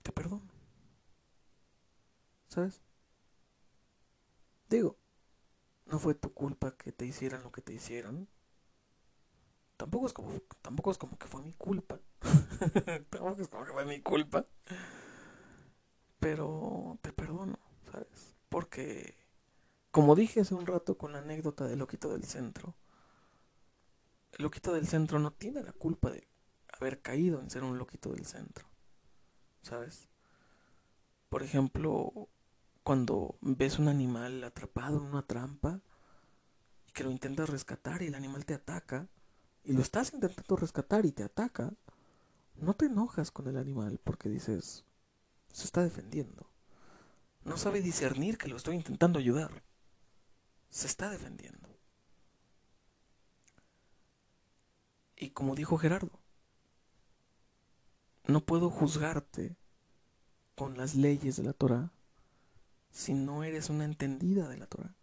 Te 0.04 0.12
perdono. 0.12 0.48
¿Sabes? 2.48 2.80
Digo, 4.70 5.00
no 5.88 5.98
fue 5.98 6.14
tu 6.14 6.32
culpa 6.32 6.78
que 6.78 6.92
te 6.92 7.08
hicieran 7.08 7.42
lo 7.42 7.52
que 7.52 7.64
te 7.64 7.74
hicieron. 7.74 8.30
Tampoco 9.82 10.06
es 10.06 10.14
como, 10.14 10.30
tampoco 10.62 10.92
es 10.92 11.00
como 11.00 11.18
que 11.18 11.26
fue 11.26 11.42
mi 11.42 11.54
culpa. 11.54 12.00
tampoco 13.10 13.42
es 13.42 13.48
como 13.48 13.66
que 13.66 13.72
fue 13.72 13.84
mi 13.84 14.00
culpa. 14.00 14.46
Pero 16.20 17.00
te 17.02 17.12
perdono, 17.12 17.58
¿sabes? 17.92 18.36
Porque, 18.48 19.18
como 19.90 20.14
dije 20.14 20.42
hace 20.42 20.54
un 20.54 20.68
rato 20.68 21.00
con 21.00 21.14
la 21.14 21.18
anécdota 21.18 21.66
del 21.66 21.80
loquito 21.80 22.10
del 22.10 22.26
centro, 22.26 22.76
el 24.34 24.44
loquito 24.44 24.72
del 24.72 24.88
centro 24.88 25.18
no 25.18 25.32
tiene 25.32 25.64
la 25.64 25.74
culpa 25.74 26.12
de 26.12 26.28
haber 26.74 27.02
caído 27.02 27.42
en 27.42 27.50
ser 27.50 27.64
un 27.64 27.80
loquito 27.80 28.14
del 28.14 28.28
centro, 28.28 28.68
¿sabes? 29.64 30.10
Por 31.28 31.42
ejemplo, 31.42 32.30
cuando 32.84 33.40
ves 33.42 33.80
un 33.80 33.88
animal 33.88 34.44
atrapado 34.44 34.98
en 34.98 35.06
una 35.06 35.26
trampa 35.26 35.82
y 36.86 36.92
que 36.92 37.04
lo 37.04 37.10
intentas 37.10 37.50
rescatar 37.50 38.04
y 38.04 38.08
el 38.10 38.16
animal 38.16 38.46
te 38.46 38.54
ataca 38.54 39.10
y 39.64 39.74
lo 39.74 39.82
estás 39.82 40.14
intentando 40.14 40.56
rescatar 40.56 41.06
y 41.06 41.12
te 41.12 41.24
ataca, 41.24 41.74
no 42.56 42.74
te 42.74 42.86
enojas 42.86 43.32
con 43.32 43.48
el 43.48 43.58
animal 43.58 44.00
porque 44.04 44.30
dices, 44.30 44.86
se 45.52 45.66
está 45.66 45.84
defendiendo. 45.84 46.48
No 47.44 47.58
sabe 47.58 47.82
discernir 47.82 48.38
que 48.38 48.48
lo 48.48 48.58
estoy 48.58 48.76
intentando 48.76 49.20
ayudar. 49.20 49.64
Se 50.70 50.88
está 50.88 51.10
defendiendo. 51.10 51.70
Y 55.16 55.32
como 55.32 55.56
dijo 55.56 55.78
Gerardo, 55.78 56.20
no 58.26 58.46
puedo 58.46 58.70
juzgarte 58.70 59.56
con 60.56 60.78
las 60.78 60.96
leyes 60.96 61.36
de 61.38 61.44
la 61.44 61.54
Torah 61.54 61.92
si 62.92 63.14
no 63.14 63.44
eres 63.44 63.70
una 63.70 63.86
entendida 63.86 64.48
de 64.48 64.58
la 64.58 64.68
Torah. 64.68 64.96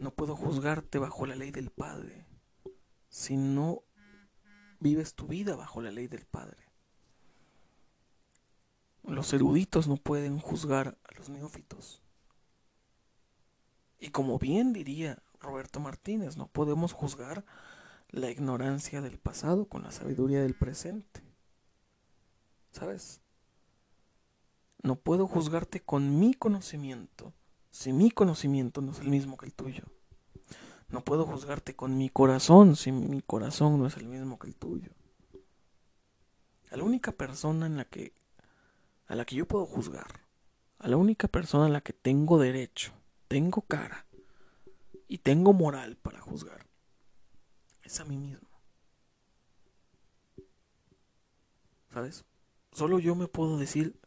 No 0.00 0.12
puedo 0.12 0.36
juzgarte 0.36 0.98
bajo 0.98 1.26
la 1.26 1.36
ley 1.36 1.50
del 1.50 1.70
Padre 1.70 2.26
si 3.14 3.36
no 3.36 3.84
vives 4.80 5.14
tu 5.14 5.28
vida 5.28 5.54
bajo 5.54 5.80
la 5.80 5.92
ley 5.92 6.08
del 6.08 6.26
Padre. 6.26 6.58
Los 9.04 9.32
eruditos 9.32 9.86
no 9.86 9.96
pueden 9.96 10.40
juzgar 10.40 10.98
a 11.04 11.14
los 11.16 11.28
neófitos. 11.28 12.02
Y 14.00 14.08
como 14.08 14.40
bien 14.40 14.72
diría 14.72 15.22
Roberto 15.38 15.78
Martínez, 15.78 16.36
no 16.36 16.48
podemos 16.48 16.92
juzgar 16.92 17.44
la 18.08 18.30
ignorancia 18.32 19.00
del 19.00 19.20
pasado 19.20 19.66
con 19.66 19.84
la 19.84 19.92
sabiduría 19.92 20.42
del 20.42 20.56
presente. 20.56 21.22
¿Sabes? 22.72 23.20
No 24.82 24.96
puedo 24.96 25.28
juzgarte 25.28 25.78
con 25.78 26.18
mi 26.18 26.34
conocimiento 26.34 27.32
si 27.70 27.92
mi 27.92 28.10
conocimiento 28.10 28.80
no 28.80 28.90
es 28.90 28.98
el 28.98 29.08
mismo 29.08 29.36
que 29.36 29.46
el 29.46 29.54
tuyo. 29.54 29.84
No 30.94 31.04
puedo 31.04 31.26
juzgarte 31.26 31.74
con 31.74 31.98
mi 31.98 32.08
corazón 32.08 32.76
si 32.76 32.92
mi 32.92 33.20
corazón 33.20 33.80
no 33.80 33.88
es 33.88 33.96
el 33.96 34.06
mismo 34.06 34.38
que 34.38 34.46
el 34.46 34.54
tuyo. 34.54 34.92
La 36.70 36.84
única 36.84 37.10
persona 37.10 37.66
en 37.66 37.76
la 37.76 37.84
que 37.84 38.12
a 39.08 39.16
la 39.16 39.24
que 39.24 39.34
yo 39.34 39.44
puedo 39.48 39.66
juzgar, 39.66 40.20
a 40.78 40.86
la 40.86 40.96
única 40.96 41.26
persona 41.26 41.66
en 41.66 41.72
la 41.72 41.80
que 41.80 41.92
tengo 41.92 42.38
derecho, 42.38 42.92
tengo 43.26 43.62
cara 43.62 44.06
y 45.08 45.18
tengo 45.18 45.52
moral 45.52 45.96
para 45.96 46.20
juzgar, 46.20 46.64
es 47.82 47.98
a 47.98 48.04
mí 48.04 48.16
mismo. 48.16 48.48
¿Sabes? 51.92 52.24
Solo 52.70 53.00
yo 53.00 53.16
me 53.16 53.26
puedo 53.26 53.58
decir, 53.58 53.98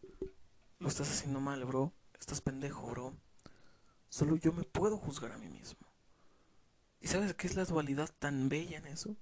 lo 0.79 0.87
estás 0.87 1.11
haciendo 1.11 1.41
mal, 1.41 1.65
bro. 1.65 1.91
Estás 2.17 2.39
pendejo, 2.39 2.87
bro. 2.87 3.13
Solo 4.07 4.37
yo 4.37 4.53
me 4.53 4.63
puedo 4.63 4.95
juzgar 4.95 5.33
a 5.33 5.37
mí 5.37 5.49
mismo. 5.49 5.86
¿Y 6.99 7.07
sabes 7.07 7.33
qué 7.35 7.47
es 7.47 7.55
la 7.55 7.65
dualidad 7.65 8.09
tan 8.19 8.49
bella 8.49 8.77
en 8.77 8.87
eso? 8.87 9.15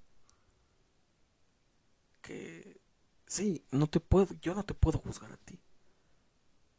Que 2.21 2.79
sí, 3.27 3.65
no 3.71 3.87
te 3.87 3.99
puedo, 3.99 4.33
yo 4.41 4.55
no 4.55 4.63
te 4.63 4.73
puedo 4.73 4.99
juzgar 4.99 5.31
a 5.31 5.37
ti. 5.37 5.59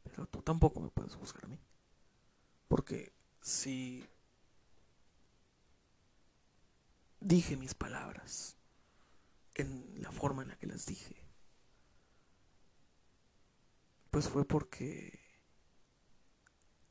Pero 0.05 0.26
tú 0.26 0.42
tampoco 0.42 0.80
me 0.80 0.88
puedes 0.88 1.14
juzgar 1.14 1.44
a 1.44 1.49
mí. 1.49 1.59
Porque 2.68 3.12
si 3.40 4.05
dije 7.20 7.57
mis 7.57 7.74
palabras 7.74 8.57
en 9.55 10.03
la 10.03 10.12
forma 10.12 10.42
en 10.42 10.49
la 10.49 10.57
que 10.57 10.66
las 10.66 10.86
dije, 10.86 11.16
pues 14.11 14.28
fue 14.28 14.44
porque 14.44 15.20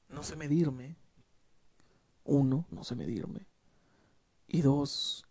no 0.09 0.23
sé 0.23 0.35
medirme. 0.35 0.95
Uno, 2.23 2.65
no 2.71 2.83
sé 2.83 2.95
medirme. 2.95 3.45
Y 4.47 4.61
dos, 4.61 5.25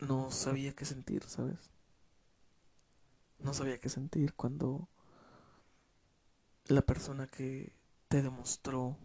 no 0.00 0.30
sabía 0.30 0.74
qué 0.74 0.84
sentir, 0.84 1.22
¿sabes? 1.24 1.70
No 3.40 3.52
sabía 3.54 3.80
qué 3.80 3.88
sentir 3.88 4.34
cuando 4.34 4.88
la 6.66 6.82
persona 6.82 7.26
que 7.26 7.72
te 8.08 8.22
demostró 8.22 8.96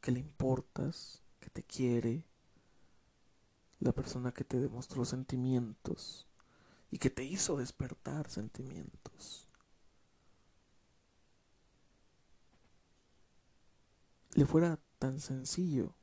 que 0.00 0.12
le 0.12 0.20
importas, 0.20 1.22
que 1.40 1.50
te 1.50 1.62
quiere, 1.62 2.24
la 3.80 3.92
persona 3.92 4.32
que 4.32 4.44
te 4.44 4.58
demostró 4.60 5.04
sentimientos, 5.04 6.26
y 6.90 6.98
que 6.98 7.10
te 7.10 7.24
hizo 7.24 7.56
despertar 7.56 8.30
sentimientos. 8.30 9.43
Le 14.34 14.46
fuera 14.46 14.78
tan 14.98 15.20
sencillo 15.20 15.94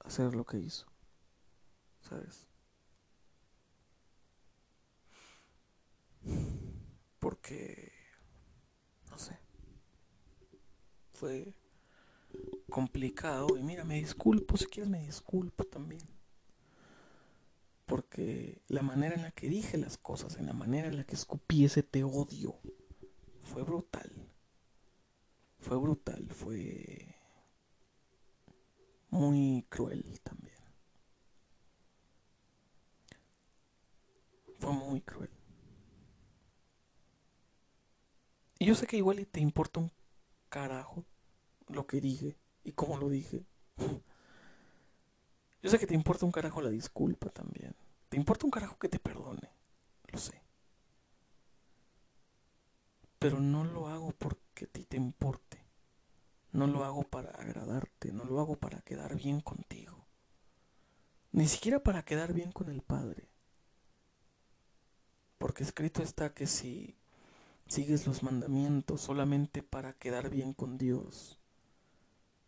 hacer 0.00 0.34
lo 0.34 0.44
que 0.44 0.58
hizo, 0.58 0.86
¿sabes? 2.00 2.46
Porque, 7.18 7.92
no 9.10 9.18
sé, 9.18 9.38
fue 11.14 11.54
complicado 12.70 13.56
y 13.56 13.62
mira, 13.62 13.84
me 13.84 13.96
disculpo, 13.96 14.56
si 14.56 14.66
quieres 14.66 14.90
me 14.90 15.00
disculpo 15.00 15.64
también 15.64 16.18
porque 17.88 18.60
la 18.68 18.82
manera 18.82 19.14
en 19.14 19.22
la 19.22 19.30
que 19.32 19.48
dije 19.48 19.78
las 19.78 19.96
cosas, 19.96 20.36
en 20.36 20.46
la 20.46 20.52
manera 20.52 20.88
en 20.88 20.98
la 20.98 21.04
que 21.04 21.14
escupí 21.16 21.64
ese 21.64 21.82
te 21.82 22.04
odio, 22.04 22.60
fue 23.40 23.62
brutal. 23.62 24.12
Fue 25.58 25.76
brutal, 25.78 26.28
fue 26.30 27.16
muy 29.10 29.66
cruel 29.68 30.20
también. 30.22 30.56
Fue 34.58 34.72
muy 34.72 35.00
cruel. 35.00 35.30
Y 38.58 38.66
yo 38.66 38.74
sé 38.74 38.86
que 38.86 38.96
igual 38.96 39.24
te 39.26 39.40
importa 39.40 39.80
un 39.80 39.92
carajo 40.48 41.04
lo 41.68 41.86
que 41.86 42.00
dije 42.00 42.36
y 42.64 42.72
cómo 42.72 42.98
lo 42.98 43.08
dije. 43.08 43.44
Yo 45.60 45.70
sé 45.70 45.78
que 45.78 45.86
te 45.88 45.94
importa 45.94 46.24
un 46.24 46.32
carajo 46.32 46.60
la 46.60 46.70
disculpa 46.70 47.30
también. 47.30 47.74
Te 48.08 48.16
importa 48.16 48.46
un 48.46 48.50
carajo 48.50 48.78
que 48.78 48.88
te 48.88 49.00
perdone. 49.00 49.50
Lo 50.12 50.18
sé. 50.18 50.40
Pero 53.18 53.40
no 53.40 53.64
lo 53.64 53.88
hago 53.88 54.12
porque 54.12 54.66
a 54.66 54.68
ti 54.68 54.84
te 54.84 54.96
importe. 54.96 55.67
No 56.52 56.66
lo 56.66 56.84
hago 56.84 57.02
para 57.02 57.30
agradarte. 57.30 58.12
No 58.12 58.24
lo 58.24 58.40
hago 58.40 58.56
para 58.56 58.80
quedar 58.80 59.16
bien 59.16 59.40
contigo. 59.40 60.06
Ni 61.32 61.46
siquiera 61.46 61.82
para 61.82 62.04
quedar 62.04 62.32
bien 62.32 62.52
con 62.52 62.70
el 62.70 62.82
Padre. 62.82 63.28
Porque 65.38 65.62
escrito 65.62 66.02
está 66.02 66.34
que 66.34 66.46
si 66.46 66.96
sigues 67.68 68.06
los 68.06 68.22
mandamientos 68.22 69.02
solamente 69.02 69.62
para 69.62 69.92
quedar 69.92 70.30
bien 70.30 70.52
con 70.54 70.78
Dios, 70.78 71.38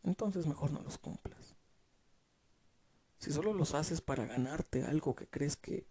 entonces 0.03 0.47
mejor 0.47 0.73
no 0.73 0.81
los 0.81 0.99
cumplas. 0.99 1.57
Si 3.19 3.31
solo 3.33 3.53
los 3.53 3.75
haces 3.75 4.01
para 4.01 4.25
ganarte 4.25 4.83
algo 4.85 5.15
que 5.15 5.29
crees 5.29 5.57
que 5.57 5.87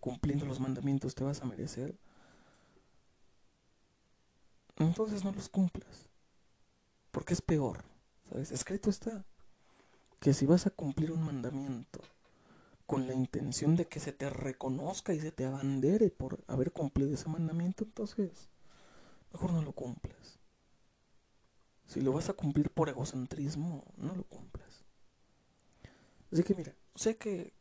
cumpliendo 0.00 0.46
los 0.46 0.58
mandamientos 0.58 1.14
te 1.14 1.22
vas 1.22 1.42
a 1.42 1.44
merecer, 1.44 1.96
entonces 4.78 5.22
no 5.22 5.32
los 5.32 5.50
cumplas. 5.50 6.11
Porque 7.12 7.34
es 7.34 7.42
peor, 7.42 7.84
¿sabes? 8.28 8.50
Escrito 8.50 8.90
está 8.90 9.24
que 10.18 10.34
si 10.34 10.46
vas 10.46 10.66
a 10.66 10.70
cumplir 10.70 11.12
un 11.12 11.24
mandamiento 11.24 12.00
con 12.86 13.06
la 13.06 13.14
intención 13.14 13.76
de 13.76 13.86
que 13.86 14.00
se 14.00 14.12
te 14.12 14.28
reconozca 14.28 15.14
y 15.14 15.20
se 15.20 15.32
te 15.32 15.44
abandere 15.44 16.10
por 16.10 16.42
haber 16.46 16.72
cumplido 16.72 17.14
ese 17.14 17.28
mandamiento, 17.28 17.84
entonces 17.84 18.48
mejor 19.32 19.52
no 19.52 19.62
lo 19.62 19.72
cumplas. 19.72 20.38
Si 21.86 22.00
lo 22.00 22.12
vas 22.12 22.28
a 22.28 22.34
cumplir 22.34 22.70
por 22.70 22.88
egocentrismo, 22.88 23.84
no 23.96 24.14
lo 24.14 24.24
cumplas. 24.24 24.84
Así 26.32 26.42
que 26.42 26.54
mira, 26.54 26.74
sé 26.94 27.16
que 27.16 27.52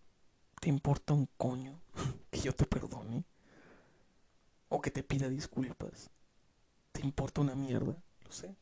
te 0.62 0.70
importa 0.70 1.14
un 1.14 1.28
coño 1.38 1.82
que 2.30 2.40
yo 2.40 2.54
te 2.54 2.66
perdone 2.66 3.26
o 4.70 4.82
que 4.82 4.92
te 4.92 5.04
pida 5.04 5.28
disculpas. 5.28 6.10
Te 6.92 7.02
importa 7.02 7.42
una 7.42 7.56
mierda, 7.56 8.02
lo 8.24 8.32
sé. 8.32 8.56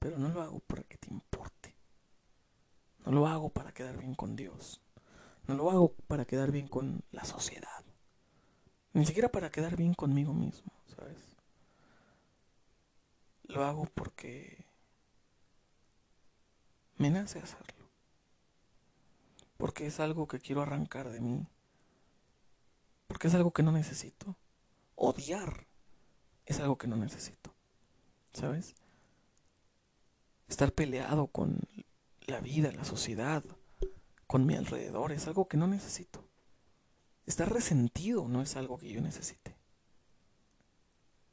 Pero 0.00 0.18
no 0.18 0.30
lo 0.30 0.42
hago 0.42 0.58
para 0.60 0.82
que 0.82 0.98
te 0.98 1.08
importe. 1.10 1.76
No 3.04 3.12
lo 3.12 3.28
hago 3.28 3.50
para 3.50 3.72
quedar 3.72 3.96
bien 3.98 4.14
con 4.14 4.34
Dios. 4.34 4.80
No 5.46 5.54
lo 5.54 5.70
hago 5.70 5.92
para 6.08 6.24
quedar 6.24 6.50
bien 6.50 6.68
con 6.68 7.04
la 7.12 7.24
sociedad. 7.24 7.84
Ni 8.92 9.06
siquiera 9.06 9.30
para 9.30 9.50
quedar 9.50 9.76
bien 9.76 9.94
conmigo 9.94 10.32
mismo, 10.32 10.72
¿sabes? 10.86 11.36
Lo 13.44 13.64
hago 13.64 13.84
porque 13.94 14.64
me 16.96 17.10
nace 17.10 17.38
hacerlo. 17.38 17.90
Porque 19.58 19.86
es 19.86 20.00
algo 20.00 20.26
que 20.26 20.40
quiero 20.40 20.62
arrancar 20.62 21.10
de 21.10 21.20
mí. 21.20 21.46
Porque 23.06 23.28
es 23.28 23.34
algo 23.34 23.52
que 23.52 23.62
no 23.62 23.72
necesito. 23.72 24.36
Odiar 24.94 25.66
es 26.46 26.58
algo 26.60 26.78
que 26.78 26.86
no 26.86 26.96
necesito. 26.96 27.54
¿Sabes? 28.32 28.74
Estar 30.50 30.72
peleado 30.72 31.28
con 31.28 31.60
la 32.26 32.40
vida, 32.40 32.72
la 32.72 32.84
sociedad, 32.84 33.44
con 34.26 34.46
mi 34.46 34.56
alrededor 34.56 35.12
es 35.12 35.28
algo 35.28 35.46
que 35.46 35.56
no 35.56 35.68
necesito. 35.68 36.28
Estar 37.24 37.52
resentido 37.52 38.26
no 38.26 38.42
es 38.42 38.56
algo 38.56 38.76
que 38.76 38.92
yo 38.92 39.00
necesite. 39.00 39.56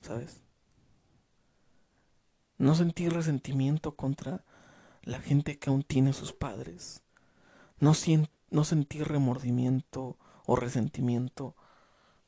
¿Sabes? 0.02 0.44
No 2.60 2.76
sentir 2.76 3.12
resentimiento 3.12 3.96
contra 3.96 4.46
la 5.02 5.20
gente 5.20 5.58
que 5.58 5.72
aún 5.72 5.82
tiene 5.82 6.14
sus 6.14 6.32
padres. 6.32 7.02
No, 7.80 7.94
no 8.52 8.64
sentir 8.64 9.08
remordimiento 9.08 10.20
o 10.46 10.56
resentimiento. 10.56 11.56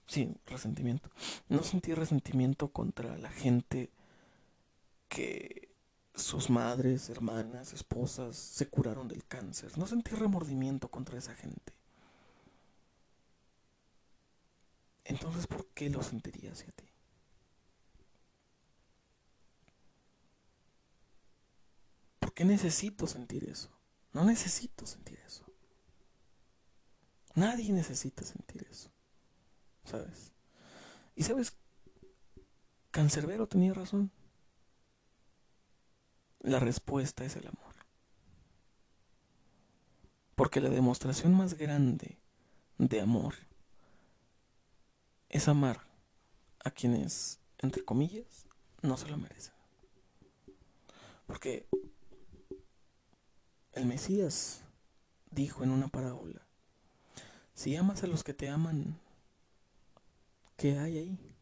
Sí, 0.08 0.36
resentimiento. 0.48 1.12
No 1.50 1.62
sentir 1.62 2.00
resentimiento 2.00 2.70
contra 2.70 3.16
la 3.20 3.30
gente 3.30 3.92
que 5.08 5.69
sus 6.22 6.50
madres, 6.50 7.10
hermanas, 7.10 7.74
esposas 7.74 8.36
se 8.36 8.68
curaron 8.68 9.08
del 9.08 9.26
cáncer. 9.26 9.78
No 9.78 9.88
sentir 9.88 10.20
remordimiento 10.20 10.90
contra 10.90 11.18
esa 11.18 11.36
gente. 11.36 11.74
Entonces, 15.06 15.48
¿por 15.48 15.66
qué 15.68 15.90
lo 15.90 16.04
sentiría 16.04 16.52
hacia 16.52 16.72
ti? 16.72 16.90
qué 22.40 22.46
necesito 22.46 23.06
sentir 23.06 23.50
eso? 23.50 23.70
No 24.14 24.24
necesito 24.24 24.86
sentir 24.86 25.20
eso. 25.28 25.44
Nadie 27.36 27.74
necesita 27.74 28.24
sentir 28.24 28.66
eso. 28.72 28.90
¿Sabes? 29.84 30.32
Y 31.18 31.24
sabes, 31.24 31.52
Cancerbero 32.92 33.46
tenía 33.46 33.74
razón. 33.74 34.10
La 36.40 36.60
respuesta 36.60 37.26
es 37.26 37.36
el 37.36 37.48
amor. 37.48 37.76
Porque 40.36 40.62
la 40.62 40.70
demostración 40.70 41.34
más 41.34 41.56
grande 41.56 42.18
de 42.78 43.02
amor 43.02 43.36
es 45.28 45.48
amar 45.48 45.82
a 46.64 46.72
quienes, 46.72 47.40
entre 47.58 47.84
comillas, 47.84 48.46
no 48.82 48.98
se 48.98 49.10
lo 49.10 49.18
merecen. 49.18 49.54
Porque 51.28 51.68
el 53.74 53.86
Mesías 53.86 54.62
dijo 55.30 55.64
en 55.64 55.72
una 55.72 55.90
parábola, 55.90 56.42
si 57.54 57.76
amas 57.76 58.04
a 58.04 58.08
los 58.08 58.24
que 58.24 58.34
te 58.34 58.50
aman, 58.50 58.98
¿qué 60.56 60.80
hay 60.80 60.98
ahí? 60.98 61.36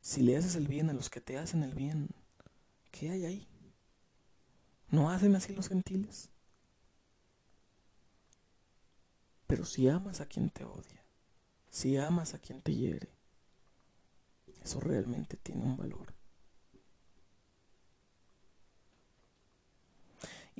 Si 0.00 0.22
le 0.22 0.36
haces 0.36 0.56
el 0.56 0.66
bien 0.66 0.88
a 0.88 0.94
los 0.94 1.10
que 1.10 1.20
te 1.20 1.38
hacen 1.38 1.62
el 1.62 1.74
bien, 1.74 2.08
¿qué 2.90 3.10
hay 3.10 3.26
ahí? 3.26 3.49
¿No 4.90 5.10
hacen 5.10 5.34
así 5.36 5.54
los 5.54 5.68
gentiles? 5.68 6.30
Pero 9.46 9.64
si 9.64 9.88
amas 9.88 10.20
a 10.20 10.26
quien 10.26 10.50
te 10.50 10.64
odia, 10.64 11.04
si 11.70 11.96
amas 11.96 12.34
a 12.34 12.38
quien 12.38 12.62
te 12.62 12.74
hiere, 12.74 13.08
eso 14.62 14.80
realmente 14.80 15.36
tiene 15.36 15.64
un 15.64 15.76
valor. 15.76 16.14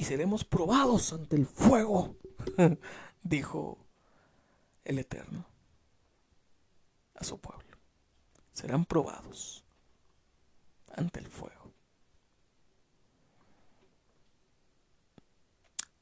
y 0.01 0.05
seremos 0.05 0.45
probados 0.45 1.13
ante 1.13 1.37
el 1.37 1.45
fuego, 1.45 2.17
dijo 3.23 3.87
el 4.83 4.99
Eterno 4.99 5.45
a 7.17 7.23
su 7.23 7.39
pueblo. 7.39 7.77
Serán 8.51 8.87
probados 8.87 9.63
ante 10.97 11.21
el 11.21 11.27
fuego. 11.27 11.60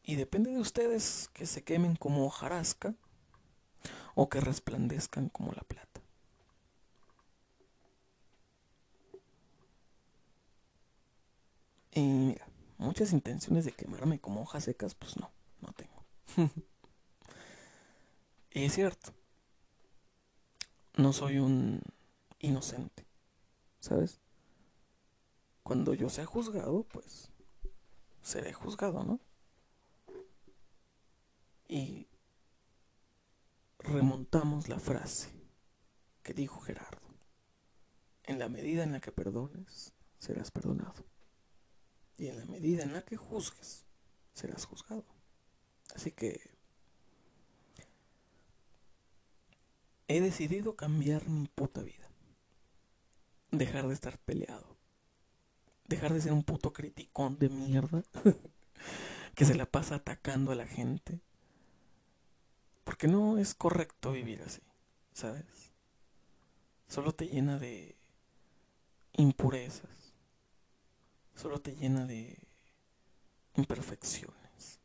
Y 0.08 0.16
depende 0.16 0.50
de 0.50 0.58
ustedes 0.58 1.28
que 1.34 1.44
se 1.44 1.62
quemen 1.62 1.94
como 1.94 2.24
hojarasca 2.24 2.94
o 4.14 4.30
que 4.30 4.40
resplandezcan 4.40 5.28
como 5.28 5.52
la 5.52 5.60
plata. 5.60 6.00
Y 11.92 12.00
mira, 12.00 12.48
muchas 12.78 13.12
intenciones 13.12 13.66
de 13.66 13.72
quemarme 13.72 14.18
como 14.18 14.40
hojas 14.40 14.64
secas, 14.64 14.94
pues 14.94 15.18
no, 15.18 15.30
no 15.60 15.74
tengo. 15.74 16.06
y 18.50 18.64
es 18.64 18.72
cierto, 18.72 19.12
no 20.96 21.12
soy 21.12 21.38
un 21.38 21.82
inocente, 22.38 23.04
¿sabes? 23.78 24.22
Cuando 25.62 25.92
yo 25.92 26.08
sea 26.08 26.24
juzgado, 26.24 26.84
pues 26.84 27.30
seré 28.22 28.54
juzgado, 28.54 29.04
¿no? 29.04 29.20
Y 31.68 32.08
remontamos 33.78 34.68
la 34.68 34.78
frase 34.78 35.30
que 36.22 36.32
dijo 36.32 36.60
Gerardo. 36.60 37.06
En 38.24 38.38
la 38.38 38.48
medida 38.48 38.82
en 38.82 38.92
la 38.92 39.00
que 39.00 39.12
perdones, 39.12 39.92
serás 40.18 40.50
perdonado. 40.50 41.06
Y 42.16 42.28
en 42.28 42.38
la 42.38 42.46
medida 42.46 42.82
en 42.82 42.92
la 42.92 43.02
que 43.02 43.16
juzgues, 43.16 43.86
serás 44.32 44.64
juzgado. 44.64 45.04
Así 45.94 46.10
que 46.10 46.58
he 50.08 50.20
decidido 50.20 50.74
cambiar 50.74 51.28
mi 51.28 51.48
puta 51.48 51.82
vida. 51.82 52.10
Dejar 53.50 53.88
de 53.88 53.94
estar 53.94 54.18
peleado. 54.18 54.78
Dejar 55.86 56.12
de 56.12 56.20
ser 56.20 56.32
un 56.32 56.44
puto 56.44 56.72
criticón 56.72 57.38
de 57.38 57.48
mierda 57.48 58.02
que 59.34 59.44
se 59.44 59.54
la 59.54 59.66
pasa 59.66 59.96
atacando 59.96 60.52
a 60.52 60.56
la 60.56 60.66
gente. 60.66 61.20
Porque 62.88 63.06
no 63.06 63.36
es 63.36 63.54
correcto 63.54 64.12
vivir 64.12 64.40
así, 64.40 64.62
¿sabes? 65.12 65.74
Solo 66.86 67.12
te 67.12 67.26
llena 67.26 67.58
de 67.58 67.98
impurezas 69.12 69.98
solo 71.38 71.60
te 71.60 71.76
llena 71.76 72.04
de 72.04 72.36
imperfecciones. 73.54 74.80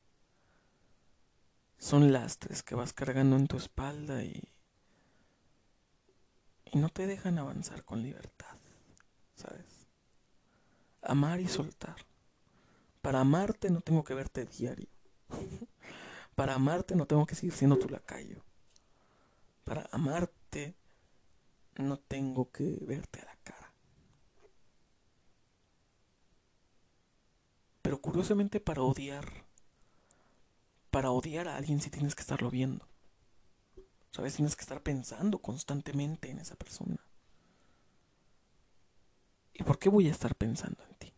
Son 1.79 2.13
lastres 2.13 2.61
que 2.63 2.75
vas 2.75 2.93
cargando 2.93 3.35
en 3.35 3.47
tu 3.47 3.57
espalda 3.57 4.23
y, 4.23 4.53
y 6.65 6.77
no 6.77 6.89
te 6.89 7.07
dejan 7.07 7.39
avanzar 7.39 7.83
con 7.83 8.03
libertad, 8.03 8.55
¿sabes? 9.35 9.87
Amar 11.01 11.41
y 11.41 11.47
soltar. 11.47 11.95
Para 13.01 13.21
amarte 13.21 13.69
no 13.69 13.81
tengo 13.81 14.03
que 14.03 14.13
verte 14.13 14.45
diario. 14.45 14.87
Para 16.35 16.55
amarte 16.55 16.95
no 16.95 17.05
tengo 17.05 17.25
que 17.25 17.35
seguir 17.35 17.53
siendo 17.53 17.77
tu 17.77 17.89
lacayo. 17.89 18.43
Para 19.63 19.87
amarte 19.91 20.75
no 21.75 21.99
tengo 21.99 22.51
que 22.51 22.79
verte 22.85 23.21
a 23.21 23.25
la 23.25 23.35
cara. 23.43 23.63
curiosamente 28.03 28.59
para 28.59 28.81
odiar, 28.81 29.45
para 30.91 31.11
odiar 31.11 31.47
a 31.47 31.55
alguien 31.55 31.81
si 31.81 31.89
tienes 31.89 32.15
que 32.15 32.21
estarlo 32.21 32.51
viendo. 32.51 32.87
¿Sabes? 34.11 34.35
Tienes 34.35 34.55
que 34.55 34.61
estar 34.61 34.83
pensando 34.83 35.39
constantemente 35.39 36.29
en 36.29 36.39
esa 36.39 36.55
persona. 36.55 36.99
¿Y 39.53 39.63
por 39.63 39.79
qué 39.79 39.89
voy 39.89 40.07
a 40.07 40.11
estar 40.11 40.35
pensando 40.35 40.83
en 40.83 40.95
ti? 40.95 41.12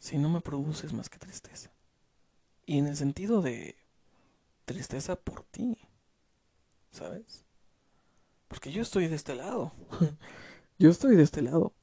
Si 0.00 0.18
no 0.18 0.28
me 0.30 0.40
produces 0.40 0.92
más 0.92 1.08
que 1.08 1.18
tristeza. 1.18 1.70
Y 2.66 2.78
en 2.78 2.86
el 2.86 2.96
sentido 2.96 3.42
de 3.42 3.76
tristeza 4.64 5.14
por 5.14 5.44
ti. 5.44 5.78
¿Sabes? 6.90 7.44
Porque 8.48 8.72
yo 8.72 8.82
estoy 8.82 9.06
de 9.06 9.14
este 9.14 9.34
lado. 9.34 9.72
yo 10.78 10.90
estoy 10.90 11.16
de 11.16 11.22
este 11.22 11.42
lado. 11.42 11.74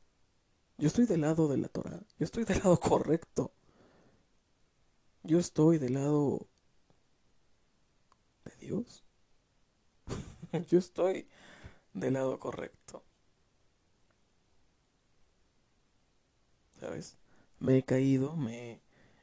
Yo 0.77 0.87
estoy 0.87 1.05
del 1.05 1.21
lado 1.21 1.47
de 1.47 1.57
la 1.57 1.69
Torah. 1.69 2.01
Yo 2.17 2.25
estoy 2.25 2.43
del 2.43 2.57
lado 2.57 2.79
correcto. 2.79 3.53
Yo 5.23 5.37
estoy 5.37 5.77
del 5.77 5.93
lado 5.93 6.47
de 8.45 8.55
Dios. 8.65 9.05
yo 10.69 10.79
estoy 10.79 11.27
del 11.93 12.13
lado 12.13 12.39
correcto. 12.39 13.03
¿Sabes? 16.79 17.17
Me 17.59 17.77
he 17.77 17.83
caído, 17.83 18.35
me 18.35 18.81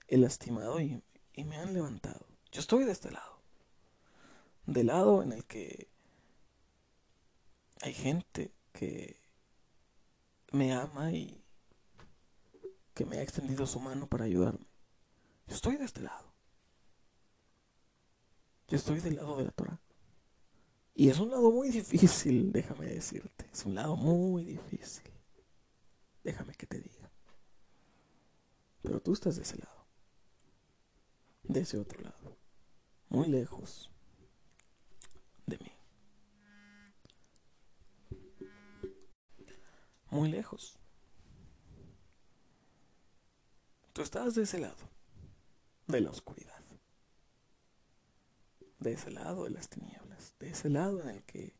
he 0.08 0.16
lastimado 0.18 0.80
y, 0.80 1.02
y 1.32 1.44
me 1.44 1.56
han 1.56 1.72
levantado. 1.74 2.26
Yo 2.50 2.60
estoy 2.60 2.84
de 2.84 2.92
este 2.92 3.10
lado. 3.10 3.40
Del 4.66 4.86
lado 4.86 5.22
en 5.22 5.32
el 5.32 5.44
que 5.44 5.88
hay 7.82 7.92
gente 7.92 8.52
que 8.72 9.20
me 10.52 10.72
ama 10.72 11.12
y 11.12 11.42
que 12.94 13.04
me 13.04 13.18
ha 13.18 13.22
extendido 13.22 13.66
su 13.66 13.80
mano 13.80 14.06
para 14.06 14.24
ayudarme. 14.24 14.66
Yo 15.46 15.54
estoy 15.54 15.76
de 15.76 15.84
este 15.84 16.00
lado. 16.00 16.32
Yo 18.68 18.76
estoy 18.76 19.00
del 19.00 19.16
lado 19.16 19.36
de 19.36 19.44
la 19.44 19.50
Torah. 19.50 19.80
Y 20.94 21.10
es 21.10 21.18
un 21.18 21.30
lado 21.30 21.50
muy 21.50 21.70
difícil, 21.70 22.52
déjame 22.52 22.86
decirte. 22.86 23.46
Es 23.52 23.66
un 23.66 23.74
lado 23.74 23.96
muy 23.96 24.44
difícil. 24.44 25.10
Déjame 26.22 26.54
que 26.54 26.66
te 26.66 26.80
diga. 26.80 27.03
Pero 28.84 29.00
tú 29.00 29.12
estás 29.12 29.34
de 29.34 29.42
ese 29.42 29.58
lado. 29.58 29.86
De 31.42 31.60
ese 31.60 31.78
otro 31.78 32.00
lado. 32.00 32.38
Muy 33.08 33.26
lejos 33.26 33.90
de 35.46 35.58
mí. 35.58 35.72
Muy 40.10 40.30
lejos. 40.30 40.78
Tú 43.92 44.02
estás 44.02 44.36
de 44.36 44.44
ese 44.44 44.60
lado. 44.60 44.88
De 45.88 46.00
la 46.00 46.10
oscuridad 46.10 46.54
de 48.84 48.92
ese 48.92 49.10
lado 49.10 49.44
de 49.44 49.50
las 49.50 49.68
tinieblas, 49.68 50.34
de 50.38 50.50
ese 50.50 50.68
lado 50.68 51.02
en 51.02 51.08
el 51.08 51.22
que 51.24 51.56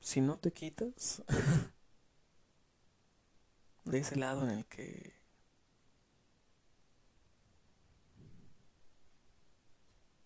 si 0.00 0.20
no 0.20 0.38
te 0.38 0.52
quitas, 0.52 1.22
de 3.84 3.98
ese 3.98 4.16
lado 4.16 4.44
en 4.44 4.50
el 4.50 4.66
que 4.66 5.19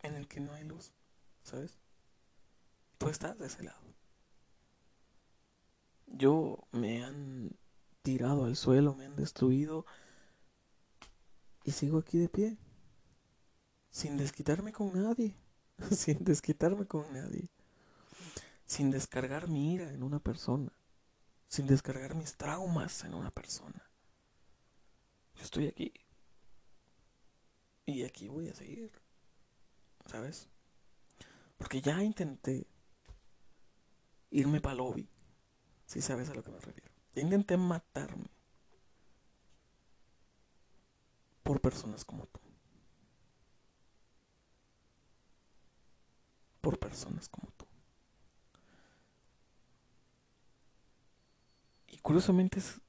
en 0.04 0.14
el 0.14 0.28
que 0.28 0.40
no 0.40 0.52
hay 0.52 0.64
luz, 0.64 0.92
¿sabes? 1.42 1.78
Tú 2.98 3.08
estás 3.08 3.38
de 3.38 3.46
ese 3.46 3.62
lado. 3.62 3.82
Yo 6.06 6.66
me 6.70 7.04
han 7.04 7.56
tirado 8.02 8.44
al 8.44 8.56
suelo, 8.56 8.94
me 8.94 9.06
han 9.06 9.16
destruido 9.16 9.86
y 11.64 11.72
sigo 11.72 11.98
aquí 11.98 12.18
de 12.18 12.28
pie 12.28 12.58
sin 13.90 14.16
desquitarme 14.16 14.72
con 14.72 14.92
nadie, 14.92 15.36
sin 15.90 16.24
desquitarme 16.24 16.86
con 16.86 17.12
nadie, 17.12 17.48
sin 18.66 18.90
descargar 18.90 19.48
mi 19.48 19.74
ira 19.74 19.92
en 19.92 20.02
una 20.02 20.18
persona, 20.18 20.72
sin 21.48 21.66
descargar 21.66 22.14
mis 22.14 22.36
traumas 22.36 23.04
en 23.04 23.14
una 23.14 23.30
persona. 23.30 23.88
Yo 25.36 25.44
estoy 25.44 25.68
aquí 25.68 25.92
y 27.86 28.02
aquí 28.02 28.28
voy 28.28 28.48
a 28.48 28.54
seguir, 28.54 28.90
¿sabes? 30.06 30.48
Porque 31.58 31.80
ya 31.80 32.02
intenté 32.02 32.66
irme 34.30 34.60
para 34.60 34.76
lobby, 34.76 35.08
si 35.86 36.00
sabes 36.00 36.28
a 36.30 36.34
lo 36.34 36.42
que 36.42 36.50
me 36.50 36.58
refiero. 36.58 36.90
Ya 37.14 37.22
intenté 37.22 37.56
matarme 37.56 38.30
por 41.42 41.60
personas 41.60 42.04
como 42.04 42.26
tú. 42.26 42.44
por 46.64 46.78
personas 46.78 47.28
como 47.28 47.52
tú. 47.58 47.66
Y 51.88 51.98
curiosamente 51.98 52.58
es 52.58 52.80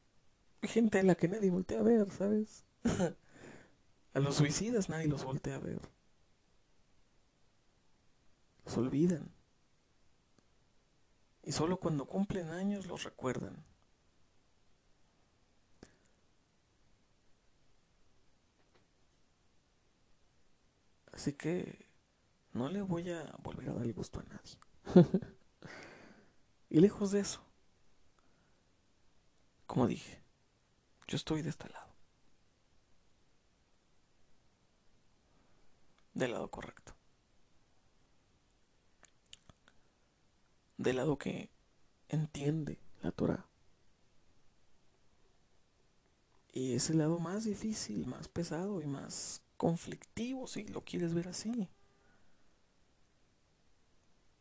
gente 0.64 1.00
a 1.00 1.04
la 1.04 1.16
que 1.16 1.28
nadie 1.28 1.52
voltea 1.52 1.82
a 1.82 1.84
ver, 1.84 2.10
¿sabes? 2.10 2.64
a 4.14 4.20
los 4.20 4.36
suicidas 4.36 4.88
nadie 4.88 5.08
los 5.08 5.26
voltea 5.26 5.56
a 5.56 5.60
ver. 5.60 5.82
Los 8.66 8.78
olvidan. 8.78 9.32
Y 11.44 11.52
solo 11.52 11.78
cuando 11.78 12.06
cumplen 12.06 12.50
años 12.50 12.88
los 12.88 13.04
recuerdan. 13.04 13.64
Así 21.14 21.34
que 21.34 21.88
no 22.54 22.70
le 22.70 22.82
voy 22.82 23.10
a 23.12 23.36
volver 23.42 23.70
a 23.70 23.74
dar 23.74 23.86
el 23.86 23.94
gusto 23.94 24.20
a 24.20 24.24
nadie. 24.24 24.58
y 26.70 26.80
lejos 26.80 27.12
de 27.12 27.22
eso, 27.22 27.42
como 29.66 29.88
dije, 29.88 30.22
yo 31.08 31.16
estoy 31.16 31.42
de 31.42 31.50
este 31.50 31.70
lado. 31.70 31.94
Del 36.14 36.32
lado 36.32 36.50
correcto. 36.50 36.85
Del 40.78 40.98
lado 40.98 41.18
que 41.18 41.50
entiende 42.10 42.80
la 43.02 43.12
Torah. 43.12 43.46
Y 46.52 46.74
es 46.74 46.90
el 46.90 47.00
lado 47.00 47.20
más 47.20 47.44
difícil, 47.44 48.06
más 48.06 48.28
pesado 48.28 48.82
y 48.82 48.86
más 48.86 49.42
conflictivo, 49.58 50.48
si 50.48 50.64
lo 50.66 50.82
quieres 50.82 51.14
ver 51.14 51.28
así 51.28 51.68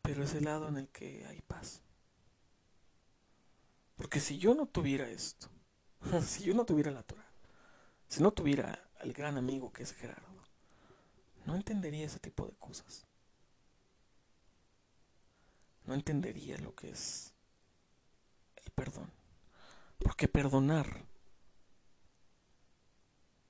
pero 0.05 0.23
es 0.23 0.35
el 0.35 0.45
lado 0.45 0.67
en 0.67 0.77
el 0.77 0.87
que 0.89 1.25
hay 1.25 1.41
paz. 1.41 1.81
Porque 3.95 4.19
si 4.19 4.37
yo 4.37 4.53
no 4.53 4.67
tuviera 4.67 5.09
esto, 5.09 5.47
si 6.25 6.43
yo 6.43 6.53
no 6.53 6.65
tuviera 6.65 6.91
la 6.91 7.01
Torah, 7.01 7.27
si 8.07 8.21
no 8.21 8.31
tuviera 8.31 8.87
al 8.99 9.13
gran 9.13 9.37
amigo 9.37 9.73
que 9.73 9.83
es 9.83 9.93
Gerardo, 9.93 10.43
no 11.45 11.55
entendería 11.55 12.05
ese 12.05 12.19
tipo 12.19 12.45
de 12.45 12.53
cosas. 12.55 13.04
No 15.85 15.93
entendería 15.93 16.57
lo 16.57 16.75
que 16.75 16.89
es 16.89 17.33
el 18.55 18.71
perdón. 18.71 19.11
Porque 19.99 20.27
perdonar 20.27 21.05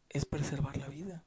es 0.10 0.26
preservar 0.26 0.78
la 0.78 0.88
vida. 0.88 1.26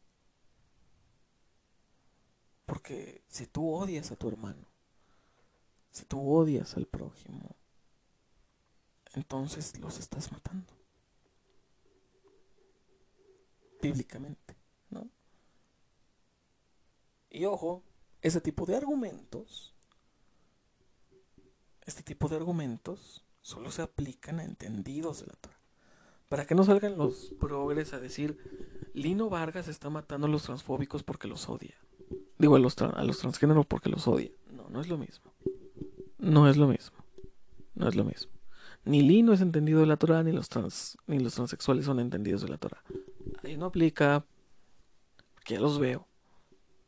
Porque 2.66 3.22
si 3.28 3.46
tú 3.46 3.70
odias 3.72 4.10
a 4.12 4.16
tu 4.16 4.28
hermano, 4.28 4.68
si 5.90 6.04
tú 6.04 6.20
odias 6.30 6.76
al 6.76 6.86
prójimo, 6.86 7.56
entonces 9.14 9.78
los 9.78 9.98
estás 9.98 10.30
matando. 10.32 10.72
Bíblicamente, 13.80 14.56
¿no? 14.90 15.08
Y 17.30 17.44
ojo, 17.44 17.82
ese 18.20 18.40
tipo 18.40 18.66
de 18.66 18.76
argumentos, 18.76 19.74
este 21.88 22.02
tipo 22.02 22.28
de 22.28 22.36
argumentos 22.36 23.24
solo 23.40 23.70
se 23.70 23.82
aplican 23.82 24.40
a 24.40 24.44
entendidos 24.44 25.20
de 25.20 25.26
la 25.26 25.34
Torah. 25.34 25.58
Para 26.28 26.46
que 26.46 26.54
no 26.54 26.62
salgan 26.62 26.98
los 26.98 27.32
progres 27.40 27.94
a 27.94 27.98
decir, 27.98 28.38
Lino 28.92 29.30
Vargas 29.30 29.68
está 29.68 29.88
matando 29.88 30.26
a 30.26 30.30
los 30.30 30.42
transfóbicos 30.42 31.02
porque 31.02 31.28
los 31.28 31.48
odia. 31.48 31.74
Digo, 32.38 32.56
a 32.56 32.58
los, 32.58 32.76
a 32.78 33.02
los 33.02 33.18
transgéneros 33.18 33.64
porque 33.64 33.88
los 33.88 34.06
odia. 34.06 34.30
No, 34.52 34.68
no 34.68 34.82
es 34.82 34.88
lo 34.88 34.98
mismo. 34.98 35.32
No 36.18 36.48
es 36.48 36.58
lo 36.58 36.68
mismo. 36.68 36.98
No 37.74 37.88
es 37.88 37.96
lo 37.96 38.04
mismo. 38.04 38.32
Ni 38.84 39.02
Lino 39.02 39.32
es 39.32 39.40
entendido 39.40 39.80
de 39.80 39.86
la 39.86 39.96
Torah, 39.96 40.22
ni 40.22 40.32
los, 40.32 40.48
trans, 40.50 40.98
ni 41.06 41.18
los 41.18 41.34
transexuales 41.34 41.86
son 41.86 42.00
entendidos 42.00 42.42
de 42.42 42.48
la 42.48 42.58
Torah. 42.58 42.82
Ahí 43.42 43.56
no 43.56 43.66
aplica. 43.66 44.26
Porque 45.34 45.54
ya 45.54 45.60
los 45.60 45.78
veo. 45.78 46.06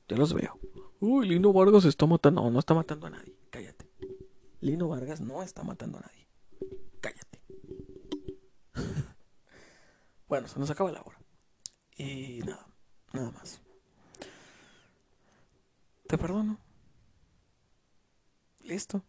Ya 0.09 0.17
los 0.19 0.35
veo. 0.35 0.59
Uy, 1.01 1.27
Lino 1.27 1.55
Vargas 1.55 1.87
está 1.87 2.05
matando. 2.05 2.43
No, 2.43 2.51
no 2.51 2.59
está 2.59 2.75
matando 2.75 3.07
a 3.07 3.11
nadie. 3.11 3.35
Cállate. 3.49 3.80
Lino 4.61 4.89
Vargas 4.89 5.21
no 5.21 5.43
está 5.43 5.63
matando 5.63 5.99
a 5.99 6.03
nadie. 6.03 6.27
Cállate. 7.01 7.41
Bueno, 10.29 10.47
se 10.47 10.61
nos 10.61 10.71
acaba 10.71 10.93
la 10.93 11.03
hora. 11.03 11.19
Y 11.97 12.39
nada, 12.47 12.65
nada 13.13 13.33
más. 13.33 13.61
Te 16.07 16.17
perdono. 16.17 16.57
Listo. 18.61 19.03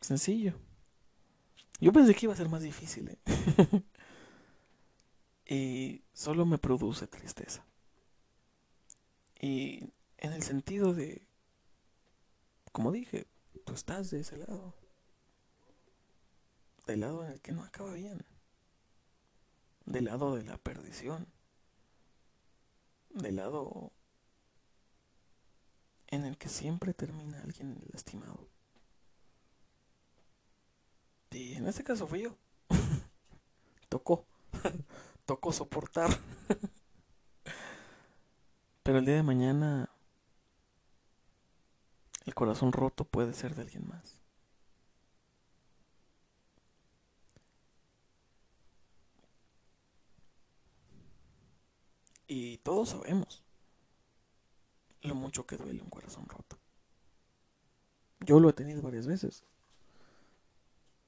Sencillo. 0.00 0.54
Yo 1.78 1.92
pensé 1.92 2.14
que 2.14 2.24
iba 2.24 2.32
a 2.32 2.36
ser 2.38 2.48
más 2.48 2.62
difícil. 2.62 3.10
¿eh? 3.10 3.82
y 5.46 6.04
solo 6.14 6.46
me 6.46 6.56
produce 6.56 7.06
tristeza. 7.06 7.66
Y 9.38 9.92
en 10.16 10.32
el 10.32 10.42
sentido 10.42 10.94
de, 10.94 11.26
como 12.72 12.92
dije, 12.92 13.26
tú 13.66 13.74
estás 13.74 14.10
de 14.10 14.20
ese 14.20 14.38
lado. 14.38 14.72
Del 16.86 17.00
lado 17.00 17.24
en 17.24 17.32
el 17.32 17.40
que 17.40 17.52
no 17.52 17.64
acaba 17.64 17.92
bien. 17.92 18.24
Del 19.84 20.06
lado 20.06 20.36
de 20.36 20.44
la 20.44 20.56
perdición. 20.56 21.26
Del 23.10 23.36
lado 23.36 23.92
en 26.06 26.24
el 26.24 26.38
que 26.38 26.48
siempre 26.48 26.94
termina 26.94 27.42
alguien 27.42 27.78
lastimado. 27.92 28.48
Y 31.32 31.54
en 31.54 31.66
este 31.66 31.84
caso 31.84 32.06
fui 32.06 32.22
yo. 32.22 32.36
Tocó. 33.88 34.26
Tocó 35.26 35.52
soportar. 35.52 36.10
Pero 38.84 38.98
el 38.98 39.04
día 39.04 39.16
de 39.16 39.22
mañana 39.24 39.90
el 42.26 42.34
corazón 42.34 42.72
roto 42.72 43.04
puede 43.04 43.32
ser 43.32 43.54
de 43.54 43.62
alguien 43.62 43.88
más. 43.88 44.18
Y 52.26 52.58
todos 52.58 52.90
sabemos 52.90 53.44
lo 55.02 55.14
mucho 55.14 55.46
que 55.46 55.56
duele 55.56 55.80
un 55.80 55.88
corazón 55.88 56.26
roto. 56.28 56.58
Yo 58.20 58.40
lo 58.40 58.48
he 58.48 58.52
tenido 58.52 58.82
varias 58.82 59.06
veces. 59.06 59.44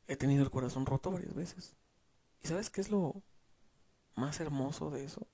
He 0.06 0.16
tenido 0.16 0.44
el 0.44 0.50
corazón 0.50 0.86
roto 0.86 1.10
varias 1.10 1.34
veces. 1.34 1.74
¿Y 2.40 2.46
sabes 2.46 2.70
qué 2.70 2.80
es 2.80 2.90
lo 2.90 3.20
más 4.14 4.38
hermoso 4.38 4.90
de 4.90 5.04
eso? 5.04 5.26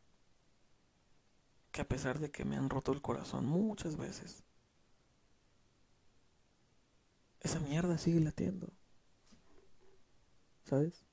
Que 1.70 1.82
a 1.82 1.88
pesar 1.88 2.18
de 2.18 2.30
que 2.30 2.46
me 2.46 2.56
han 2.56 2.70
roto 2.70 2.92
el 2.92 3.02
corazón 3.02 3.44
muchas 3.44 3.98
veces, 3.98 4.44
esa 7.44 7.60
mierda 7.60 7.98
sigue 7.98 8.20
latiendo. 8.20 8.72
¿Sabes? 10.64 11.04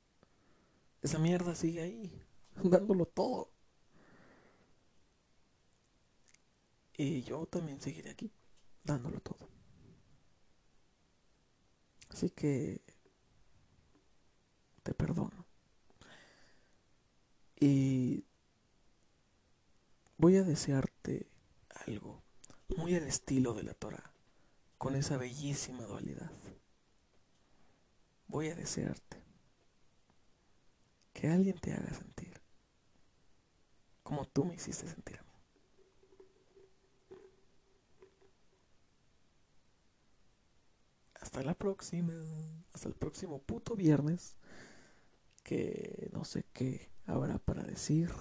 Esa 1.01 1.19
mierda 1.19 1.53
sigue 1.55 1.81
ahí, 1.81 2.23
dándolo 2.63 3.05
todo. 3.05 3.51
Y 6.93 7.21
yo 7.23 7.45
también 7.47 7.81
seguiré 7.81 8.11
aquí, 8.11 8.31
dándolo 8.83 9.19
todo. 9.19 9.49
Así 12.09 12.29
que 12.29 12.81
te 14.83 14.93
perdono. 14.93 15.45
Y 17.59 18.25
voy 20.17 20.37
a 20.37 20.43
desearte 20.43 21.29
algo 21.87 22.23
muy 22.77 22.95
al 22.95 23.03
estilo 23.03 23.53
de 23.53 23.63
la 23.63 23.73
Torah 23.73 24.10
con 24.81 24.95
esa 24.95 25.15
bellísima 25.15 25.83
dualidad. 25.83 26.31
Voy 28.25 28.47
a 28.47 28.55
desearte 28.55 29.21
que 31.13 31.27
alguien 31.27 31.55
te 31.59 31.71
haga 31.71 31.93
sentir 31.93 32.41
como 34.01 34.25
tú 34.25 34.43
me 34.43 34.55
hiciste 34.55 34.87
sentir 34.87 35.19
a 35.19 35.21
mí. 35.21 35.29
Hasta 41.13 41.43
la 41.43 41.53
próxima. 41.53 42.15
Hasta 42.73 42.87
el 42.87 42.95
próximo 42.95 43.39
puto 43.39 43.75
viernes. 43.75 44.35
Que 45.43 46.09
no 46.11 46.25
sé 46.25 46.43
qué 46.53 46.89
habrá 47.05 47.37
para 47.37 47.61
decir. 47.61 48.11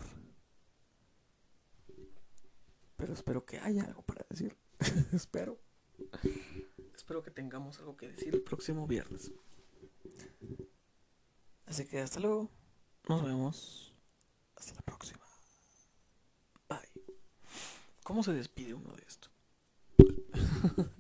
Pero 2.99 3.15
espero 3.15 3.47
que 3.47 3.59
haya 3.61 3.85
algo 3.85 4.03
para 4.03 4.27
decir. 4.29 4.59
espero. 5.15 5.70
Espero 6.95 7.23
que 7.23 7.31
tengamos 7.31 7.79
algo 7.79 7.97
que 7.97 8.09
decir 8.09 8.35
el 8.35 8.43
próximo 8.43 8.87
viernes. 8.87 9.33
Así 11.67 11.87
que 11.87 12.01
hasta 12.01 12.21
luego. 12.21 12.51
Nos 13.09 13.25
vemos. 13.25 13.95
Hasta 14.57 14.75
la 14.75 14.83
próxima. 14.83 15.25
Bye. 16.69 16.79
¿Cómo 18.03 18.23
se 18.23 18.33
despide 18.33 18.75
uno 18.75 18.93
de 18.93 19.03
esto? 19.03 19.29